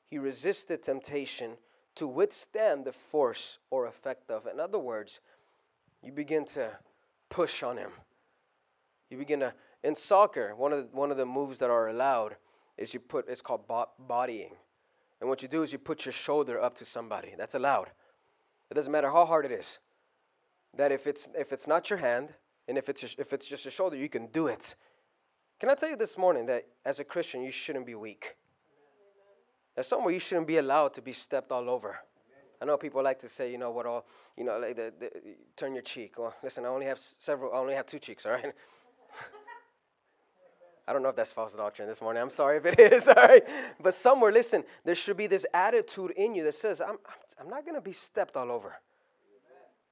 He 0.08 0.18
resisted 0.18 0.82
temptation 0.82 1.52
to 1.96 2.06
withstand 2.06 2.84
the 2.84 2.92
force 2.92 3.58
or 3.70 3.86
effect 3.86 4.30
of. 4.30 4.46
In 4.46 4.60
other 4.60 4.78
words, 4.78 5.20
you 6.02 6.12
begin 6.12 6.44
to 6.46 6.70
push 7.28 7.62
on 7.62 7.76
him. 7.76 7.90
You 9.10 9.18
begin 9.18 9.40
to, 9.40 9.54
in 9.82 9.94
soccer, 9.94 10.54
one 10.56 10.72
of 10.72 10.78
the, 10.78 10.96
one 10.96 11.10
of 11.10 11.16
the 11.16 11.26
moves 11.26 11.58
that 11.60 11.70
are 11.70 11.88
allowed 11.88 12.36
is 12.76 12.92
you 12.92 13.00
put, 13.00 13.28
it's 13.28 13.40
called 13.40 13.62
bodying. 13.98 14.50
And 15.24 15.30
what 15.30 15.40
you 15.40 15.48
do 15.48 15.62
is 15.62 15.72
you 15.72 15.78
put 15.78 16.04
your 16.04 16.12
shoulder 16.12 16.60
up 16.60 16.74
to 16.74 16.84
somebody. 16.84 17.32
That's 17.38 17.54
allowed. 17.54 17.90
It 18.70 18.74
doesn't 18.74 18.92
matter 18.92 19.10
how 19.10 19.24
hard 19.24 19.46
it 19.46 19.52
is. 19.52 19.78
That 20.76 20.92
if 20.92 21.06
it's 21.06 21.30
if 21.34 21.50
it's 21.50 21.66
not 21.66 21.88
your 21.88 21.98
hand 21.98 22.34
and 22.68 22.76
if 22.76 22.90
it's 22.90 23.00
just, 23.00 23.18
if 23.18 23.32
it's 23.32 23.46
just 23.46 23.64
your 23.64 23.72
shoulder, 23.72 23.96
you 23.96 24.10
can 24.10 24.26
do 24.26 24.48
it. 24.48 24.76
Can 25.60 25.70
I 25.70 25.76
tell 25.76 25.88
you 25.88 25.96
this 25.96 26.18
morning 26.18 26.44
that 26.44 26.66
as 26.84 26.98
a 26.98 27.04
Christian, 27.04 27.40
you 27.42 27.50
shouldn't 27.50 27.86
be 27.86 27.94
weak? 27.94 28.36
There's 29.74 29.86
somewhere 29.86 30.12
you 30.12 30.20
shouldn't 30.20 30.46
be 30.46 30.58
allowed 30.58 30.92
to 30.92 31.00
be 31.00 31.14
stepped 31.14 31.52
all 31.52 31.70
over. 31.70 31.96
I 32.60 32.66
know 32.66 32.76
people 32.76 33.02
like 33.02 33.20
to 33.20 33.28
say, 33.30 33.50
you 33.50 33.56
know, 33.56 33.70
what 33.70 33.86
all, 33.86 34.04
you 34.36 34.44
know, 34.44 34.58
like 34.58 34.76
the, 34.76 34.92
the, 35.00 35.10
turn 35.56 35.72
your 35.72 35.84
cheek. 35.84 36.18
Well, 36.18 36.36
listen, 36.42 36.66
I 36.66 36.68
only 36.68 36.84
have 36.84 36.98
several, 36.98 37.54
I 37.54 37.56
only 37.60 37.74
have 37.76 37.86
two 37.86 37.98
cheeks, 37.98 38.26
all 38.26 38.32
right? 38.32 38.52
I 40.86 40.92
don't 40.92 41.02
know 41.02 41.08
if 41.08 41.16
that's 41.16 41.32
false 41.32 41.54
doctrine 41.54 41.88
this 41.88 42.02
morning. 42.02 42.22
I'm 42.22 42.30
sorry 42.30 42.58
if 42.58 42.66
it 42.66 42.78
is, 42.92 43.08
all 43.08 43.14
right? 43.14 43.42
But 43.80 43.94
somewhere, 43.94 44.32
listen, 44.32 44.64
there 44.84 44.94
should 44.94 45.16
be 45.16 45.26
this 45.26 45.46
attitude 45.54 46.12
in 46.12 46.34
you 46.34 46.44
that 46.44 46.54
says, 46.54 46.80
I'm, 46.80 46.98
I'm 47.40 47.48
not 47.48 47.64
going 47.64 47.74
to 47.74 47.80
be 47.80 47.92
stepped 47.92 48.36
all 48.36 48.52
over. 48.52 48.74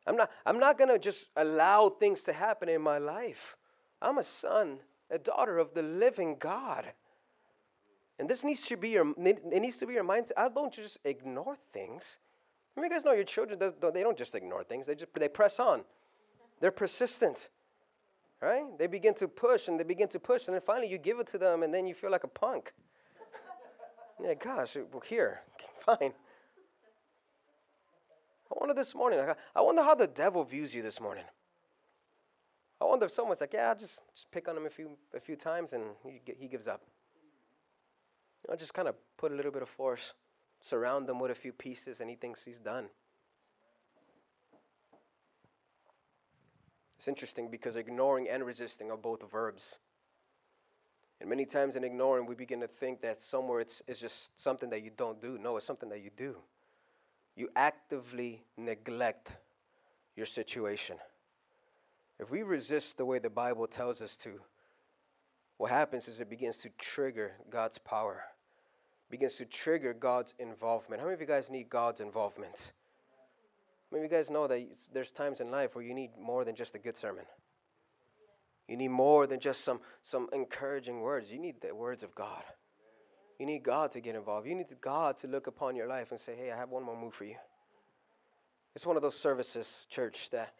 I'm 0.07 0.17
not, 0.17 0.31
I'm 0.45 0.59
not 0.59 0.79
going 0.79 0.91
to 0.91 0.99
just 0.99 1.31
allow 1.37 1.89
things 1.89 2.23
to 2.23 2.33
happen 2.33 2.69
in 2.69 2.83
my 2.83 2.99
life. 2.99 3.57
I'm 4.01 4.19
a 4.19 4.25
son, 4.25 4.79
a 5.11 5.19
daughter 5.19 5.59
of 5.59 5.73
the 5.75 5.83
living 5.83 6.37
God. 6.39 6.85
And 8.19 8.29
this 8.29 8.45
needs 8.45 8.67
to 8.67 8.77
be 8.77 8.91
your, 8.91 9.13
it 9.19 9.45
needs 9.45 9.79
to 9.79 9.87
be 9.87 9.95
your 9.95 10.05
mindset. 10.05 10.33
I 10.37 10.49
don't 10.49 10.73
just 10.73 10.99
ignore 11.05 11.57
things. 11.73 12.19
I 12.77 12.81
mean, 12.81 12.91
you 12.91 12.97
guys 12.97 13.05
know 13.05 13.13
your 13.13 13.25
children, 13.25 13.59
they 13.59 14.03
don't 14.03 14.17
just 14.17 14.35
ignore 14.35 14.65
things. 14.65 14.87
They 14.87 14.95
just, 14.95 15.13
they 15.15 15.29
press 15.29 15.61
on. 15.61 15.85
They're 16.61 16.71
persistent, 16.71 17.51
right? 18.43 18.65
They 18.77 18.89
begin 18.89 19.15
to 19.15 19.29
push 19.29 19.69
and 19.69 19.79
they 19.79 19.85
begin 19.85 20.09
to 20.09 20.19
push. 20.19 20.49
And 20.49 20.55
then 20.55 20.61
finally 20.61 20.89
you 20.89 20.99
give 20.99 21.21
it 21.21 21.29
to 21.29 21.39
them 21.39 21.63
and 21.63 21.73
then 21.73 21.87
you 21.87 21.95
feel 21.95 22.11
like 22.11 22.25
a 22.25 22.29
punk. 22.29 22.73
yeah, 24.23 24.35
gosh, 24.35 24.77
well, 24.77 25.03
here, 25.09 25.41
fine. 25.87 26.13
I 28.51 28.55
wonder 28.59 28.75
this 28.75 28.95
morning, 28.95 29.21
I 29.57 29.61
wonder 29.63 29.83
how 29.83 29.95
the 29.95 30.09
devil 30.09 30.45
views 30.45 30.75
you 30.75 30.83
this 30.83 31.01
morning. 31.01 31.25
I 32.81 32.85
wonder 32.85 33.07
if 33.07 33.13
someone's 33.13 33.41
like, 33.41 33.53
yeah, 33.53 33.69
I'll 33.69 33.79
just, 33.79 34.01
just 34.13 34.31
pick 34.33 34.49
on 34.49 34.57
him 34.57 34.67
a 34.67 34.71
few, 34.71 34.91
a 35.17 35.21
few 35.21 35.37
times 35.37 35.73
and 35.73 35.85
he, 36.05 36.21
he 36.39 36.49
gives 36.49 36.67
up. 36.67 36.83
I'll 38.51 38.57
just 38.57 38.75
kind 38.75 38.89
of 38.89 38.97
put 39.17 39.31
a 39.31 39.37
little 39.37 39.53
bit 39.53 39.63
of 39.63 39.69
force, 39.69 40.15
surround 40.61 41.07
them 41.07 41.21
with 41.21 41.31
a 41.31 41.35
few 41.35 41.53
pieces, 41.53 42.01
and 42.01 42.11
he 42.11 42.17
thinks 42.17 42.43
he's 42.43 42.59
done. 42.59 42.87
It's 47.03 47.09
interesting 47.09 47.49
because 47.51 47.75
ignoring 47.75 48.29
and 48.29 48.47
resisting 48.47 48.93
are 48.93 48.97
both 48.97 49.29
verbs. 49.29 49.81
And 51.21 51.29
many 51.29 51.45
times 51.45 51.75
in 51.75 51.83
ignoring, 51.83 52.27
we 52.27 52.37
begin 52.37 52.61
to 52.61 52.69
think 52.69 53.01
that 53.01 53.21
somewhere 53.21 53.59
it's, 53.59 53.83
it's 53.89 53.99
just 53.99 54.41
something 54.41 54.71
that 54.71 54.85
you 54.85 54.93
don't 54.97 55.21
do. 55.21 55.37
No, 55.37 55.57
it's 55.57 55.67
something 55.67 55.89
that 55.89 56.01
you 56.05 56.11
do 56.17 56.37
you 57.35 57.49
actively 57.57 58.45
neglect 58.57 59.33
your 60.15 60.27
situation. 60.27 60.97
If 62.21 62.31
we 62.31 62.45
resist 62.45 62.99
the 62.99 63.05
way 63.05 63.19
the 63.19 63.31
Bible 63.31 63.67
tells 63.67 64.01
us 64.01 64.17
to, 64.19 64.39
what 65.57 65.73
happens 65.73 66.07
is 66.07 66.21
it 66.21 66.31
begins 66.31 66.59
to 66.59 66.69
trigger 66.79 67.33
God's 67.51 67.79
power, 67.79 68.23
begins 69.11 69.35
to 69.39 69.45
trigger 69.45 69.93
God's 69.93 70.35
involvement. 70.39 71.01
How 71.01 71.07
many 71.07 71.15
of 71.15 71.21
you 71.21 71.27
guys 71.27 71.51
need 71.51 71.69
God's 71.69 72.01
involvement? 72.01 72.71
Many 73.93 74.07
of 74.07 74.11
you 74.11 74.17
guys 74.17 74.31
know 74.31 74.47
that 74.47 74.67
there's 74.95 75.13
times 75.13 75.41
in 75.41 75.51
life 75.51 75.75
where 75.75 75.85
you 75.85 75.93
need 75.93 76.11
more 76.19 76.45
than 76.45 76.55
just 76.55 76.75
a 76.75 76.79
good 76.79 76.97
sermon? 76.97 77.27
You 78.67 78.79
need 78.79 78.89
more 78.89 79.27
than 79.27 79.39
just 79.39 79.65
some, 79.65 79.81
some 80.01 80.31
encouraging 80.33 81.03
words. 81.03 81.31
You 81.31 81.39
need 81.39 81.61
the 81.61 81.75
words 81.75 82.03
of 82.03 82.15
God. 82.15 82.43
You 83.39 83.45
need 83.45 83.63
God 83.63 83.93
to 83.93 84.01
get 84.01 84.15
involved. 84.17 84.47
You 84.47 84.55
need 84.55 84.69
God 84.81 85.19
to 85.19 85.27
look 85.27 85.47
upon 85.47 85.77
your 85.77 85.89
life 85.89 86.11
and 86.11 86.19
say, 86.19 86.35
hey, 86.35 86.51
I 86.51 86.57
have 86.57 86.71
one 86.71 86.85
more 86.85 86.99
move 86.99 87.13
for 87.13 87.25
you. 87.25 87.37
It's 88.75 88.87
one 88.87 88.97
of 88.97 89.03
those 89.03 89.19
services, 89.19 89.87
church, 89.91 90.31
that 90.31 90.55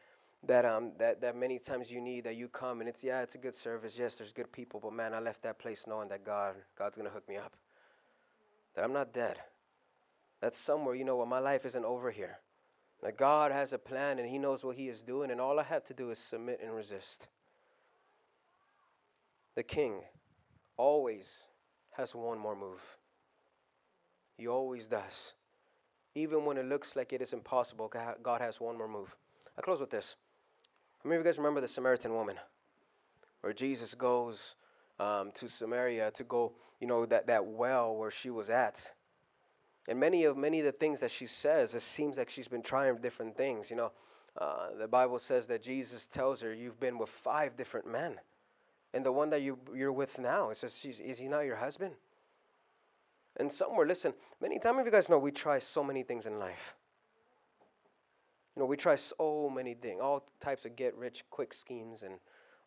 that 0.45 0.65
um 0.65 0.91
that 0.99 1.21
that 1.21 1.37
many 1.37 1.59
times 1.59 1.91
you 1.91 2.01
need 2.01 2.25
that 2.25 2.35
you 2.35 2.49
come 2.49 2.81
and 2.81 2.89
it's 2.89 3.05
yeah 3.05 3.23
it's 3.23 3.37
a 3.37 3.39
good 3.39 3.55
service 3.55 3.97
yes 3.97 4.17
there's 4.17 4.33
good 4.33 4.51
people 4.51 4.81
but 4.83 4.93
man 4.93 5.15
I 5.15 5.21
left 5.21 5.43
that 5.45 5.61
place 5.61 5.85
knowing 5.87 6.09
that 6.09 6.25
God 6.25 6.57
God's 6.77 6.97
gonna 6.97 7.11
hook 7.11 7.29
me 7.29 7.37
up 7.37 7.53
that 8.75 8.85
I'm 8.85 8.93
not 8.93 9.15
dead 9.15 9.39
that's 10.41 10.59
somewhere 10.59 10.97
you 10.97 11.05
know 11.05 11.15
what 11.15 11.29
my 11.29 11.39
life 11.39 11.65
isn't 11.65 11.85
over 11.85 12.11
here 12.11 12.39
that 13.03 13.17
God 13.17 13.53
has 13.53 13.73
a 13.73 13.79
plan 13.79 14.19
and 14.19 14.29
He 14.29 14.39
knows 14.39 14.65
what 14.65 14.77
He 14.77 14.89
is 14.89 15.03
doing 15.03 15.31
and 15.31 15.41
all 15.41 15.59
I 15.59 15.65
have 15.65 15.85
to 15.85 15.95
do 15.95 16.11
is 16.11 16.19
submit 16.19 16.61
and 16.63 16.75
resist 16.75 17.29
the 19.55 19.63
King 19.63 20.01
always 20.77 21.47
has 21.93 22.15
one 22.15 22.39
more 22.39 22.57
move. 22.57 22.81
He 24.39 24.49
always 24.49 24.89
does. 24.89 25.35
Even 26.15 26.45
when 26.45 26.57
it 26.57 26.67
looks 26.67 26.97
like 26.97 27.13
it 27.13 27.23
is 27.23 27.33
impossible, 27.33 27.91
God 28.23 28.41
has 28.41 28.61
one 28.61 28.77
more 28.77 28.89
move. 28.89 29.15
I 29.59 29.63
close 29.63 29.81
with 29.81 29.91
this. 29.91 30.17
How 31.03 31.09
many 31.09 31.21
of 31.21 31.25
you 31.25 31.31
guys 31.31 31.39
remember 31.39 31.61
the 31.61 31.69
Samaritan 31.69 32.15
woman? 32.15 32.37
Where 33.41 33.53
Jesus 33.53 33.95
goes 33.95 34.57
um, 35.01 35.33
to 35.35 35.49
Samaria 35.49 36.11
to 36.13 36.25
go, 36.25 36.53
you 36.81 36.87
know, 36.87 37.07
that, 37.07 37.27
that 37.27 37.45
well 37.45 37.97
where 37.97 38.11
she 38.11 38.31
was 38.31 38.51
at. 38.51 38.91
And 39.89 39.99
many 39.99 40.25
of 40.25 40.37
many 40.37 40.61
of 40.61 40.65
the 40.67 40.73
things 40.73 41.01
that 41.01 41.11
she 41.11 41.27
says, 41.27 41.75
it 41.75 41.83
seems 41.83 42.19
like 42.19 42.31
she's 42.31 42.49
been 42.49 42.63
trying 42.63 42.97
different 42.99 43.37
things. 43.37 43.71
You 43.71 43.77
know, 43.77 43.93
uh, 44.39 44.69
the 44.79 44.89
Bible 44.89 45.19
says 45.19 45.47
that 45.49 45.63
Jesus 45.63 46.07
tells 46.07 46.41
her, 46.41 46.55
"You've 46.55 46.81
been 46.81 46.99
with 46.99 47.11
five 47.11 47.57
different 47.57 47.87
men." 47.87 48.19
And 48.95 49.05
the 49.05 49.13
one 49.13 49.31
that 49.31 49.43
you, 49.43 49.59
you're 49.75 49.93
with 49.93 50.19
now, 50.19 50.51
it 50.51 50.59
says, 50.59 50.85
is 50.85 51.19
he 51.19 51.29
not 51.29 51.41
your 51.47 51.57
husband? 51.57 51.95
And 53.39 53.51
somewhere, 53.51 53.87
listen, 53.87 54.13
many 54.41 54.59
times 54.59 54.81
of 54.81 54.87
you 54.87 54.93
guys 54.93 55.09
know 55.09 55.19
we 55.19 55.31
try 55.31 55.59
so 55.59 55.83
many 55.83 56.03
things 56.03 56.27
in 56.27 56.39
life. 56.39 56.75
You 58.55 58.61
know, 58.61 58.67
we 58.67 58.77
try 58.77 58.97
so 58.97 59.51
many 59.53 59.73
things, 59.73 60.01
all 60.03 60.27
types 60.41 60.67
of 60.67 60.77
get 60.77 60.95
rich 60.95 61.25
quick 61.31 61.55
schemes 61.55 62.03
and 62.03 62.17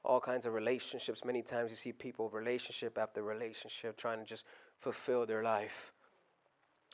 all 0.03 0.19
kinds 0.19 0.47
of 0.47 0.53
relationships. 0.53 1.23
Many 1.23 1.43
times 1.43 1.69
you 1.69 1.77
see 1.77 1.91
people 1.91 2.29
relationship 2.29 2.97
after 2.97 3.21
relationship 3.21 3.95
trying 3.95 4.17
to 4.17 4.25
just 4.25 4.45
fulfill 4.79 5.27
their 5.27 5.43
life. 5.43 5.93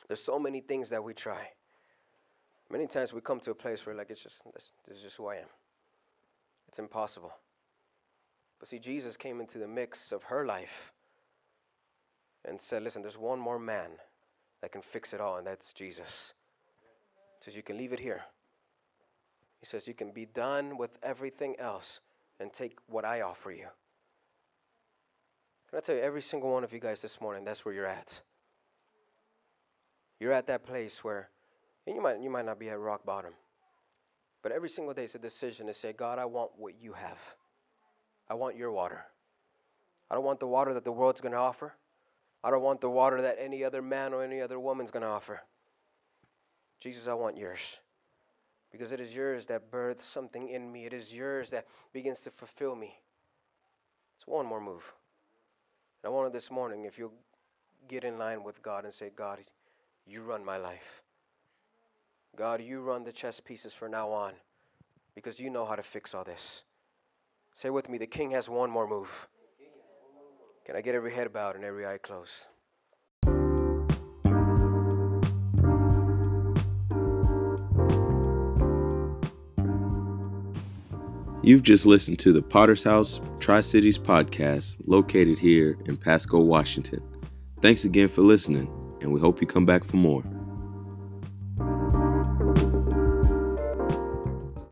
There's 0.08 0.22
so 0.22 0.38
many 0.38 0.60
things 0.60 0.90
that 0.90 1.02
we 1.02 1.14
try. 1.14 1.48
Many 2.70 2.86
times 2.86 3.12
we 3.12 3.20
come 3.20 3.40
to 3.40 3.50
a 3.50 3.54
place 3.54 3.84
where 3.84 3.94
like 3.94 4.10
it's 4.10 4.22
just 4.22 4.42
this, 4.54 4.72
this 4.86 4.96
is 4.96 5.02
just 5.02 5.16
who 5.16 5.26
I 5.26 5.36
am. 5.36 5.48
It's 6.68 6.78
impossible. 6.78 7.32
But 8.58 8.68
see, 8.68 8.78
Jesus 8.78 9.16
came 9.16 9.40
into 9.40 9.58
the 9.58 9.68
mix 9.68 10.12
of 10.12 10.22
her 10.24 10.46
life 10.46 10.92
and 12.44 12.60
said, 12.60 12.82
Listen, 12.82 13.02
there's 13.02 13.18
one 13.18 13.38
more 13.38 13.58
man 13.58 13.90
that 14.60 14.72
can 14.72 14.82
fix 14.82 15.12
it 15.12 15.20
all, 15.20 15.36
and 15.36 15.46
that's 15.46 15.72
Jesus. 15.72 16.32
He 17.38 17.44
says, 17.44 17.56
You 17.56 17.62
can 17.62 17.76
leave 17.76 17.92
it 17.92 18.00
here. 18.00 18.22
He 19.60 19.66
says, 19.66 19.86
You 19.86 19.94
can 19.94 20.12
be 20.12 20.26
done 20.26 20.78
with 20.78 20.96
everything 21.02 21.56
else 21.58 22.00
and 22.40 22.52
take 22.52 22.78
what 22.86 23.04
I 23.04 23.20
offer 23.20 23.50
you. 23.50 23.66
Can 25.68 25.78
I 25.78 25.80
tell 25.80 25.96
you, 25.96 26.02
every 26.02 26.22
single 26.22 26.50
one 26.50 26.64
of 26.64 26.72
you 26.72 26.80
guys 26.80 27.02
this 27.02 27.20
morning, 27.20 27.44
that's 27.44 27.64
where 27.64 27.74
you're 27.74 27.86
at. 27.86 28.20
You're 30.22 30.30
at 30.30 30.46
that 30.46 30.64
place 30.64 31.02
where, 31.02 31.28
and 31.84 31.96
you 31.96 32.00
might, 32.00 32.22
you 32.22 32.30
might 32.30 32.44
not 32.44 32.60
be 32.60 32.68
at 32.68 32.78
rock 32.78 33.04
bottom, 33.04 33.32
but 34.40 34.52
every 34.52 34.68
single 34.68 34.94
day 34.94 35.02
it's 35.02 35.16
a 35.16 35.18
decision 35.18 35.66
to 35.66 35.74
say, 35.74 35.92
God, 35.92 36.20
I 36.20 36.26
want 36.26 36.52
what 36.56 36.74
you 36.80 36.92
have. 36.92 37.18
I 38.30 38.34
want 38.34 38.56
your 38.56 38.70
water. 38.70 39.04
I 40.08 40.14
don't 40.14 40.22
want 40.22 40.38
the 40.38 40.46
water 40.46 40.74
that 40.74 40.84
the 40.84 40.92
world's 40.92 41.20
going 41.20 41.32
to 41.32 41.38
offer. 41.38 41.74
I 42.44 42.52
don't 42.52 42.62
want 42.62 42.80
the 42.80 42.88
water 42.88 43.20
that 43.22 43.38
any 43.40 43.64
other 43.64 43.82
man 43.82 44.14
or 44.14 44.22
any 44.22 44.40
other 44.40 44.60
woman's 44.60 44.92
going 44.92 45.02
to 45.02 45.08
offer. 45.08 45.42
Jesus, 46.78 47.08
I 47.08 47.14
want 47.14 47.36
yours. 47.36 47.80
Because 48.70 48.92
it 48.92 49.00
is 49.00 49.12
yours 49.12 49.46
that 49.46 49.72
births 49.72 50.06
something 50.06 50.50
in 50.50 50.70
me. 50.70 50.86
It 50.86 50.92
is 50.92 51.12
yours 51.12 51.50
that 51.50 51.66
begins 51.92 52.20
to 52.20 52.30
fulfill 52.30 52.76
me. 52.76 52.94
It's 54.14 54.28
one 54.28 54.46
more 54.46 54.60
move. 54.60 54.84
And 56.04 56.12
I 56.12 56.14
wanted 56.14 56.32
this 56.32 56.48
morning, 56.48 56.84
if 56.84 56.96
you 56.96 57.10
get 57.88 58.04
in 58.04 58.18
line 58.18 58.44
with 58.44 58.62
God 58.62 58.84
and 58.84 58.94
say, 58.94 59.10
God, 59.16 59.40
you 60.06 60.22
run 60.22 60.44
my 60.44 60.56
life. 60.56 61.02
God, 62.36 62.60
you 62.60 62.80
run 62.80 63.04
the 63.04 63.12
chess 63.12 63.40
pieces 63.40 63.72
from 63.72 63.90
now 63.90 64.10
on 64.10 64.32
because 65.14 65.38
you 65.38 65.50
know 65.50 65.64
how 65.64 65.76
to 65.76 65.82
fix 65.82 66.14
all 66.14 66.24
this. 66.24 66.64
Say 67.54 67.70
with 67.70 67.88
me, 67.88 67.98
the 67.98 68.06
king 68.06 68.30
has 68.30 68.48
one 68.48 68.70
more 68.70 68.88
move. 68.88 69.28
Can 70.64 70.76
I 70.76 70.80
get 70.80 70.94
every 70.94 71.12
head 71.12 71.32
bowed 71.32 71.56
and 71.56 71.64
every 71.64 71.86
eye 71.86 71.98
closed? 71.98 72.46
You've 81.44 81.64
just 81.64 81.86
listened 81.86 82.20
to 82.20 82.32
the 82.32 82.40
Potter's 82.40 82.84
House 82.84 83.20
Tri 83.40 83.60
Cities 83.60 83.98
podcast 83.98 84.76
located 84.86 85.40
here 85.40 85.76
in 85.86 85.96
Pasco, 85.96 86.38
Washington. 86.38 87.02
Thanks 87.60 87.84
again 87.84 88.06
for 88.06 88.22
listening, 88.22 88.70
and 89.02 89.12
we 89.12 89.20
hope 89.20 89.40
you 89.40 89.46
come 89.46 89.66
back 89.66 89.84
for 89.84 89.96
more. 89.96 90.22